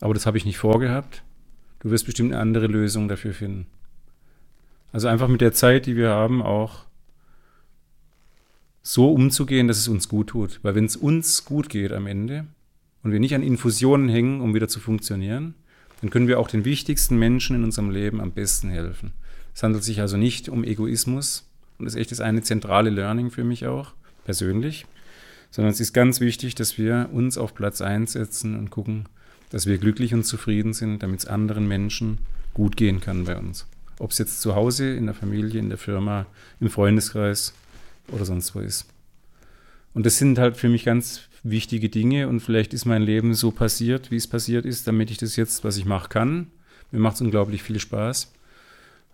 aber 0.01 0.13
das 0.13 0.25
habe 0.25 0.37
ich 0.37 0.45
nicht 0.45 0.57
vorgehabt. 0.57 1.23
Du 1.79 1.89
wirst 1.89 2.05
bestimmt 2.05 2.33
eine 2.33 2.41
andere 2.41 2.67
Lösung 2.67 3.07
dafür 3.07 3.33
finden. 3.33 3.65
Also 4.91 5.07
einfach 5.07 5.27
mit 5.27 5.41
der 5.41 5.53
Zeit, 5.53 5.85
die 5.85 5.95
wir 5.95 6.09
haben, 6.09 6.41
auch 6.41 6.85
so 8.81 9.11
umzugehen, 9.11 9.67
dass 9.67 9.77
es 9.77 9.87
uns 9.87 10.09
gut 10.09 10.27
tut. 10.27 10.59
Weil 10.63 10.75
wenn 10.75 10.85
es 10.85 10.95
uns 10.95 11.45
gut 11.45 11.69
geht 11.69 11.91
am 11.91 12.07
Ende 12.07 12.45
und 13.03 13.11
wir 13.11 13.19
nicht 13.19 13.35
an 13.35 13.43
Infusionen 13.43 14.09
hängen, 14.09 14.41
um 14.41 14.53
wieder 14.53 14.67
zu 14.67 14.79
funktionieren, 14.79 15.55
dann 16.01 16.09
können 16.09 16.27
wir 16.27 16.39
auch 16.39 16.47
den 16.47 16.65
wichtigsten 16.65 17.17
Menschen 17.17 17.55
in 17.55 17.63
unserem 17.63 17.89
Leben 17.89 18.21
am 18.21 18.31
besten 18.31 18.69
helfen. 18.69 19.13
Es 19.53 19.63
handelt 19.63 19.83
sich 19.83 19.99
also 19.99 20.17
nicht 20.17 20.49
um 20.49 20.63
Egoismus 20.63 21.49
und 21.77 21.85
das 21.85 21.93
ist 21.93 21.99
echt 21.99 22.11
das 22.11 22.21
eine 22.21 22.41
zentrale 22.41 22.89
Learning 22.89 23.31
für 23.31 23.43
mich 23.43 23.67
auch, 23.67 23.93
persönlich, 24.25 24.85
sondern 25.51 25.73
es 25.73 25.79
ist 25.79 25.93
ganz 25.93 26.19
wichtig, 26.19 26.55
dass 26.55 26.77
wir 26.77 27.09
uns 27.11 27.37
auf 27.37 27.55
Platz 27.55 27.81
einsetzen 27.81 28.57
und 28.57 28.69
gucken, 28.69 29.05
dass 29.49 29.65
wir 29.65 29.77
glücklich 29.77 30.13
und 30.13 30.23
zufrieden 30.23 30.73
sind, 30.73 31.01
damit 31.01 31.21
es 31.21 31.25
anderen 31.25 31.67
Menschen 31.67 32.19
gut 32.53 32.77
gehen 32.77 33.01
kann 33.01 33.25
bei 33.25 33.37
uns. 33.37 33.65
Ob 33.97 34.11
es 34.11 34.17
jetzt 34.17 34.41
zu 34.41 34.55
Hause, 34.55 34.93
in 34.93 35.05
der 35.05 35.15
Familie, 35.15 35.59
in 35.59 35.69
der 35.69 35.77
Firma, 35.77 36.25
im 36.59 36.69
Freundeskreis 36.69 37.53
oder 38.11 38.25
sonst 38.25 38.55
wo 38.55 38.59
ist. 38.59 38.85
Und 39.93 40.05
das 40.05 40.17
sind 40.17 40.37
halt 40.37 40.57
für 40.57 40.69
mich 40.69 40.85
ganz 40.85 41.21
wichtige 41.43 41.89
Dinge 41.89 42.27
und 42.27 42.41
vielleicht 42.41 42.73
ist 42.73 42.85
mein 42.85 43.01
Leben 43.01 43.33
so 43.33 43.51
passiert, 43.51 44.11
wie 44.11 44.17
es 44.17 44.27
passiert 44.27 44.65
ist, 44.65 44.87
damit 44.87 45.09
ich 45.09 45.17
das 45.17 45.35
jetzt, 45.35 45.63
was 45.63 45.77
ich 45.77 45.85
mache, 45.85 46.09
kann. 46.09 46.47
Mir 46.91 46.99
macht 46.99 47.15
es 47.15 47.21
unglaublich 47.21 47.63
viel 47.63 47.79
Spaß. 47.79 48.31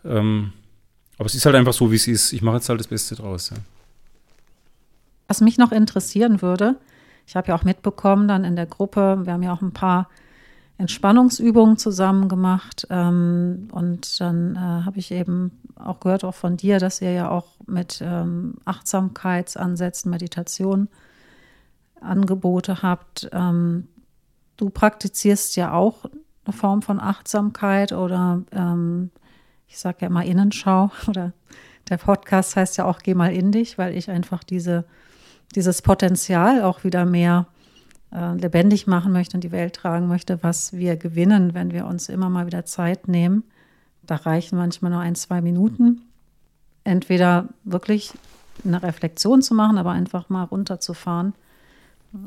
Ähm, 0.04 0.54
aber 1.18 1.28
es 1.28 1.36
ist 1.36 1.46
halt 1.46 1.56
einfach 1.56 1.74
so, 1.74 1.92
wie 1.92 1.96
es 1.96 2.08
ist. 2.08 2.34
Ich 2.34 2.42
mache 2.42 2.58
jetzt 2.58 2.70
halt 2.70 2.80
das 2.80 2.88
Beste 2.88 3.16
draus. 3.16 3.50
Ja. 3.50 3.58
Was 5.28 5.42
mich 5.42 5.58
noch 5.58 5.72
interessieren 5.72 6.42
würde, 6.42 6.76
ich 7.28 7.36
habe 7.36 7.48
ja 7.50 7.56
auch 7.56 7.64
mitbekommen, 7.64 8.28
dann 8.28 8.44
in 8.44 8.56
der 8.56 8.66
Gruppe, 8.66 9.22
wir 9.24 9.34
haben 9.34 9.44
ja 9.44 9.54
auch 9.54 9.62
ein 9.62 9.72
paar 9.72 10.10
Entspannungsübungen 10.78 11.78
zusammen 11.78 12.28
gemacht. 12.28 12.88
Ähm, 12.90 13.68
und 13.72 14.20
dann 14.20 14.56
äh, 14.56 14.60
habe 14.60 15.00
ich 15.00 15.12
eben 15.12 15.52
auch 15.76 16.00
gehört, 16.00 16.24
auch 16.24 16.36
von 16.36 16.58
dir, 16.58 16.80
dass 16.80 17.02
ihr 17.02 17.12
ja 17.12 17.30
auch 17.30 17.48
mit 17.66 18.02
ähm, 18.04 18.56
Achtsamkeitsansätzen, 18.66 20.12
Meditation 20.12 20.90
Angebote 22.02 22.82
habt. 22.82 23.30
Ähm, 23.32 23.88
du 24.58 24.70
praktizierst 24.70 25.56
ja 25.56 25.74
auch 25.74 26.06
eine 26.46 26.54
Form 26.54 26.82
von 26.82 27.00
Achtsamkeit 27.00 27.92
oder 27.92 28.44
ähm, 28.52 29.12
ich 29.68 29.80
sage 29.80 29.98
ja 30.02 30.08
immer 30.08 30.26
Innenschau 30.26 30.92
oder 31.08 31.34
der 31.90 31.98
Podcast 31.98 32.56
heißt 32.56 32.78
ja 32.78 32.86
auch 32.86 33.00
Geh 33.00 33.14
mal 33.14 33.34
in 33.34 33.52
dich, 33.52 33.78
weil 33.78 33.96
ich 33.96 34.10
einfach 34.10 34.44
diese, 34.44 34.86
dieses 35.56 35.82
Potenzial 35.82 36.64
auch 36.64 36.84
wieder 36.84 37.06
mehr 37.06 37.48
äh, 38.12 38.34
lebendig 38.36 38.88
machen 38.88 39.12
möchte 39.12 39.38
und 39.38 39.44
die 39.44 39.52
Welt 39.52 39.76
tragen 39.76 40.08
möchte, 40.08 40.41
was 40.44 40.74
wir 40.74 40.98
gewinnen, 40.98 41.54
wenn 41.54 41.72
wir 41.72 41.86
uns 41.86 42.10
immer 42.10 42.30
mal 42.30 42.46
wieder 42.46 42.65
Zeit 42.65 43.08
nehmen. 43.08 43.44
Da 44.04 44.15
reichen 44.15 44.58
manchmal 44.58 44.91
nur 44.91 45.02
ein, 45.02 45.15
zwei 45.15 45.41
Minuten. 45.41 46.02
Entweder 46.84 47.50
wirklich 47.63 48.13
eine 48.63 48.82
Reflexion 48.84 49.41
zu 49.41 49.54
machen, 49.56 49.78
aber 49.78 49.91
einfach 49.91 50.30
mal 50.30 50.44
runterzufahren 50.44 51.34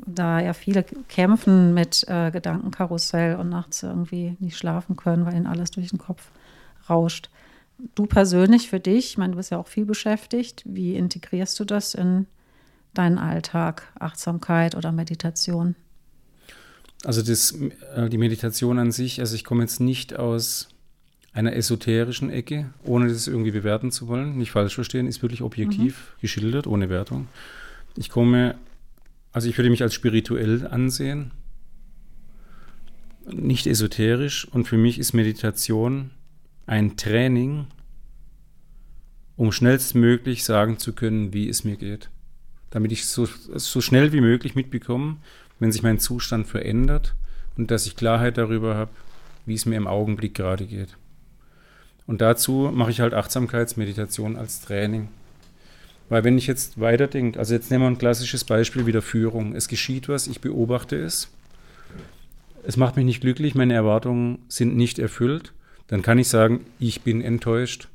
da 0.07 0.41
ja 0.41 0.53
viele 0.53 0.83
kämpfen 0.83 1.75
mit 1.75 2.05
äh, 2.09 2.31
Gedankenkarussell 2.31 3.37
und 3.37 3.49
nachts 3.49 3.83
irgendwie 3.83 4.37
nicht 4.39 4.57
schlafen 4.57 4.97
können, 4.97 5.25
weil 5.25 5.35
ihnen 5.35 5.47
alles 5.47 5.71
durch 5.71 5.91
den 5.91 5.99
Kopf 5.99 6.31
rauscht. 6.89 7.31
Du 7.95 8.07
persönlich 8.07 8.69
für 8.69 8.81
dich, 8.81 9.11
ich 9.11 9.19
meine, 9.19 9.33
du 9.33 9.37
bist 9.37 9.51
ja 9.51 9.59
auch 9.59 9.69
viel 9.69 9.85
beschäftigt, 9.85 10.63
wie 10.67 10.97
integrierst 10.97 11.59
du 11.61 11.65
das 11.65 11.95
in 11.95 12.27
deinen 12.95 13.19
Alltag, 13.19 13.93
Achtsamkeit 13.99 14.75
oder 14.75 14.93
Meditation? 14.93 15.75
Also 17.05 17.23
das, 17.23 17.53
äh, 17.95 18.09
die 18.09 18.19
Meditation 18.19 18.79
an 18.79 18.91
sich, 18.91 19.21
also 19.21 19.35
ich 19.35 19.45
komme 19.45 19.63
jetzt 19.63 19.81
nicht 19.81 20.17
aus 20.17 20.69
einer 21.33 21.55
esoterischen 21.55 22.31
Ecke, 22.31 22.71
ohne 22.85 23.09
das 23.09 23.29
irgendwie 23.29 23.53
bewerten 23.53 23.93
zu 23.93 24.09
wollen, 24.09 24.37
nicht 24.37 24.51
falsch 24.51 24.75
verstehen, 24.75 25.07
ist 25.07 25.23
wirklich 25.23 25.43
objektiv 25.43 26.15
mhm. 26.17 26.21
geschildert, 26.21 26.67
ohne 26.67 26.89
Wertung. 26.89 27.29
Ich 27.97 28.09
komme 28.09 28.57
also 29.33 29.49
ich 29.49 29.57
würde 29.59 29.71
mich 29.71 29.83
als 29.83 29.95
spirituell 29.95 30.67
ansehen, 30.67 31.33
nicht 33.31 33.67
esoterisch. 33.67 34.49
Und 34.49 34.67
für 34.67 34.79
mich 34.79 34.99
ist 34.99 35.13
Meditation 35.13 36.11
ein 36.67 36.97
Training, 36.97 37.67
um 39.37 39.53
schnellstmöglich 39.53 40.45
sagen 40.45 40.79
zu 40.79 40.93
können, 40.93 41.33
wie 41.33 41.49
es 41.49 41.65
mir 41.65 41.77
geht. 41.77 42.11
Damit 42.71 42.93
ich 42.93 43.07
so, 43.07 43.27
so 43.27 43.81
schnell 43.81 44.13
wie 44.13 44.21
möglich 44.21 44.55
mitbekomme, 44.55 45.17
wenn 45.59 45.73
sich 45.73 45.83
mein 45.83 45.99
Zustand 45.99 46.47
verändert 46.47 47.15
und 47.57 47.71
dass 47.71 47.87
ich 47.87 47.97
Klarheit 47.97 48.39
darüber 48.39 48.77
habe, 48.77 48.91
wie 49.47 49.55
es 49.55 49.67
mir 49.67 49.77
im 49.77 49.87
Augenblick 49.87 50.35
gerade 50.35 50.67
geht. 50.67 50.97
Und 52.07 52.21
dazu 52.21 52.71
mache 52.73 52.91
ich 52.91 53.01
halt 53.01 53.15
Achtsamkeitsmeditation 53.15 54.37
als 54.37 54.61
Training. 54.61 55.09
Weil 56.09 56.25
wenn 56.25 56.39
ich 56.39 56.47
jetzt 56.47 56.81
weiterdenke, 56.81 57.39
also 57.39 57.55
jetzt 57.55 57.71
nehmen 57.71 57.85
wir 57.85 57.89
ein 57.89 57.99
klassisches 57.99 58.45
Beispiel 58.45 58.87
wieder 58.87 59.03
Führung. 59.03 59.55
Es 59.55 59.69
geschieht 59.69 60.09
was, 60.09 60.27
ich 60.27 60.41
beobachte 60.41 60.97
es. 60.97 61.31
Es 62.65 62.77
macht 62.77 62.97
mich 62.97 63.05
nicht 63.05 63.21
glücklich, 63.21 63.55
meine 63.55 63.75
Erwartungen 63.75 64.39
sind 64.49 64.77
nicht 64.77 64.99
erfüllt. 64.99 65.53
Dann 65.87 66.03
kann 66.03 66.19
ich 66.19 66.29
sagen, 66.29 66.65
ich 66.79 67.03
bin 67.03 67.21
enttäuscht. 67.21 67.89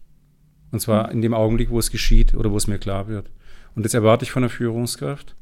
Und 0.71 0.79
zwar 0.79 1.11
in 1.11 1.21
dem 1.21 1.33
Augenblick, 1.33 1.69
wo 1.69 1.79
es 1.79 1.91
geschieht 1.91 2.35
oder 2.35 2.51
wo 2.51 2.57
es 2.57 2.67
mir 2.67 2.79
klar 2.79 3.07
wird. 3.07 3.29
Und 3.75 3.85
das 3.85 3.93
erwarte 3.93 4.23
ich 4.23 4.31
von 4.31 4.43
der 4.43 4.49
Führungskraft. 4.49 5.35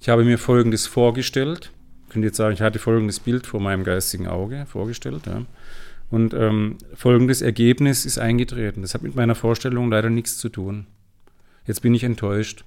Ich 0.00 0.08
habe 0.08 0.24
mir 0.24 0.38
Folgendes 0.38 0.86
vorgestellt. 0.86 1.72
Ich 2.06 2.12
könnte 2.12 2.26
jetzt 2.26 2.36
sagen, 2.36 2.54
ich 2.54 2.60
hatte 2.60 2.78
folgendes 2.78 3.20
Bild 3.20 3.46
vor 3.46 3.60
meinem 3.60 3.84
geistigen 3.84 4.26
Auge 4.26 4.66
vorgestellt. 4.66 5.26
Ja. 5.26 5.42
Und 6.10 6.34
ähm, 6.34 6.76
folgendes 6.94 7.40
Ergebnis 7.40 8.04
ist 8.04 8.18
eingetreten. 8.18 8.82
Das 8.82 8.94
hat 8.94 9.02
mit 9.02 9.14
meiner 9.14 9.34
Vorstellung 9.34 9.90
leider 9.90 10.10
nichts 10.10 10.36
zu 10.38 10.48
tun. 10.48 10.86
Jetzt 11.66 11.80
bin 11.80 11.94
ich 11.94 12.04
enttäuscht. 12.04 12.64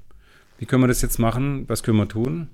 Wie 0.58 0.66
können 0.66 0.84
wir 0.84 0.88
das 0.88 1.02
jetzt 1.02 1.20
machen? 1.20 1.66
Was 1.68 1.84
können 1.84 1.98
wir 1.98 2.08
tun? 2.08 2.48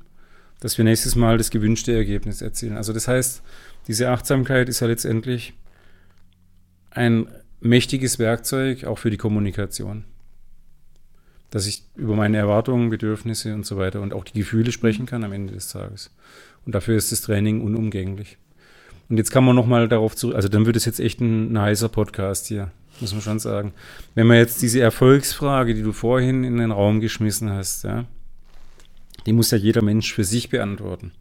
Dass 0.59 0.77
wir 0.77 0.85
nächstes 0.85 1.15
Mal 1.15 1.37
das 1.37 1.51
gewünschte 1.51 1.93
Ergebnis 1.93 2.41
erzielen. 2.41 2.75
Also 2.75 2.91
das 2.91 3.07
heißt, 3.07 3.41
diese 3.87 4.09
Achtsamkeit 4.09 4.67
ist 4.67 4.79
ja 4.79 4.87
letztendlich 4.87 5.53
ein 6.89 7.27
mächtiges 7.61 8.19
Werkzeug 8.19 8.83
auch 8.83 8.97
für 8.97 9.11
die 9.11 9.17
Kommunikation. 9.17 10.03
Dass 11.51 11.67
ich 11.67 11.83
über 11.95 12.15
meine 12.15 12.37
Erwartungen, 12.37 12.89
Bedürfnisse 12.89 13.53
und 13.53 13.65
so 13.65 13.77
weiter 13.77 14.01
und 14.01 14.13
auch 14.13 14.23
die 14.23 14.39
Gefühle 14.39 14.71
sprechen 14.71 15.05
kann 15.05 15.23
am 15.23 15.33
Ende 15.33 15.53
des 15.53 15.69
Tages. 15.69 16.09
Und 16.65 16.73
dafür 16.73 16.97
ist 16.97 17.11
das 17.11 17.21
Training 17.21 17.61
unumgänglich. 17.61 18.37
Und 19.09 19.17
jetzt 19.17 19.31
kann 19.31 19.43
man 19.43 19.55
nochmal 19.55 19.87
darauf 19.87 20.15
zurück, 20.15 20.35
also 20.35 20.47
dann 20.47 20.65
wird 20.65 20.77
es 20.77 20.85
jetzt 20.85 20.99
echt 20.99 21.19
ein, 21.19 21.53
ein 21.53 21.59
heißer 21.59 21.89
Podcast 21.89 22.47
hier 22.47 22.71
muss 23.01 23.13
man 23.13 23.21
schon 23.21 23.39
sagen. 23.39 23.73
Wenn 24.15 24.27
man 24.27 24.37
jetzt 24.37 24.61
diese 24.61 24.79
Erfolgsfrage, 24.79 25.73
die 25.73 25.83
du 25.83 25.91
vorhin 25.91 26.43
in 26.43 26.57
den 26.57 26.71
Raum 26.71 26.99
geschmissen 26.99 27.49
hast, 27.49 27.83
ja, 27.83 28.05
die 29.25 29.33
muss 29.33 29.51
ja 29.51 29.57
jeder 29.57 29.83
Mensch 29.83 30.13
für 30.13 30.23
sich 30.23 30.49
beantworten. 30.49 31.11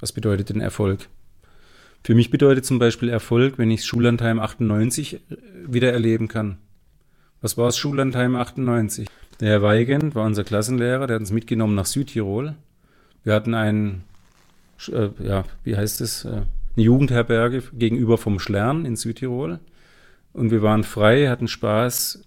Was 0.00 0.12
bedeutet 0.12 0.50
denn 0.50 0.60
Erfolg? 0.60 1.08
Für 2.02 2.14
mich 2.14 2.30
bedeutet 2.30 2.66
zum 2.66 2.78
Beispiel 2.78 3.08
Erfolg, 3.08 3.58
wenn 3.58 3.70
ich 3.70 3.84
Schullandheim 3.84 4.40
98 4.40 5.14
äh, 5.14 5.18
wieder 5.66 5.92
erleben 5.92 6.28
kann. 6.28 6.58
Was 7.40 7.56
war 7.56 7.68
es 7.68 7.78
Schullandheim 7.78 8.34
98? 8.34 9.08
Der 9.40 9.48
Herr 9.48 9.62
Weigand 9.62 10.14
war 10.14 10.24
unser 10.24 10.44
Klassenlehrer, 10.44 11.06
der 11.06 11.16
hat 11.16 11.20
uns 11.20 11.32
mitgenommen 11.32 11.74
nach 11.74 11.86
Südtirol. 11.86 12.54
Wir 13.24 13.34
hatten 13.34 13.54
einen, 13.54 14.04
äh, 14.88 15.08
ja, 15.22 15.44
wie 15.64 15.76
heißt 15.76 16.00
es, 16.00 16.24
äh, 16.24 16.28
eine 16.28 16.84
Jugendherberge 16.84 17.62
gegenüber 17.72 18.18
vom 18.18 18.38
Schlern 18.38 18.84
in 18.84 18.96
Südtirol. 18.96 19.58
Und 20.32 20.50
wir 20.50 20.62
waren 20.62 20.84
frei, 20.84 21.28
hatten 21.28 21.48
Spaß, 21.48 22.22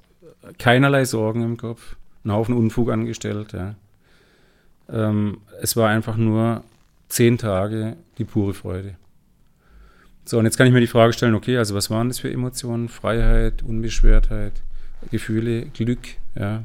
keinerlei 0.59 1.05
Sorgen 1.05 1.43
im 1.43 1.57
Kopf, 1.57 1.95
einen 2.23 2.33
Haufen 2.33 2.55
Unfug 2.55 2.91
angestellt. 2.91 3.53
Ja. 3.53 3.75
Ähm, 4.89 5.39
es 5.61 5.75
war 5.75 5.89
einfach 5.89 6.17
nur 6.17 6.63
zehn 7.09 7.37
Tage 7.37 7.95
die 8.17 8.25
pure 8.25 8.53
Freude. 8.53 8.95
So, 10.25 10.39
und 10.39 10.45
jetzt 10.45 10.57
kann 10.57 10.67
ich 10.67 10.73
mir 10.73 10.81
die 10.81 10.87
Frage 10.87 11.13
stellen, 11.13 11.35
okay, 11.35 11.57
also 11.57 11.75
was 11.75 11.89
waren 11.89 12.07
das 12.07 12.19
für 12.19 12.31
Emotionen? 12.31 12.89
Freiheit, 12.89 13.63
Unbeschwertheit, 13.63 14.53
Gefühle, 15.11 15.67
Glück, 15.67 15.99
ja. 16.35 16.63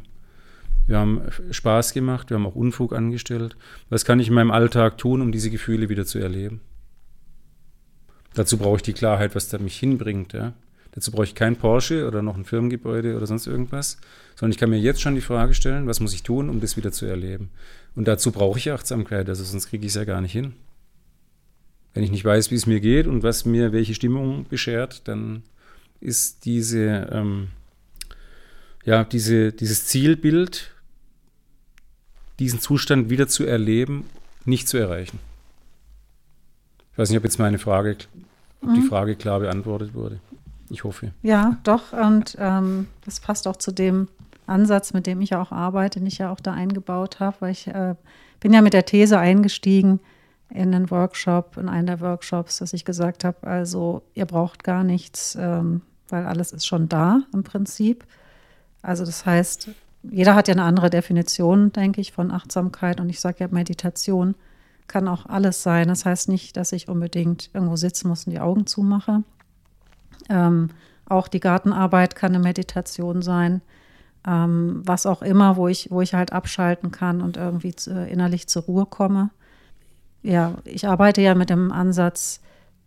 Wir 0.86 0.98
haben 0.98 1.22
Spaß 1.50 1.92
gemacht, 1.92 2.30
wir 2.30 2.36
haben 2.36 2.46
auch 2.46 2.56
Unfug 2.56 2.92
angestellt. 2.92 3.56
Was 3.88 4.04
kann 4.04 4.18
ich 4.20 4.28
in 4.28 4.34
meinem 4.34 4.50
Alltag 4.50 4.98
tun, 4.98 5.20
um 5.20 5.32
diese 5.32 5.50
Gefühle 5.50 5.88
wieder 5.88 6.04
zu 6.04 6.18
erleben? 6.18 6.60
Dazu 8.34 8.58
brauche 8.58 8.76
ich 8.76 8.82
die 8.82 8.92
Klarheit, 8.92 9.34
was 9.34 9.48
da 9.48 9.58
mich 9.58 9.78
hinbringt, 9.78 10.32
ja. 10.32 10.52
Dazu 10.92 11.12
brauche 11.12 11.24
ich 11.24 11.36
kein 11.36 11.56
Porsche 11.56 12.06
oder 12.06 12.20
noch 12.20 12.36
ein 12.36 12.44
Firmengebäude 12.44 13.16
oder 13.16 13.26
sonst 13.26 13.46
irgendwas, 13.46 13.98
sondern 14.34 14.52
ich 14.52 14.58
kann 14.58 14.70
mir 14.70 14.78
jetzt 14.78 15.00
schon 15.00 15.14
die 15.14 15.20
Frage 15.20 15.54
stellen, 15.54 15.86
was 15.86 16.00
muss 16.00 16.14
ich 16.14 16.24
tun, 16.24 16.50
um 16.50 16.60
das 16.60 16.76
wieder 16.76 16.90
zu 16.90 17.06
erleben. 17.06 17.50
Und 17.94 18.08
dazu 18.08 18.32
brauche 18.32 18.58
ich 18.58 18.72
Achtsamkeit, 18.72 19.28
also 19.28 19.44
sonst 19.44 19.68
kriege 19.68 19.86
ich 19.86 19.92
es 19.92 19.96
ja 19.96 20.04
gar 20.04 20.20
nicht 20.20 20.32
hin. 20.32 20.54
Wenn 21.94 22.02
ich 22.02 22.10
nicht 22.10 22.24
weiß, 22.24 22.50
wie 22.50 22.56
es 22.56 22.66
mir 22.66 22.80
geht 22.80 23.06
und 23.06 23.22
was 23.22 23.44
mir 23.44 23.72
welche 23.72 23.94
Stimmung 23.94 24.46
beschert, 24.48 25.06
dann 25.06 25.42
ist 26.00 26.44
diese, 26.44 27.08
ähm, 27.12 27.48
ja, 28.84 29.04
diese, 29.04 29.52
dieses 29.52 29.86
Zielbild, 29.86 30.70
diesen 32.38 32.60
Zustand 32.60 33.10
wieder 33.10 33.28
zu 33.28 33.44
erleben, 33.44 34.08
nicht 34.44 34.68
zu 34.68 34.78
erreichen. 34.78 35.18
Ich 36.92 36.98
weiß 36.98 37.10
nicht, 37.10 37.18
ob 37.18 37.24
jetzt 37.24 37.38
meine 37.38 37.58
Frage, 37.58 37.96
ob 38.62 38.74
die 38.74 38.80
mhm. 38.80 38.88
Frage 38.88 39.16
klar 39.16 39.40
beantwortet 39.40 39.94
wurde. 39.94 40.20
Ich 40.70 40.84
hoffe. 40.84 41.12
Ja, 41.22 41.58
doch. 41.64 41.92
Und 41.92 42.36
ähm, 42.38 42.86
das 43.04 43.20
passt 43.20 43.46
auch 43.48 43.56
zu 43.56 43.72
dem 43.72 44.08
Ansatz, 44.46 44.92
mit 44.92 45.06
dem 45.06 45.20
ich 45.20 45.34
auch 45.34 45.52
arbeite, 45.52 45.98
den 45.98 46.06
ich 46.06 46.18
ja 46.18 46.32
auch 46.32 46.40
da 46.40 46.52
eingebaut 46.52 47.20
habe, 47.20 47.36
weil 47.40 47.52
ich 47.52 47.66
äh, 47.66 47.94
bin 48.40 48.52
ja 48.52 48.62
mit 48.62 48.72
der 48.72 48.84
These 48.84 49.18
eingestiegen 49.18 50.00
in 50.48 50.74
einen 50.74 50.90
Workshop, 50.90 51.56
in 51.56 51.68
einen 51.68 51.86
der 51.86 52.00
Workshops, 52.00 52.58
dass 52.58 52.72
ich 52.72 52.84
gesagt 52.84 53.24
habe, 53.24 53.46
also 53.46 54.02
ihr 54.14 54.26
braucht 54.26 54.64
gar 54.64 54.82
nichts, 54.82 55.36
ähm, 55.38 55.82
weil 56.08 56.26
alles 56.26 56.52
ist 56.52 56.66
schon 56.66 56.88
da 56.88 57.22
im 57.32 57.44
Prinzip. 57.44 58.04
Also 58.82 59.04
das 59.04 59.26
heißt, 59.26 59.70
jeder 60.02 60.34
hat 60.34 60.48
ja 60.48 60.54
eine 60.54 60.64
andere 60.64 60.90
Definition, 60.90 61.72
denke 61.72 62.00
ich, 62.00 62.12
von 62.12 62.30
Achtsamkeit. 62.30 63.00
Und 63.00 63.10
ich 63.10 63.20
sage 63.20 63.38
ja, 63.40 63.48
Meditation 63.50 64.34
kann 64.86 65.08
auch 65.08 65.26
alles 65.26 65.62
sein. 65.62 65.88
Das 65.88 66.04
heißt 66.04 66.28
nicht, 66.28 66.56
dass 66.56 66.72
ich 66.72 66.88
unbedingt 66.88 67.50
irgendwo 67.52 67.76
sitzen 67.76 68.08
muss 68.08 68.26
und 68.26 68.32
die 68.32 68.40
Augen 68.40 68.66
zumache, 68.66 69.22
ähm, 70.28 70.70
auch 71.06 71.28
die 71.28 71.40
Gartenarbeit 71.40 72.14
kann 72.14 72.34
eine 72.34 72.42
Meditation 72.42 73.20
sein. 73.22 73.62
Ähm, 74.26 74.82
was 74.84 75.06
auch 75.06 75.22
immer, 75.22 75.56
wo 75.56 75.66
ich, 75.68 75.90
wo 75.90 76.00
ich 76.02 76.14
halt 76.14 76.32
abschalten 76.32 76.90
kann 76.90 77.20
und 77.20 77.36
irgendwie 77.36 77.74
zu, 77.74 78.06
innerlich 78.06 78.48
zur 78.48 78.62
Ruhe 78.62 78.86
komme. 78.86 79.30
Ja, 80.22 80.58
ich 80.64 80.86
arbeite 80.86 81.22
ja 81.22 81.34
mit 81.34 81.50
dem 81.50 81.72
Ansatz 81.72 82.40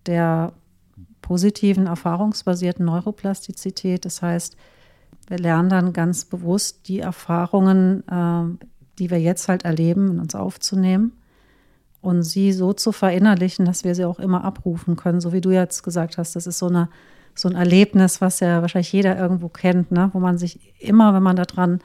der 0.05 0.53
positiven, 1.21 1.87
erfahrungsbasierten 1.87 2.85
Neuroplastizität. 2.85 4.05
Das 4.05 4.21
heißt, 4.21 4.55
wir 5.27 5.37
lernen 5.37 5.69
dann 5.69 5.93
ganz 5.93 6.25
bewusst 6.25 6.87
die 6.87 6.99
Erfahrungen, 6.99 8.03
äh, 8.07 8.65
die 8.99 9.09
wir 9.09 9.19
jetzt 9.19 9.47
halt 9.47 9.65
erleben, 9.65 10.11
in 10.11 10.19
uns 10.19 10.35
aufzunehmen 10.35 11.13
und 12.01 12.23
sie 12.23 12.51
so 12.51 12.73
zu 12.73 12.91
verinnerlichen, 12.91 13.65
dass 13.65 13.83
wir 13.83 13.95
sie 13.95 14.05
auch 14.05 14.19
immer 14.19 14.43
abrufen 14.43 14.95
können. 14.95 15.21
So 15.21 15.33
wie 15.33 15.41
du 15.41 15.51
jetzt 15.51 15.83
gesagt 15.83 16.17
hast, 16.17 16.35
das 16.35 16.47
ist 16.47 16.59
so 16.59 16.67
eine 16.67 16.89
so 17.35 17.49
ein 17.49 17.55
Erlebnis, 17.55 18.21
was 18.21 18.39
ja 18.39 18.61
wahrscheinlich 18.61 18.91
jeder 18.91 19.17
irgendwo 19.17 19.49
kennt, 19.49 19.91
ne? 19.91 20.09
wo 20.13 20.19
man 20.19 20.37
sich 20.37 20.59
immer, 20.79 21.13
wenn 21.13 21.23
man 21.23 21.35
daran 21.35 21.79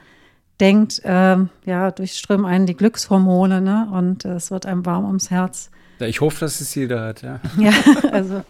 denkt, 0.59 1.03
äh, 1.03 1.37
ja, 1.65 1.91
durchströmen 1.91 2.45
einen 2.45 2.65
die 2.65 2.75
Glückshormone 2.75 3.61
ne? 3.61 3.89
und 3.91 4.25
äh, 4.25 4.33
es 4.33 4.51
wird 4.51 4.65
einem 4.65 4.85
warm 4.85 5.05
ums 5.05 5.31
Herz. 5.31 5.71
Ja, 5.99 6.07
ich 6.07 6.21
hoffe, 6.21 6.41
dass 6.41 6.61
es 6.61 6.75
jeder 6.75 7.01
hat, 7.01 7.21
ja. 7.21 7.39
ja, 7.57 7.71
also. 8.11 8.43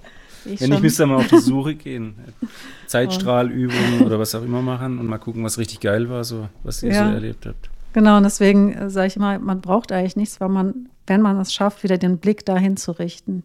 Ich 0.46 0.62
Wenn 0.62 0.74
ich 0.74 0.82
müsste 0.82 1.06
mal 1.06 1.18
auf 1.18 1.28
die 1.28 1.40
Suche 1.40 1.76
gehen. 1.76 2.16
Zeitstrahlübungen 2.88 4.02
oder 4.06 4.20
was 4.20 4.34
auch 4.36 4.44
immer 4.44 4.62
machen 4.62 5.00
und 5.00 5.08
mal 5.08 5.18
gucken, 5.18 5.44
was 5.44 5.58
richtig 5.58 5.80
geil 5.80 6.10
war, 6.10 6.24
so 6.24 6.50
was 6.64 6.82
ihr 6.84 6.92
ja. 6.92 7.08
so 7.08 7.14
erlebt 7.14 7.46
habt. 7.46 7.70
Genau, 7.94 8.18
und 8.18 8.24
deswegen 8.24 8.74
äh, 8.74 8.90
sage 8.90 9.08
ich 9.08 9.16
immer, 9.16 9.38
man 9.40 9.62
braucht 9.62 9.92
eigentlich 9.92 10.16
nichts, 10.16 10.40
weil 10.42 10.50
man, 10.50 10.90
wenn 11.08 11.22
man 11.22 11.40
es 11.40 11.54
schafft, 11.54 11.84
wieder 11.84 11.98
den 11.98 12.18
Blick 12.18 12.46
dahin 12.46 12.78
zu 12.78 12.92
richten 12.92 13.44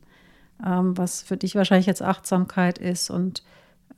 ähm, 0.65 0.97
was 0.97 1.23
für 1.23 1.37
dich 1.37 1.55
wahrscheinlich 1.55 1.87
jetzt 1.87 2.03
Achtsamkeit 2.03 2.79
ist 2.79 3.11
und 3.11 3.43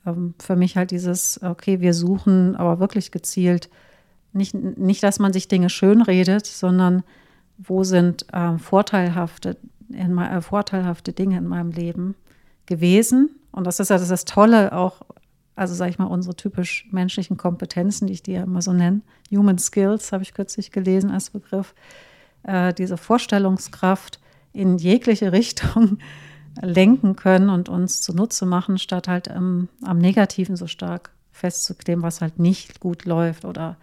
ähm, 0.05 0.33
für 0.39 0.55
mich 0.55 0.77
halt 0.77 0.91
dieses, 0.91 1.41
okay, 1.43 1.81
wir 1.81 1.93
suchen 1.93 2.55
aber 2.55 2.79
wirklich 2.79 3.11
gezielt, 3.11 3.69
nicht, 4.33 4.53
nicht 4.53 5.03
dass 5.03 5.19
man 5.19 5.33
sich 5.33 5.47
Dinge 5.47 5.69
schönredet, 5.69 6.45
sondern 6.45 7.03
wo 7.57 7.83
sind 7.83 8.31
äh, 8.33 8.57
vorteilhafte, 8.57 9.57
in, 9.89 10.17
äh, 10.17 10.41
vorteilhafte 10.41 11.13
Dinge 11.13 11.37
in 11.37 11.47
meinem 11.47 11.71
Leben 11.71 12.15
gewesen. 12.67 13.31
Und 13.51 13.65
das 13.65 13.79
ist 13.79 13.89
ja 13.89 13.97
das, 13.97 14.09
das 14.09 14.25
Tolle 14.25 14.73
auch, 14.73 15.01
also 15.55 15.73
sage 15.73 15.89
ich 15.89 15.97
mal, 15.97 16.05
unsere 16.05 16.35
typisch 16.35 16.87
menschlichen 16.91 17.37
Kompetenzen, 17.37 18.07
die 18.07 18.13
ich 18.13 18.23
die 18.23 18.33
ja 18.33 18.43
immer 18.43 18.61
so 18.61 18.73
nenne. 18.73 19.01
Human 19.31 19.57
Skills 19.57 20.11
habe 20.11 20.23
ich 20.23 20.33
kürzlich 20.33 20.71
gelesen 20.71 21.09
als 21.09 21.31
Begriff. 21.31 21.73
Äh, 22.43 22.73
diese 22.73 22.97
Vorstellungskraft 22.97 24.19
in 24.53 24.77
jegliche 24.77 25.31
Richtung 25.31 25.97
lenken 26.61 27.15
können 27.15 27.49
und 27.49 27.69
uns 27.69 28.01
zunutze 28.01 28.45
machen, 28.45 28.77
statt 28.77 29.07
halt 29.07 29.27
ähm, 29.27 29.69
am 29.83 29.97
Negativen 29.97 30.55
so 30.55 30.67
stark 30.67 31.11
festzukleben, 31.31 32.03
was 32.03 32.21
halt 32.21 32.39
nicht 32.39 32.79
gut 32.79 33.05
läuft 33.05 33.45
oder 33.45 33.77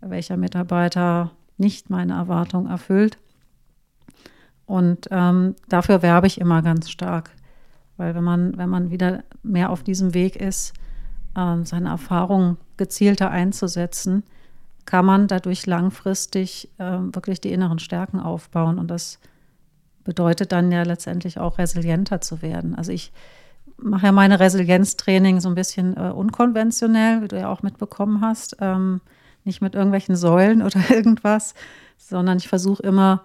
welcher 0.00 0.36
Mitarbeiter 0.36 1.32
nicht 1.58 1.90
meine 1.90 2.14
Erwartung 2.14 2.68
erfüllt. 2.68 3.18
Und 4.66 5.08
ähm, 5.10 5.56
dafür 5.68 6.02
werbe 6.02 6.26
ich 6.26 6.40
immer 6.40 6.62
ganz 6.62 6.90
stark, 6.90 7.30
weil 7.96 8.14
wenn 8.14 8.24
man, 8.24 8.56
wenn 8.56 8.68
man 8.68 8.90
wieder 8.90 9.24
mehr 9.42 9.70
auf 9.70 9.82
diesem 9.82 10.14
Weg 10.14 10.36
ist 10.36 10.72
äh, 11.36 11.64
seine 11.64 11.90
Erfahrungen 11.90 12.56
gezielter 12.76 13.30
einzusetzen, 13.30 14.24
kann 14.84 15.04
man 15.04 15.28
dadurch 15.28 15.66
langfristig 15.66 16.68
äh, 16.78 16.84
wirklich 16.84 17.40
die 17.40 17.52
inneren 17.52 17.78
Stärken 17.78 18.20
aufbauen. 18.20 18.78
Und 18.78 18.88
das 18.88 19.18
bedeutet 20.04 20.52
dann 20.52 20.72
ja 20.72 20.82
letztendlich 20.82 21.38
auch 21.38 21.58
resilienter 21.58 22.20
zu 22.20 22.42
werden. 22.42 22.74
Also 22.74 22.92
ich 22.92 23.12
mache 23.76 24.06
ja 24.06 24.12
meine 24.12 24.40
Resilienztraining 24.40 25.40
so 25.40 25.48
ein 25.48 25.54
bisschen 25.54 25.96
äh, 25.96 26.10
unkonventionell, 26.10 27.22
wie 27.22 27.28
du 27.28 27.38
ja 27.38 27.48
auch 27.48 27.62
mitbekommen 27.62 28.20
hast. 28.20 28.56
Ähm, 28.60 29.00
nicht 29.44 29.60
mit 29.60 29.74
irgendwelchen 29.74 30.16
Säulen 30.16 30.62
oder 30.66 30.80
irgendwas, 30.90 31.54
sondern 31.96 32.38
ich 32.38 32.48
versuche 32.48 32.82
immer 32.82 33.22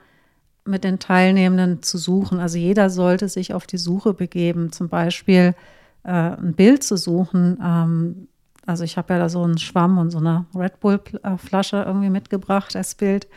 mit 0.68 0.84
den 0.84 1.00
Teilnehmenden 1.00 1.84
zu 1.84 1.98
suchen. 1.98 2.40
Also 2.40 2.58
jeder 2.58 2.90
sollte 2.90 3.30
sich 3.30 3.54
auf 3.54 3.68
die 3.68 3.78
Suche 3.78 4.14
begeben, 4.14 4.72
zum 4.72 4.90
Beispiel 4.90 5.56
äh, 6.04 6.12
ein 6.12 6.54
Bild 6.54 6.84
zu 6.84 6.98
suchen. 6.98 7.60
Ähm, 7.64 8.28
also 8.66 8.84
ich 8.84 8.98
habe 8.98 9.14
ja 9.14 9.20
da 9.20 9.30
so 9.30 9.44
einen 9.44 9.58
Schwamm 9.58 9.98
und 9.98 10.12
so 10.12 10.18
eine 10.18 10.46
Red 10.54 10.80
Bull-Flasche 10.80 11.84
irgendwie 11.86 12.10
mitgebracht 12.10 12.76
als 12.76 12.96
Bild. 12.96 13.28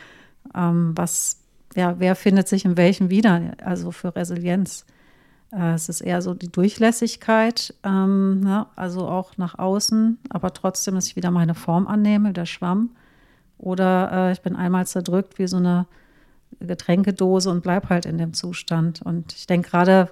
Ähm, 0.54 0.92
was, 0.96 1.40
ja, 1.74 1.94
wer 1.98 2.16
findet 2.16 2.48
sich 2.48 2.64
in 2.64 2.76
welchem 2.76 3.10
wieder? 3.10 3.52
Also 3.64 3.92
für 3.92 4.14
Resilienz. 4.14 4.86
Äh, 5.52 5.74
es 5.74 5.88
ist 5.88 6.00
eher 6.00 6.22
so 6.22 6.34
die 6.34 6.50
Durchlässigkeit, 6.50 7.74
ähm, 7.82 8.40
ne? 8.40 8.66
also 8.76 9.06
auch 9.08 9.36
nach 9.36 9.58
außen, 9.58 10.18
aber 10.28 10.52
trotzdem, 10.52 10.94
dass 10.94 11.06
ich 11.06 11.16
wieder 11.16 11.30
meine 11.30 11.54
Form 11.54 11.86
annehme, 11.86 12.32
der 12.32 12.46
Schwamm. 12.46 12.90
Oder 13.58 14.10
äh, 14.12 14.32
ich 14.32 14.40
bin 14.42 14.56
einmal 14.56 14.86
zerdrückt 14.86 15.38
wie 15.38 15.46
so 15.46 15.58
eine 15.58 15.86
Getränkedose 16.58 17.50
und 17.50 17.62
bleib 17.62 17.88
halt 17.88 18.06
in 18.06 18.18
dem 18.18 18.32
Zustand. 18.32 19.02
Und 19.02 19.32
ich 19.32 19.46
denke 19.46 19.70
gerade, 19.70 20.10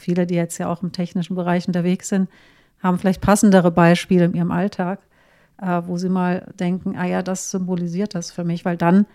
viele, 0.00 0.26
die 0.26 0.34
jetzt 0.34 0.58
ja 0.58 0.68
auch 0.68 0.82
im 0.82 0.92
technischen 0.92 1.34
Bereich 1.34 1.66
unterwegs 1.66 2.08
sind, 2.08 2.28
haben 2.80 2.98
vielleicht 2.98 3.20
passendere 3.20 3.70
Beispiele 3.70 4.26
in 4.26 4.34
ihrem 4.34 4.50
Alltag, 4.50 5.00
äh, 5.60 5.82
wo 5.84 5.96
sie 5.96 6.08
mal 6.08 6.52
denken, 6.58 6.96
ah 6.96 7.06
ja, 7.06 7.22
das 7.22 7.50
symbolisiert 7.50 8.14
das 8.14 8.30
für 8.30 8.44
mich, 8.44 8.64
weil 8.64 8.76
dann 8.76 9.06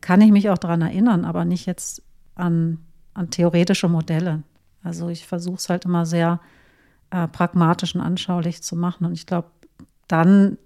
kann 0.00 0.20
ich 0.20 0.30
mich 0.30 0.50
auch 0.50 0.58
daran 0.58 0.82
erinnern, 0.82 1.24
aber 1.24 1.44
nicht 1.44 1.66
jetzt 1.66 2.02
an, 2.34 2.78
an 3.14 3.30
theoretische 3.30 3.88
Modelle. 3.88 4.42
Also 4.82 5.08
ich 5.08 5.26
versuche 5.26 5.56
es 5.56 5.68
halt 5.68 5.84
immer 5.84 6.06
sehr 6.06 6.40
äh, 7.10 7.28
pragmatisch 7.28 7.94
und 7.94 8.00
anschaulich 8.00 8.62
zu 8.62 8.76
machen. 8.76 9.04
Und 9.04 9.12
ich 9.12 9.26
glaube, 9.26 9.48
dann 10.08 10.58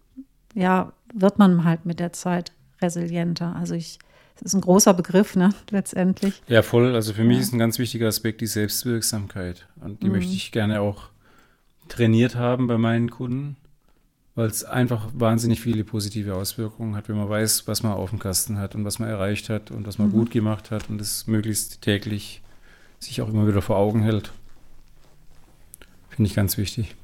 ja, 0.55 0.93
wird 1.13 1.39
man 1.39 1.65
halt 1.65 1.85
mit 1.85 2.01
der 2.01 2.13
Zeit 2.13 2.53
resilienter. 2.81 3.55
Also 3.57 3.75
ich, 3.75 3.99
das 4.37 4.53
ist 4.53 4.55
ein 4.55 4.61
großer 4.61 4.93
Begriff, 4.95 5.35
ne, 5.35 5.51
letztendlich. 5.71 6.43
Ja, 6.47 6.63
voll. 6.63 6.95
Also 6.95 7.15
für 7.15 7.25
mich 7.25 7.39
ist 7.39 7.53
ein 7.53 7.59
ganz 7.59 7.79
wichtiger 7.79 8.09
Aspekt 8.09 8.41
die 8.41 8.47
Selbstwirksamkeit. 8.47 9.67
Und 9.81 10.03
die 10.03 10.07
mhm. 10.07 10.13
möchte 10.13 10.33
ich 10.33 10.53
gerne 10.53 10.81
auch 10.81 11.09
trainiert 11.89 12.37
haben 12.37 12.67
bei 12.67 12.77
meinen 12.77 13.11
Kunden, 13.11 13.57
weil 14.35 14.49
es 14.49 14.65
einfach 14.65 15.09
wahnsinnig 15.15 15.61
viele 15.61 15.85
positive 15.85 16.35
Auswirkungen 16.35 16.97
hat, 16.97 17.09
wenn 17.09 17.17
man 17.17 17.31
weiß, 17.31 17.67
was 17.67 17.83
man 17.83 17.93
auf 17.93 18.11
dem 18.11 18.19
Kasten 18.19 18.59
hat 18.59 18.75
und 18.75 18.85
was 18.85 18.99
man 18.99 19.09
erreicht 19.09 19.49
hat 19.49 19.71
und 19.71 19.87
was 19.87 19.99
man 19.99 20.09
mhm. 20.09 20.13
gut 20.13 20.31
gemacht 20.31 20.71
hat 20.71 20.91
und 20.91 21.01
es 21.01 21.27
möglichst 21.27 21.81
täglich 21.81 22.43
sich 22.99 23.23
auch 23.23 23.29
immer 23.29 23.47
wieder 23.47 23.63
vor 23.63 23.77
Augen 23.77 24.03
hält. 24.03 24.33
Finde 26.11 26.29
ich 26.29 26.35
ganz 26.35 26.59
wichtig. 26.59 26.95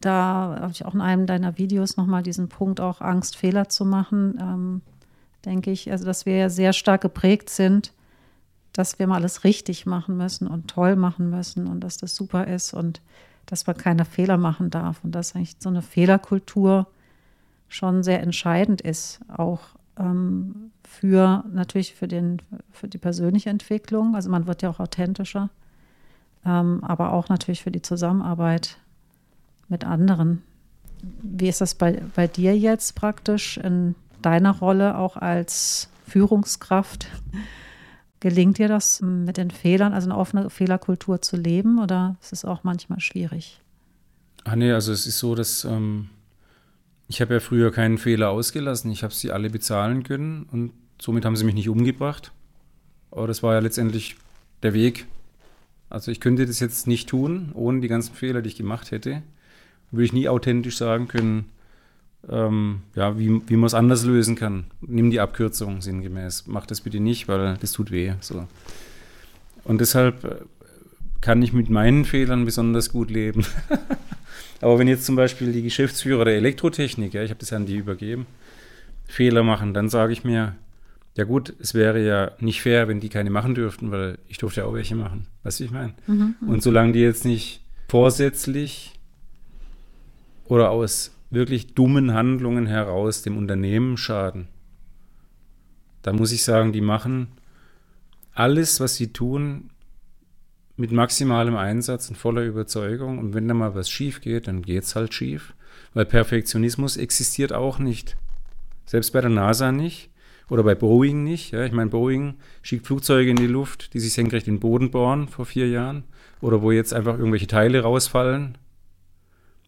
Da 0.00 0.58
habe 0.60 0.72
ich 0.72 0.84
auch 0.84 0.94
in 0.94 1.00
einem 1.00 1.26
deiner 1.26 1.58
Videos 1.58 1.96
nochmal 1.96 2.22
diesen 2.22 2.48
Punkt, 2.48 2.80
auch 2.80 3.00
Angst, 3.00 3.36
Fehler 3.36 3.68
zu 3.68 3.84
machen, 3.84 4.38
ähm, 4.40 4.82
denke 5.46 5.70
ich, 5.70 5.90
also 5.90 6.04
dass 6.04 6.26
wir 6.26 6.36
ja 6.36 6.48
sehr 6.50 6.74
stark 6.74 7.00
geprägt 7.00 7.48
sind, 7.48 7.92
dass 8.72 8.98
wir 8.98 9.06
mal 9.06 9.16
alles 9.16 9.44
richtig 9.44 9.86
machen 9.86 10.18
müssen 10.18 10.46
und 10.46 10.68
toll 10.68 10.96
machen 10.96 11.30
müssen 11.30 11.66
und 11.66 11.80
dass 11.80 11.96
das 11.96 12.14
super 12.14 12.46
ist 12.46 12.74
und 12.74 13.00
dass 13.46 13.66
man 13.66 13.76
keine 13.76 14.04
Fehler 14.04 14.36
machen 14.36 14.68
darf 14.70 15.02
und 15.02 15.12
dass 15.12 15.34
eigentlich 15.34 15.56
so 15.60 15.70
eine 15.70 15.82
Fehlerkultur 15.82 16.88
schon 17.68 18.02
sehr 18.02 18.22
entscheidend 18.22 18.80
ist, 18.80 19.20
auch 19.34 19.60
ähm, 19.98 20.72
für 20.82 21.44
natürlich 21.52 21.94
für, 21.94 22.08
den, 22.08 22.42
für 22.70 22.88
die 22.88 22.98
persönliche 22.98 23.50
Entwicklung. 23.50 24.14
Also 24.14 24.30
man 24.30 24.46
wird 24.46 24.62
ja 24.62 24.70
auch 24.70 24.80
authentischer, 24.80 25.48
ähm, 26.44 26.82
aber 26.82 27.12
auch 27.12 27.28
natürlich 27.28 27.62
für 27.62 27.70
die 27.70 27.82
Zusammenarbeit 27.82 28.78
mit 29.68 29.84
anderen. 29.84 30.42
Wie 31.22 31.48
ist 31.48 31.60
das 31.60 31.74
bei, 31.74 32.02
bei 32.14 32.26
dir 32.26 32.56
jetzt 32.56 32.94
praktisch 32.94 33.58
in 33.58 33.94
deiner 34.22 34.58
Rolle 34.58 34.98
auch 34.98 35.16
als 35.16 35.88
Führungskraft? 36.06 37.08
Gelingt 38.20 38.58
dir 38.58 38.68
das 38.68 39.02
mit 39.02 39.36
den 39.36 39.50
Fehlern, 39.50 39.92
also 39.92 40.08
eine 40.08 40.18
offene 40.18 40.50
Fehlerkultur 40.50 41.20
zu 41.20 41.36
leben 41.36 41.78
oder 41.78 42.16
ist 42.22 42.32
es 42.32 42.44
auch 42.44 42.64
manchmal 42.64 43.00
schwierig? 43.00 43.60
Ah 44.44 44.56
nee, 44.56 44.72
also 44.72 44.92
es 44.92 45.06
ist 45.06 45.18
so, 45.18 45.34
dass 45.34 45.64
ähm, 45.64 46.08
ich 47.08 47.20
habe 47.20 47.34
ja 47.34 47.40
früher 47.40 47.70
keinen 47.70 47.98
Fehler 47.98 48.30
ausgelassen. 48.30 48.90
Ich 48.90 49.02
habe 49.02 49.14
sie 49.14 49.30
alle 49.30 49.50
bezahlen 49.50 50.02
können 50.02 50.46
und 50.50 50.72
somit 51.00 51.24
haben 51.24 51.36
sie 51.36 51.44
mich 51.44 51.54
nicht 51.54 51.68
umgebracht. 51.68 52.32
Aber 53.10 53.26
das 53.26 53.42
war 53.42 53.54
ja 53.54 53.60
letztendlich 53.60 54.16
der 54.62 54.72
Weg. 54.72 55.06
Also 55.88 56.10
ich 56.10 56.20
könnte 56.20 56.46
das 56.46 56.60
jetzt 56.60 56.86
nicht 56.86 57.08
tun, 57.08 57.50
ohne 57.54 57.80
die 57.80 57.88
ganzen 57.88 58.14
Fehler, 58.14 58.42
die 58.42 58.48
ich 58.48 58.56
gemacht 58.56 58.90
hätte. 58.90 59.22
Würde 59.90 60.04
ich 60.04 60.12
nie 60.12 60.28
authentisch 60.28 60.76
sagen 60.76 61.06
können, 61.06 61.46
ähm, 62.28 62.82
ja, 62.94 63.18
wie, 63.18 63.40
wie 63.46 63.56
man 63.56 63.66
es 63.66 63.74
anders 63.74 64.04
lösen 64.04 64.36
kann. 64.36 64.64
Nimm 64.80 65.10
die 65.10 65.20
Abkürzung 65.20 65.80
sinngemäß. 65.80 66.44
Mach 66.46 66.66
das 66.66 66.80
bitte 66.80 67.00
nicht, 67.00 67.28
weil 67.28 67.56
das 67.60 67.72
tut 67.72 67.90
weh. 67.90 68.14
So. 68.20 68.46
Und 69.64 69.80
deshalb 69.80 70.24
äh, 70.24 70.36
kann 71.20 71.42
ich 71.42 71.52
mit 71.52 71.70
meinen 71.70 72.04
Fehlern 72.04 72.44
besonders 72.44 72.90
gut 72.90 73.10
leben. 73.10 73.44
Aber 74.60 74.78
wenn 74.78 74.88
jetzt 74.88 75.04
zum 75.04 75.16
Beispiel 75.16 75.52
die 75.52 75.62
Geschäftsführer 75.62 76.24
der 76.24 76.36
Elektrotechnik, 76.36 77.14
ja, 77.14 77.22
ich 77.22 77.30
habe 77.30 77.40
das 77.40 77.52
an 77.52 77.66
die 77.66 77.76
übergeben, 77.76 78.26
Fehler 79.06 79.42
machen, 79.42 79.74
dann 79.74 79.88
sage 79.88 80.12
ich 80.12 80.24
mir, 80.24 80.56
ja 81.14 81.24
gut, 81.24 81.54
es 81.60 81.74
wäre 81.74 82.04
ja 82.04 82.32
nicht 82.40 82.62
fair, 82.62 82.88
wenn 82.88 83.00
die 83.00 83.08
keine 83.08 83.30
machen 83.30 83.54
dürften, 83.54 83.90
weil 83.90 84.18
ich 84.28 84.38
durfte 84.38 84.60
ja 84.60 84.66
auch 84.66 84.74
welche 84.74 84.96
machen. 84.96 85.26
Weißt 85.42 85.60
du, 85.60 85.64
ich 85.64 85.70
meine? 85.70 85.94
Mhm, 86.06 86.36
mhm, 86.40 86.48
Und 86.48 86.62
solange 86.62 86.92
die 86.92 87.00
jetzt 87.00 87.24
nicht 87.24 87.60
vorsätzlich 87.88 88.92
oder 90.44 90.70
aus 90.70 91.15
wirklich 91.30 91.74
dummen 91.74 92.14
Handlungen 92.14 92.66
heraus 92.66 93.22
dem 93.22 93.36
Unternehmen 93.36 93.96
schaden, 93.96 94.48
dann 96.02 96.16
muss 96.16 96.32
ich 96.32 96.44
sagen, 96.44 96.72
die 96.72 96.80
machen 96.80 97.28
alles, 98.32 98.80
was 98.80 98.94
sie 98.94 99.12
tun, 99.12 99.70
mit 100.76 100.92
maximalem 100.92 101.56
Einsatz 101.56 102.08
und 102.08 102.16
voller 102.16 102.42
Überzeugung. 102.42 103.18
Und 103.18 103.34
wenn 103.34 103.48
da 103.48 103.54
mal 103.54 103.74
was 103.74 103.90
schief 103.90 104.20
geht, 104.20 104.46
dann 104.46 104.62
geht 104.62 104.84
es 104.84 104.94
halt 104.94 105.14
schief. 105.14 105.54
Weil 105.94 106.04
Perfektionismus 106.04 106.96
existiert 106.96 107.52
auch 107.52 107.78
nicht. 107.78 108.16
Selbst 108.84 109.12
bei 109.12 109.20
der 109.20 109.30
NASA 109.30 109.72
nicht. 109.72 110.10
Oder 110.48 110.62
bei 110.62 110.74
Boeing 110.74 111.24
nicht. 111.24 111.50
Ja, 111.52 111.64
ich 111.64 111.72
meine, 111.72 111.90
Boeing 111.90 112.34
schickt 112.62 112.86
Flugzeuge 112.86 113.30
in 113.30 113.36
die 113.36 113.46
Luft, 113.46 113.94
die 113.94 114.00
sich 114.00 114.12
senkrecht 114.12 114.46
in 114.46 114.56
den 114.56 114.60
Boden 114.60 114.90
bohren 114.90 115.28
vor 115.28 115.46
vier 115.46 115.68
Jahren. 115.68 116.04
Oder 116.40 116.62
wo 116.62 116.70
jetzt 116.70 116.92
einfach 116.92 117.18
irgendwelche 117.18 117.46
Teile 117.46 117.80
rausfallen. 117.80 118.58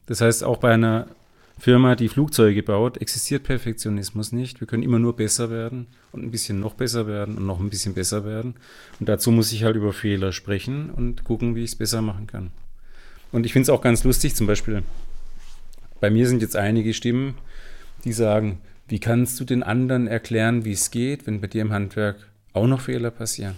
Das 0.07 0.21
heißt, 0.21 0.45
auch 0.45 0.59
bei 0.59 0.73
einer 0.73 1.09
Firma, 1.59 1.97
die 1.97 2.09
Flugzeuge 2.09 2.63
baut, 2.63 2.99
existiert 2.99 3.43
Perfektionismus 3.43 4.31
nicht. 4.31 4.61
Wir 4.61 4.69
können 4.69 4.85
immer 4.85 5.01
nur 5.01 5.17
besser 5.17 5.51
werden 5.51 5.89
und 6.13 6.23
ein 6.23 6.31
bisschen 6.31 6.61
noch 6.61 6.75
besser 6.75 7.09
werden 7.09 7.37
und 7.37 7.47
noch 7.47 7.59
ein 7.59 7.69
bisschen 7.69 7.95
besser 7.95 8.25
werden. 8.25 8.55
Und 9.01 9.09
dazu 9.09 9.33
muss 9.33 9.51
ich 9.53 9.65
halt 9.65 9.75
über 9.75 9.93
Fehler 9.93 10.33
sprechen 10.33 10.91
und 10.91 11.25
gucken, 11.25 11.57
wie 11.57 11.65
ich 11.65 11.71
es 11.71 11.77
besser 11.77 12.01
machen 12.01 12.29
kann. 12.29 12.51
Und 13.33 13.45
ich 13.45 13.53
finde 13.53 13.65
es 13.65 13.71
auch 13.71 13.83
ganz 13.83 14.05
lustig, 14.05 14.37
zum 14.37 14.47
Beispiel, 14.47 14.85
bei 16.01 16.11
mir 16.11 16.29
sind 16.29 16.43
jetzt 16.43 16.55
einige 16.55 16.95
Stimmen, 16.95 17.35
die 18.05 18.13
sagen, 18.13 18.61
wie 18.87 19.01
kannst 19.01 19.41
du 19.41 19.45
den 19.45 19.65
anderen 19.65 20.07
erklären, 20.07 20.65
wie 20.65 20.73
es 20.73 20.93
geht, 20.93 21.27
wenn 21.27 21.41
bei 21.41 21.49
dir 21.49 21.63
im 21.63 21.73
Handwerk 21.73 22.29
auch 22.53 22.69
noch 22.69 22.83
Fehler 22.83 23.11
passieren? 23.11 23.57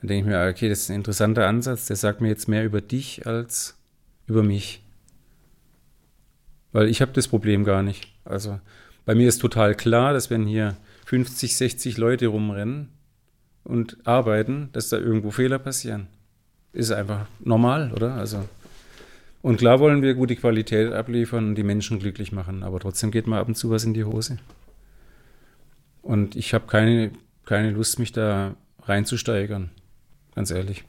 Dann 0.00 0.08
denke 0.08 0.28
ich 0.28 0.32
mir, 0.32 0.48
okay, 0.48 0.68
das 0.68 0.82
ist 0.82 0.90
ein 0.90 0.96
interessanter 0.96 1.48
Ansatz, 1.48 1.86
der 1.86 1.96
sagt 1.96 2.20
mir 2.20 2.28
jetzt 2.28 2.48
mehr 2.48 2.64
über 2.64 2.80
dich 2.80 3.26
als 3.26 3.76
über 4.26 4.44
mich. 4.44 4.83
Weil 6.74 6.88
ich 6.88 7.00
habe 7.00 7.12
das 7.12 7.28
Problem 7.28 7.64
gar 7.64 7.84
nicht. 7.84 8.08
Also 8.24 8.58
bei 9.06 9.14
mir 9.14 9.28
ist 9.28 9.38
total 9.38 9.76
klar, 9.76 10.12
dass 10.12 10.28
wenn 10.28 10.44
hier 10.44 10.76
50, 11.06 11.56
60 11.56 11.98
Leute 11.98 12.26
rumrennen 12.26 12.88
und 13.62 13.96
arbeiten, 14.04 14.70
dass 14.72 14.88
da 14.88 14.98
irgendwo 14.98 15.30
Fehler 15.30 15.60
passieren. 15.60 16.08
Ist 16.72 16.90
einfach 16.90 17.26
normal, 17.38 17.92
oder? 17.92 18.14
Also 18.14 18.44
und 19.40 19.58
klar 19.58 19.78
wollen 19.78 20.02
wir 20.02 20.14
gute 20.14 20.34
Qualität 20.34 20.92
abliefern 20.92 21.48
und 21.48 21.54
die 21.54 21.62
Menschen 21.62 22.00
glücklich 22.00 22.32
machen, 22.32 22.64
aber 22.64 22.80
trotzdem 22.80 23.12
geht 23.12 23.28
mal 23.28 23.40
ab 23.40 23.46
und 23.46 23.54
zu 23.54 23.70
was 23.70 23.84
in 23.84 23.94
die 23.94 24.04
Hose. 24.04 24.38
Und 26.02 26.34
ich 26.34 26.54
habe 26.54 26.66
keine, 26.66 27.12
keine 27.44 27.70
Lust, 27.70 28.00
mich 28.00 28.10
da 28.10 28.56
reinzusteigern, 28.82 29.70
ganz 30.34 30.50
ehrlich. 30.50 30.84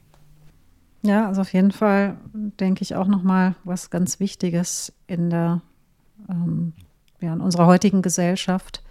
Ja, 1.02 1.28
also 1.28 1.42
auf 1.42 1.52
jeden 1.52 1.70
Fall 1.70 2.16
denke 2.32 2.82
ich 2.82 2.96
auch 2.96 3.06
nochmal 3.06 3.54
was 3.62 3.90
ganz 3.90 4.18
Wichtiges 4.18 4.92
in 5.06 5.30
der 5.30 5.62
ähm, 6.28 6.72
ja, 7.20 7.32
in 7.32 7.40
unserer 7.40 7.66
heutigen 7.66 8.02
Gesellschaft 8.02 8.82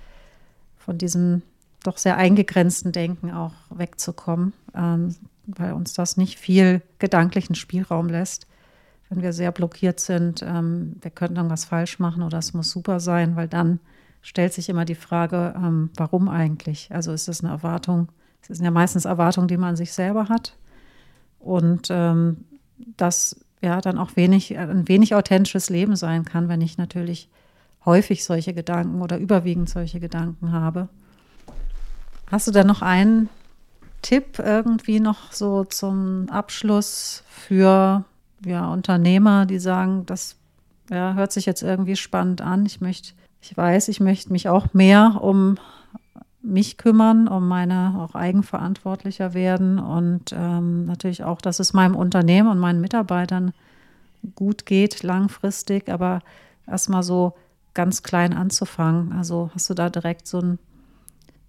von 0.78 0.98
diesem 0.98 1.42
doch 1.84 1.98
sehr 1.98 2.18
eingegrenzten 2.18 2.92
Denken 2.92 3.32
auch 3.32 3.54
wegzukommen, 3.70 4.54
ähm, 4.74 5.16
weil 5.46 5.74
uns 5.74 5.94
das 5.94 6.18
nicht 6.18 6.40
viel 6.40 6.82
gedanklichen 7.00 7.56
Spielraum 7.56 8.08
lässt. 8.10 8.48
wenn 9.10 9.22
wir 9.22 9.34
sehr 9.34 9.52
blockiert 9.52 10.00
sind, 10.00 10.42
ähm, 10.42 10.96
wir 11.02 11.12
könnten 11.12 11.38
irgendwas 11.38 11.66
falsch 11.66 12.00
machen 12.00 12.24
oder 12.24 12.40
es 12.40 12.56
muss 12.56 12.72
super 12.72 13.00
sein, 13.00 13.36
weil 13.36 13.48
dann 13.48 13.80
stellt 14.24 14.52
sich 14.52 14.68
immer 14.68 14.84
die 14.84 14.96
Frage, 14.96 15.54
ähm, 15.56 15.92
warum 15.96 16.28
eigentlich? 16.28 16.90
Also 16.92 17.14
ist 17.14 17.28
das 17.28 17.44
eine 17.44 17.54
Erwartung? 17.54 18.10
Es 18.42 18.58
sind 18.58 18.66
ja 18.66 18.72
meistens 18.72 19.06
Erwartungen, 19.06 19.48
die 19.48 19.58
man 19.58 19.70
an 19.70 19.76
sich 19.76 19.94
selber 19.94 20.28
hat. 20.28 20.58
Und 21.40 21.90
ähm, 21.92 22.46
das 22.98 23.45
ja 23.62 23.82
dann 23.82 23.98
auch 23.98 24.16
wenig, 24.16 24.58
ein 24.58 24.88
wenig 24.88 25.16
authentisches 25.16 25.70
Leben 25.70 25.96
sein 25.96 26.26
kann, 26.26 26.50
wenn 26.50 26.62
ich 26.62 26.78
natürlich 26.78 27.30
häufig 27.86 28.24
solche 28.24 28.54
Gedanken 28.54 29.02
oder 29.02 29.18
überwiegend 29.18 29.70
solche 29.70 30.00
Gedanken 30.00 30.52
habe. 30.52 30.90
Hast 32.32 32.48
du 32.48 32.52
da 32.52 32.64
noch 32.64 32.82
einen 32.82 33.30
Tipp 34.02 34.40
irgendwie 34.40 35.00
noch 35.00 35.32
so 35.32 35.64
zum 35.64 36.28
Abschluss 36.30 37.24
für 37.28 38.04
ja, 38.46 38.68
Unternehmer, 38.72 39.46
die 39.46 39.60
sagen, 39.60 40.06
das 40.06 40.36
ja, 40.90 41.14
hört 41.14 41.32
sich 41.32 41.46
jetzt 41.46 41.64
irgendwie 41.64 41.96
spannend 41.96 42.42
an. 42.42 42.66
Ich 42.66 42.82
möchte, 42.82 43.14
ich 43.42 43.56
weiß, 43.56 43.88
ich 43.88 44.00
möchte 44.00 44.32
mich 44.32 44.50
auch 44.50 44.74
mehr 44.74 45.20
um 45.22 45.58
mich 46.46 46.78
kümmern, 46.78 47.28
um 47.28 47.48
meine 47.48 47.96
auch 47.98 48.16
eigenverantwortlicher 48.16 49.34
werden 49.34 49.80
und 49.80 50.34
ähm, 50.34 50.86
natürlich 50.86 51.24
auch, 51.24 51.42
dass 51.42 51.60
es 51.60 51.74
meinem 51.74 51.96
Unternehmen 51.96 52.50
und 52.50 52.60
meinen 52.60 52.82
Mitarbeitern 52.82 53.54
gut 54.36 54.66
geht 54.66 55.04
langfristig, 55.04 55.90
aber 55.90 56.22
erstmal 56.68 57.04
so 57.04 57.34
ganz 57.74 58.04
klein 58.04 58.34
anzufangen. 58.34 59.12
Also 59.12 59.52
hast 59.54 59.70
du 59.70 59.74
da 59.74 59.90
direkt 59.90 60.28
so 60.28 60.40
einen 60.40 60.60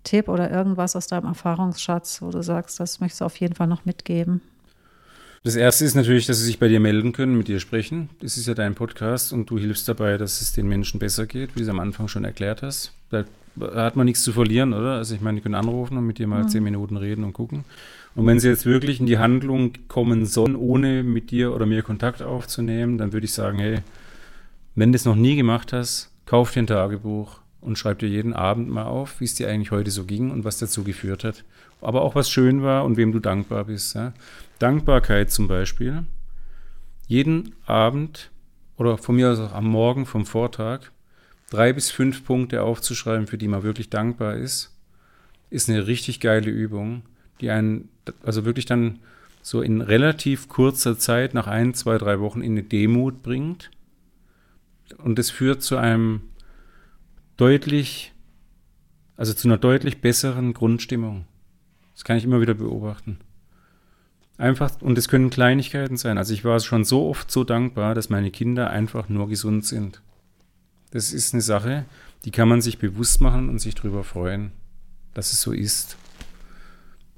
Tipp 0.05 0.29
oder 0.29 0.51
irgendwas 0.51 0.97
aus 0.97 1.07
deinem 1.07 1.27
Erfahrungsschatz, 1.27 2.23
wo 2.23 2.31
du 2.31 2.43
sagst, 2.43 2.81
das 2.81 3.01
möchtest 3.01 3.21
du 3.21 3.25
auf 3.25 3.37
jeden 3.37 3.55
Fall 3.55 3.67
noch 3.67 3.85
mitgeben? 3.85 4.41
Das 5.45 5.55
erste 5.55 5.85
ist 5.85 5.95
natürlich, 5.95 6.27
dass 6.27 6.39
sie 6.39 6.45
sich 6.45 6.59
bei 6.59 6.69
dir 6.69 6.81
melden 6.81 7.13
können, 7.13 7.39
mit 7.39 7.47
dir 7.47 7.61
sprechen. 7.61 8.09
Das 8.21 8.37
ist 8.37 8.47
ja 8.47 8.55
dein 8.55 8.75
Podcast 8.75 9.33
und 9.33 9.49
du 9.49 9.59
hilfst 9.59 9.89
dabei, 9.89 10.17
dass 10.19 10.41
es 10.41 10.53
den 10.53 10.67
Menschen 10.67 10.99
besser 10.99 11.27
geht, 11.27 11.55
wie 11.55 11.61
du 11.61 11.65
es 11.65 11.69
am 11.69 11.79
Anfang 11.79 12.09
schon 12.09 12.25
erklärt 12.25 12.63
hast. 12.63 12.93
Da 13.11 13.25
hat 13.61 13.97
man 13.97 14.07
nichts 14.07 14.23
zu 14.23 14.33
verlieren, 14.33 14.73
oder? 14.73 14.93
Also 14.93 15.15
ich 15.15 15.21
meine, 15.21 15.37
die 15.37 15.43
können 15.43 15.55
anrufen 15.55 15.97
und 15.97 16.07
mit 16.07 16.19
dir 16.19 16.27
mal 16.27 16.45
mhm. 16.45 16.49
zehn 16.49 16.63
Minuten 16.63 16.97
reden 16.97 17.25
und 17.25 17.33
gucken. 17.33 17.65
Und 18.15 18.27
wenn 18.27 18.41
sie 18.41 18.49
jetzt 18.49 18.65
wirklich 18.65 18.99
in 18.99 19.07
die 19.07 19.19
Handlung 19.19 19.73
kommen 19.89 20.25
sollen, 20.25 20.57
ohne 20.57 21.03
mit 21.03 21.31
dir 21.31 21.55
oder 21.55 21.67
mir 21.67 21.83
Kontakt 21.83 22.23
aufzunehmen, 22.23 22.97
dann 22.97 23.13
würde 23.13 23.27
ich 23.27 23.33
sagen, 23.33 23.59
hey, 23.59 23.81
wenn 24.75 24.93
du 24.93 24.97
es 24.97 25.05
noch 25.05 25.17
nie 25.17 25.37
gemacht 25.37 25.73
hast, 25.73 26.11
kauf 26.25 26.53
dir 26.53 26.63
ein 26.63 26.67
Tagebuch 26.67 27.41
und 27.61 27.79
schreib 27.79 27.99
dir 27.99 28.09
jeden 28.09 28.33
Abend 28.33 28.71
mal 28.71 28.85
auf, 28.85 29.21
wie 29.21 29.25
es 29.25 29.35
dir 29.35 29.49
eigentlich 29.49 29.71
heute 29.71 29.91
so 29.91 30.05
ging 30.05 30.31
und 30.31 30.45
was 30.45 30.59
dazu 30.59 30.83
geführt 30.83 31.25
hat. 31.25 31.45
Aber 31.83 32.03
auch 32.03 32.15
was 32.15 32.31
schön 32.31 32.63
war 32.63 32.85
und 32.85 32.97
wem 32.97 33.13
du 33.13 33.19
dankbar 33.19 33.65
bist. 33.65 33.95
Ja? 33.95 34.15
Dankbarkeit 34.59 35.31
zum 35.31 35.47
Beispiel, 35.47 36.05
jeden 37.07 37.55
Abend 37.67 38.31
oder 38.77 38.97
von 38.99 39.17
mir 39.17 39.31
aus 39.31 39.41
auch 39.41 39.53
am 39.53 39.67
Morgen 39.67 40.07
vom 40.07 40.25
Vortag 40.25 40.91
drei 41.51 41.73
bis 41.73 41.91
fünf 41.91 42.25
Punkte 42.25 42.63
aufzuschreiben, 42.63 43.27
für 43.27 43.39
die 43.39 43.49
man 43.49 43.63
wirklich 43.63 43.91
dankbar 43.91 44.37
ist, 44.37 44.77
ist 45.51 45.69
eine 45.69 45.87
richtig 45.87 46.21
geile 46.21 46.51
Übung, 46.51 47.03
die 47.41 47.51
einen 47.51 47.89
also 48.23 48.45
wirklich 48.45 48.67
dann 48.67 48.99
so 49.43 49.63
in 49.63 49.81
relativ 49.81 50.49
kurzer 50.49 50.99
Zeit, 50.99 51.35
nach 51.35 51.47
ein, 51.47 51.75
zwei, 51.75 51.99
drei 51.99 52.21
Wochen, 52.21 52.41
in 52.41 52.53
eine 52.53 52.63
Demut 52.65 53.23
bringt. 53.23 53.71
Und 54.99 55.19
es 55.19 55.31
führt 55.31 55.63
zu 55.63 55.77
einem 55.77 56.23
deutlich, 57.37 58.13
also 59.17 59.35
zu 59.35 59.47
einer 59.47 59.59
deutlich 59.59 60.01
besseren 60.01 60.53
Grundstimmung. 60.53 61.27
Das 61.95 62.05
kann 62.05 62.17
ich 62.17 62.25
immer 62.25 62.41
wieder 62.41 62.55
beobachten. 62.55 63.19
Einfach, 64.39 64.81
und 64.81 64.99
es 64.99 65.09
können 65.09 65.31
Kleinigkeiten 65.31 65.97
sein. 65.97 66.19
Also 66.19 66.35
ich 66.35 66.45
war 66.45 66.59
schon 66.61 66.85
so 66.85 67.09
oft 67.09 67.31
so 67.31 67.43
dankbar, 67.45 67.95
dass 67.95 68.11
meine 68.11 68.31
Kinder 68.31 68.71
einfach 68.71 69.09
nur 69.09 69.29
gesund 69.29 69.65
sind. 69.65 70.03
Das 70.91 71.13
ist 71.13 71.35
eine 71.35 71.43
Sache, 71.43 71.85
die 72.25 72.31
kann 72.31 72.49
man 72.49 72.61
sich 72.61 72.79
bewusst 72.79 73.21
machen 73.21 73.49
und 73.49 73.59
sich 73.59 73.75
darüber 73.75 74.05
freuen, 74.05 74.53
dass 75.15 75.33
es 75.33 75.41
so 75.41 75.53
ist. 75.53 75.97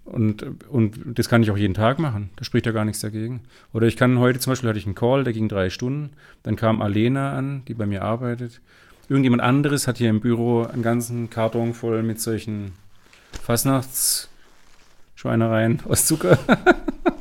Und, 0.05 0.43
und 0.71 1.19
das 1.19 1.29
kann 1.29 1.43
ich 1.43 1.51
auch 1.51 1.59
jeden 1.59 1.75
Tag 1.75 1.99
machen. 1.99 2.31
Da 2.37 2.45
spricht 2.45 2.65
ja 2.65 2.73
gar 2.73 2.87
nichts 2.87 3.01
dagegen. 3.01 3.43
Oder 3.75 3.87
ich 3.87 3.97
kann 3.97 4.19
heute 4.19 4.39
zum 4.39 4.53
Beispiel 4.53 4.69
hatte 4.71 4.79
ich 4.79 4.87
einen 4.87 4.95
Call, 4.95 5.25
der 5.25 5.35
ging 5.35 5.49
drei 5.49 5.69
Stunden. 5.69 6.11
Dann 6.43 6.57
kam 6.57 6.81
Alena 6.81 7.37
an, 7.37 7.63
die 7.69 7.75
bei 7.75 7.85
mir 7.85 8.03
arbeitet. 8.03 8.61
Irgendjemand 9.11 9.43
anderes 9.43 9.87
hat 9.87 9.99
hier 9.99 10.09
im 10.09 10.21
Büro 10.21 10.63
einen 10.63 10.83
ganzen 10.83 11.29
Karton 11.29 11.75
voll 11.75 12.03
mit 12.03 12.21
solchen 12.21 12.73
Fastnachts- 13.47 14.29
Schweinereien 15.19 15.81
aus 15.89 16.07
Zucker 16.07 16.39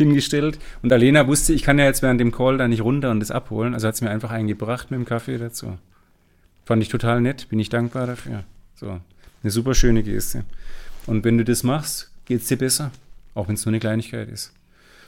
hingestellt. 0.00 0.58
Und 0.82 0.92
Alena 0.92 1.26
wusste, 1.26 1.52
ich 1.52 1.62
kann 1.62 1.78
ja 1.78 1.84
jetzt 1.84 2.02
während 2.02 2.20
dem 2.20 2.32
Call 2.32 2.58
da 2.58 2.68
nicht 2.68 2.82
runter 2.82 3.10
und 3.10 3.20
das 3.20 3.30
abholen. 3.30 3.74
Also 3.74 3.88
hat 3.88 3.96
sie 3.96 4.04
mir 4.04 4.10
einfach 4.10 4.30
einen 4.30 4.48
gebracht 4.48 4.90
mit 4.90 4.98
dem 4.98 5.06
Kaffee 5.06 5.38
dazu. 5.38 5.78
Fand 6.64 6.82
ich 6.82 6.88
total 6.88 7.20
nett, 7.20 7.48
bin 7.48 7.58
ich 7.58 7.68
dankbar 7.68 8.06
dafür. 8.06 8.44
So, 8.74 9.00
eine 9.42 9.50
super 9.50 9.74
schöne 9.74 10.02
Geste. 10.02 10.44
Und 11.06 11.24
wenn 11.24 11.38
du 11.38 11.44
das 11.44 11.62
machst, 11.62 12.10
geht 12.24 12.42
es 12.42 12.48
dir 12.48 12.58
besser. 12.58 12.90
Auch 13.34 13.48
wenn 13.48 13.54
es 13.54 13.64
nur 13.64 13.70
eine 13.70 13.80
Kleinigkeit 13.80 14.28
ist. 14.28 14.52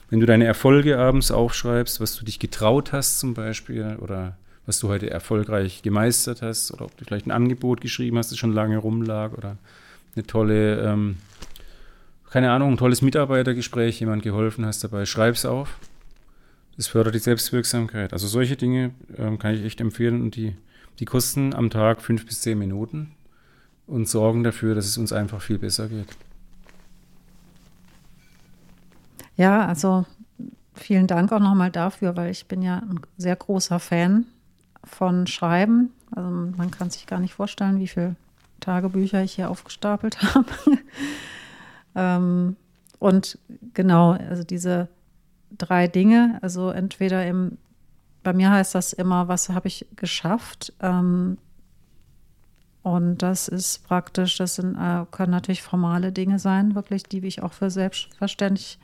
Wenn 0.09 0.19
du 0.19 0.25
deine 0.25 0.45
Erfolge 0.45 0.97
abends 0.99 1.31
aufschreibst, 1.31 1.99
was 1.99 2.15
du 2.15 2.25
dich 2.25 2.39
getraut 2.39 2.91
hast 2.91 3.19
zum 3.19 3.33
Beispiel 3.33 3.97
oder 3.99 4.37
was 4.65 4.79
du 4.79 4.87
heute 4.87 5.09
erfolgreich 5.09 5.81
gemeistert 5.81 6.41
hast 6.41 6.71
oder 6.71 6.85
ob 6.85 6.95
du 6.97 7.05
vielleicht 7.05 7.25
ein 7.25 7.31
Angebot 7.31 7.81
geschrieben 7.81 8.17
hast, 8.17 8.31
das 8.31 8.37
schon 8.37 8.53
lange 8.53 8.77
rumlag 8.77 9.33
oder 9.33 9.57
eine 10.15 10.25
tolle 10.25 10.81
ähm, 10.81 11.17
keine 12.33 12.49
Ahnung, 12.49 12.71
ein 12.71 12.77
tolles 12.77 13.03
Mitarbeitergespräch, 13.03 13.99
jemand 13.99 14.23
geholfen 14.23 14.65
hast 14.65 14.83
dabei, 14.83 15.05
schreib's 15.05 15.45
auf. 15.45 15.77
Das 16.77 16.87
fördert 16.87 17.13
die 17.13 17.19
Selbstwirksamkeit. 17.19 18.11
Also 18.11 18.25
solche 18.25 18.55
Dinge 18.55 18.89
ähm, 19.15 19.37
kann 19.37 19.53
ich 19.53 19.63
echt 19.63 19.79
empfehlen 19.79 20.19
und 20.23 20.35
die, 20.35 20.55
die 20.97 21.05
kosten 21.05 21.53
am 21.53 21.69
Tag 21.69 22.01
fünf 22.01 22.25
bis 22.25 22.41
zehn 22.41 22.57
Minuten 22.57 23.11
und 23.85 24.09
sorgen 24.09 24.43
dafür, 24.43 24.73
dass 24.73 24.87
es 24.87 24.97
uns 24.97 25.13
einfach 25.13 25.43
viel 25.43 25.59
besser 25.59 25.87
geht. 25.87 26.07
Ja, 29.37 29.67
also 29.67 30.07
vielen 30.73 31.05
Dank 31.05 31.31
auch 31.31 31.39
nochmal 31.39 31.69
dafür, 31.69 32.17
weil 32.17 32.31
ich 32.31 32.47
bin 32.47 32.63
ja 32.63 32.77
ein 32.77 32.99
sehr 33.15 33.35
großer 33.35 33.79
Fan 33.79 34.25
von 34.83 35.27
Schreiben. 35.27 35.91
Also 36.09 36.27
man 36.31 36.71
kann 36.71 36.89
sich 36.89 37.05
gar 37.05 37.19
nicht 37.19 37.35
vorstellen, 37.35 37.79
wie 37.79 37.87
viele 37.87 38.15
Tagebücher 38.59 39.21
ich 39.21 39.33
hier 39.33 39.51
aufgestapelt 39.51 40.19
habe. 40.33 40.47
Ähm, 41.95 42.55
und 42.99 43.37
genau, 43.73 44.11
also 44.11 44.43
diese 44.43 44.87
drei 45.57 45.87
Dinge, 45.87 46.39
also 46.41 46.69
entweder 46.69 47.25
im, 47.25 47.57
bei 48.23 48.33
mir 48.33 48.51
heißt 48.51 48.75
das 48.75 48.93
immer, 48.93 49.27
was 49.27 49.49
habe 49.49 49.67
ich 49.67 49.85
geschafft? 49.95 50.73
Ähm, 50.81 51.37
und 52.81 53.19
das 53.19 53.47
ist 53.47 53.87
praktisch, 53.87 54.37
das 54.37 54.55
sind, 54.55 54.75
äh, 54.75 55.05
können 55.11 55.31
natürlich 55.31 55.63
formale 55.63 56.11
Dinge 56.11 56.39
sein, 56.39 56.75
wirklich, 56.75 57.03
die 57.03 57.25
ich 57.25 57.41
auch 57.41 57.53
für 57.53 57.69
selbstverständlich 57.69 58.77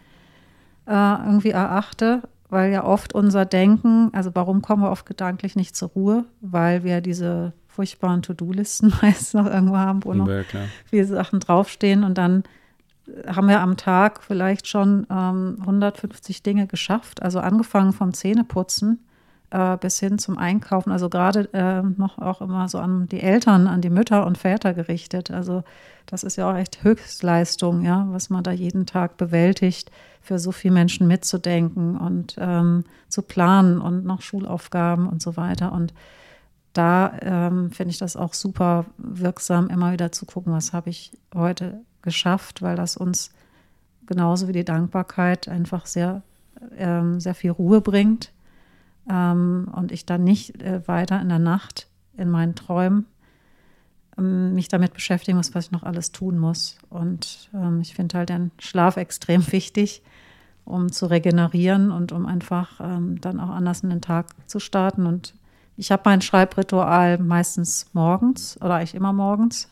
äh, 0.88 0.92
irgendwie 0.92 1.52
erachte, 1.52 2.24
weil 2.50 2.72
ja 2.72 2.84
oft 2.84 3.14
unser 3.14 3.46
Denken, 3.46 4.10
also 4.14 4.32
warum 4.34 4.62
kommen 4.62 4.84
wir 4.84 4.92
oft 4.92 5.06
gedanklich 5.06 5.56
nicht 5.56 5.76
zur 5.76 5.90
Ruhe? 5.90 6.26
Weil 6.42 6.84
wir 6.84 7.02
diese 7.02 7.54
furchtbaren 7.68 8.22
To-Do-Listen 8.22 8.94
meist 9.02 9.34
noch 9.34 9.46
irgendwo 9.46 9.78
haben, 9.78 10.04
wo 10.04 10.14
noch 10.14 10.28
ja, 10.28 10.44
viele 10.86 11.06
Sachen 11.06 11.40
draufstehen 11.40 12.04
und 12.04 12.18
dann 12.18 12.44
haben 13.28 13.48
wir 13.48 13.62
am 13.62 13.78
Tag 13.78 14.24
vielleicht 14.24 14.68
schon 14.68 15.08
ähm, 15.10 15.58
150 15.62 16.44
Dinge 16.44 16.68
geschafft. 16.68 17.22
Also 17.22 17.40
angefangen 17.40 17.94
vom 17.94 18.14
Zähneputzen 18.14 19.00
äh, 19.52 19.78
bis 19.78 20.00
hin 20.00 20.20
zum 20.20 20.38
Einkaufen. 20.38 20.92
Also 20.92 21.10
gerade 21.10 21.50
äh, 21.54 21.82
noch 21.82 22.18
auch 22.20 22.42
immer 22.42 22.68
so 22.68 22.80
an 22.80 23.08
die 23.08 23.22
Eltern, 23.22 23.68
an 23.68 23.82
die 23.82 23.90
Mütter 23.90 24.26
und 24.26 24.38
Väter 24.38 24.74
gerichtet. 24.74 25.32
Also 25.32 25.64
das 26.06 26.24
ist 26.24 26.36
ja 26.36 26.50
auch 26.50 26.56
echt 26.56 26.84
Höchstleistung, 26.84 27.84
ja, 27.84 28.08
was 28.10 28.30
man 28.30 28.44
da 28.44 28.52
jeden 28.52 28.86
Tag 28.86 29.18
bewältigt, 29.18 29.92
für 30.22 30.40
so 30.40 30.52
viele 30.52 30.74
Menschen 30.74 31.08
mitzudenken 31.08 31.98
und 31.98 32.36
ähm, 32.40 32.84
zu 33.08 33.22
planen 33.22 33.80
und 33.80 34.06
noch 34.06 34.22
Schulaufgaben 34.22 35.08
und 35.08 35.22
so 35.22 35.38
weiter. 35.38 35.72
Und 35.72 35.94
da 36.74 37.14
ähm, 37.22 37.72
finde 37.72 37.92
ich 37.92 37.98
das 37.98 38.16
auch 38.16 38.34
super 38.34 38.86
wirksam, 38.98 39.70
immer 39.70 39.92
wieder 39.92 40.12
zu 40.12 40.26
gucken, 40.26 40.54
was 40.54 40.74
habe 40.74 40.90
ich 40.90 41.12
heute 41.34 41.82
geschafft, 42.02 42.62
weil 42.62 42.76
das 42.76 42.98
uns 42.98 43.32
genauso 44.06 44.48
wie 44.48 44.54
die 44.54 44.66
Dankbarkeit 44.66 45.48
einfach 45.48 45.86
sehr, 45.86 46.24
ähm, 46.78 47.20
sehr 47.20 47.36
viel 47.36 47.52
Ruhe 47.52 47.82
bringt 47.82 48.32
ähm, 49.10 49.70
und 49.74 49.92
ich 49.92 50.06
dann 50.06 50.24
nicht 50.24 50.62
äh, 50.62 50.88
weiter 50.88 51.22
in 51.22 51.30
der 51.30 51.40
Nacht 51.40 51.88
in 52.18 52.30
meinen 52.30 52.56
Träumen 52.56 53.06
ähm, 54.20 54.54
mich 54.54 54.68
damit 54.68 54.94
beschäftigen 54.94 55.38
muss, 55.38 55.56
was 55.56 55.66
ich 55.66 55.72
noch 55.72 55.84
alles 55.84 56.12
tun 56.12 56.38
muss. 56.38 56.78
Und 56.90 57.50
ähm, 57.54 57.82
ich 57.82 57.94
finde 57.94 58.18
halt 58.18 58.30
den 58.30 58.52
Schlaf 58.60 58.98
extrem 58.98 59.46
wichtig, 59.52 60.02
um 60.66 60.92
zu 60.92 61.08
regenerieren 61.08 61.92
und 61.92 62.12
um 62.12 62.26
einfach 62.26 62.80
ähm, 62.82 63.20
dann 63.22 63.40
auch 63.40 63.50
anders 63.50 63.82
in 63.82 63.90
den 63.90 64.02
Tag 64.02 64.28
zu 64.48 64.60
starten. 64.60 65.06
Und 65.06 65.34
ich 65.78 65.92
habe 65.92 66.04
mein 66.06 66.22
Schreibritual 66.22 67.18
meistens 67.18 67.88
morgens 67.94 68.58
oder 68.62 68.76
eigentlich 68.76 68.96
immer 68.96 69.14
morgens. 69.14 69.70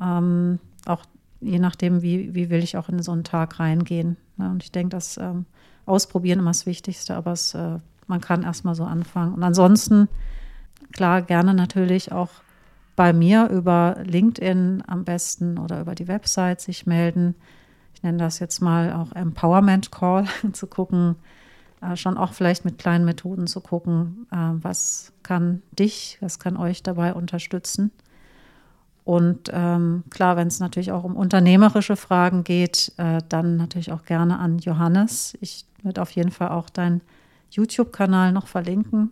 Ähm, 0.00 0.58
auch 0.86 1.04
je 1.40 1.58
nachdem, 1.58 2.02
wie, 2.02 2.34
wie 2.34 2.50
will 2.50 2.62
ich 2.62 2.76
auch 2.76 2.88
in 2.88 3.02
so 3.02 3.12
einen 3.12 3.24
Tag 3.24 3.60
reingehen. 3.60 4.16
Ja, 4.38 4.50
und 4.50 4.62
ich 4.62 4.72
denke, 4.72 4.90
dass 4.90 5.16
ähm, 5.16 5.46
Ausprobieren 5.86 6.38
immer 6.38 6.50
das 6.50 6.66
Wichtigste, 6.66 7.16
aber 7.16 7.32
es 7.32 7.54
äh, 7.54 7.78
man 8.10 8.20
kann 8.20 8.42
erstmal 8.42 8.74
so 8.74 8.84
anfangen. 8.84 9.34
Und 9.34 9.42
ansonsten, 9.42 10.08
klar, 10.92 11.22
gerne 11.22 11.54
natürlich 11.54 12.12
auch 12.12 12.30
bei 12.96 13.12
mir 13.12 13.48
über 13.48 13.96
LinkedIn 14.04 14.82
am 14.86 15.04
besten 15.04 15.58
oder 15.58 15.80
über 15.80 15.94
die 15.94 16.08
Website 16.08 16.60
sich 16.60 16.86
melden. 16.86 17.34
Ich 17.94 18.02
nenne 18.02 18.18
das 18.18 18.40
jetzt 18.40 18.60
mal 18.60 18.92
auch 18.92 19.12
Empowerment 19.12 19.90
Call, 19.90 20.26
zu 20.52 20.66
gucken, 20.66 21.16
äh, 21.80 21.96
schon 21.96 22.18
auch 22.18 22.34
vielleicht 22.34 22.64
mit 22.64 22.78
kleinen 22.78 23.04
Methoden 23.04 23.46
zu 23.46 23.60
gucken, 23.60 24.26
äh, 24.30 24.36
was 24.36 25.12
kann 25.22 25.62
dich, 25.72 26.18
was 26.20 26.38
kann 26.38 26.56
euch 26.56 26.82
dabei 26.82 27.14
unterstützen. 27.14 27.90
Und 29.04 29.50
ähm, 29.52 30.04
klar, 30.10 30.36
wenn 30.36 30.48
es 30.48 30.60
natürlich 30.60 30.92
auch 30.92 31.04
um 31.04 31.16
unternehmerische 31.16 31.96
Fragen 31.96 32.44
geht, 32.44 32.92
äh, 32.96 33.20
dann 33.28 33.56
natürlich 33.56 33.92
auch 33.92 34.04
gerne 34.04 34.38
an 34.38 34.58
Johannes. 34.58 35.36
Ich 35.40 35.64
werde 35.82 36.02
auf 36.02 36.10
jeden 36.10 36.30
Fall 36.30 36.50
auch 36.50 36.70
deinen 36.70 37.00
YouTube-Kanal 37.50 38.32
noch 38.32 38.46
verlinken, 38.46 39.10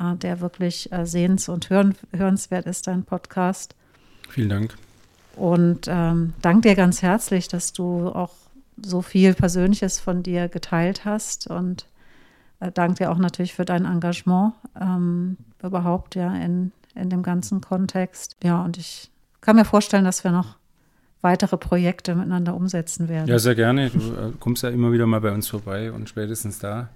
äh, 0.00 0.16
der 0.16 0.40
wirklich 0.40 0.92
äh, 0.92 1.06
sehens- 1.06 1.48
und 1.48 1.70
hören, 1.70 1.94
hörenswert 2.12 2.66
ist, 2.66 2.86
dein 2.86 3.04
Podcast. 3.04 3.74
Vielen 4.28 4.48
Dank. 4.48 4.76
Und 5.36 5.86
ähm, 5.88 6.34
danke 6.42 6.68
dir 6.68 6.74
ganz 6.76 7.02
herzlich, 7.02 7.48
dass 7.48 7.72
du 7.72 8.08
auch 8.08 8.34
so 8.80 9.02
viel 9.02 9.34
Persönliches 9.34 9.98
von 9.98 10.22
dir 10.22 10.48
geteilt 10.48 11.04
hast 11.04 11.46
und 11.46 11.86
äh, 12.60 12.70
danke 12.72 13.04
dir 13.04 13.10
auch 13.10 13.18
natürlich 13.18 13.54
für 13.54 13.64
dein 13.64 13.84
Engagement 13.84 14.54
ähm, 14.80 15.36
überhaupt 15.62 16.14
ja 16.14 16.34
in, 16.34 16.72
in 16.94 17.10
dem 17.10 17.22
ganzen 17.22 17.60
Kontext. 17.60 18.36
Ja, 18.42 18.62
und 18.62 18.76
ich 18.76 19.10
kann 19.40 19.56
mir 19.56 19.64
vorstellen, 19.64 20.04
dass 20.04 20.24
wir 20.24 20.30
noch 20.30 20.56
weitere 21.20 21.56
Projekte 21.56 22.14
miteinander 22.14 22.54
umsetzen 22.54 23.08
werden. 23.08 23.28
Ja, 23.28 23.38
sehr 23.38 23.54
gerne. 23.54 23.90
Du 23.90 23.98
äh, 23.98 24.32
kommst 24.38 24.62
ja 24.62 24.68
immer 24.68 24.92
wieder 24.92 25.06
mal 25.06 25.20
bei 25.20 25.32
uns 25.32 25.48
vorbei 25.48 25.90
und 25.90 26.08
spätestens 26.08 26.58
da. 26.58 26.90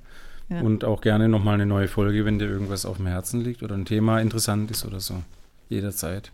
Ja. 0.48 0.60
Und 0.60 0.84
auch 0.84 1.00
gerne 1.00 1.28
nochmal 1.28 1.54
eine 1.54 1.66
neue 1.66 1.88
Folge, 1.88 2.24
wenn 2.24 2.38
dir 2.38 2.46
irgendwas 2.48 2.86
auf 2.86 2.96
dem 2.98 3.06
Herzen 3.06 3.42
liegt 3.42 3.62
oder 3.62 3.74
ein 3.74 3.84
Thema 3.84 4.20
interessant 4.20 4.70
ist 4.70 4.86
oder 4.86 5.00
so. 5.00 5.22
Jederzeit. 5.68 6.30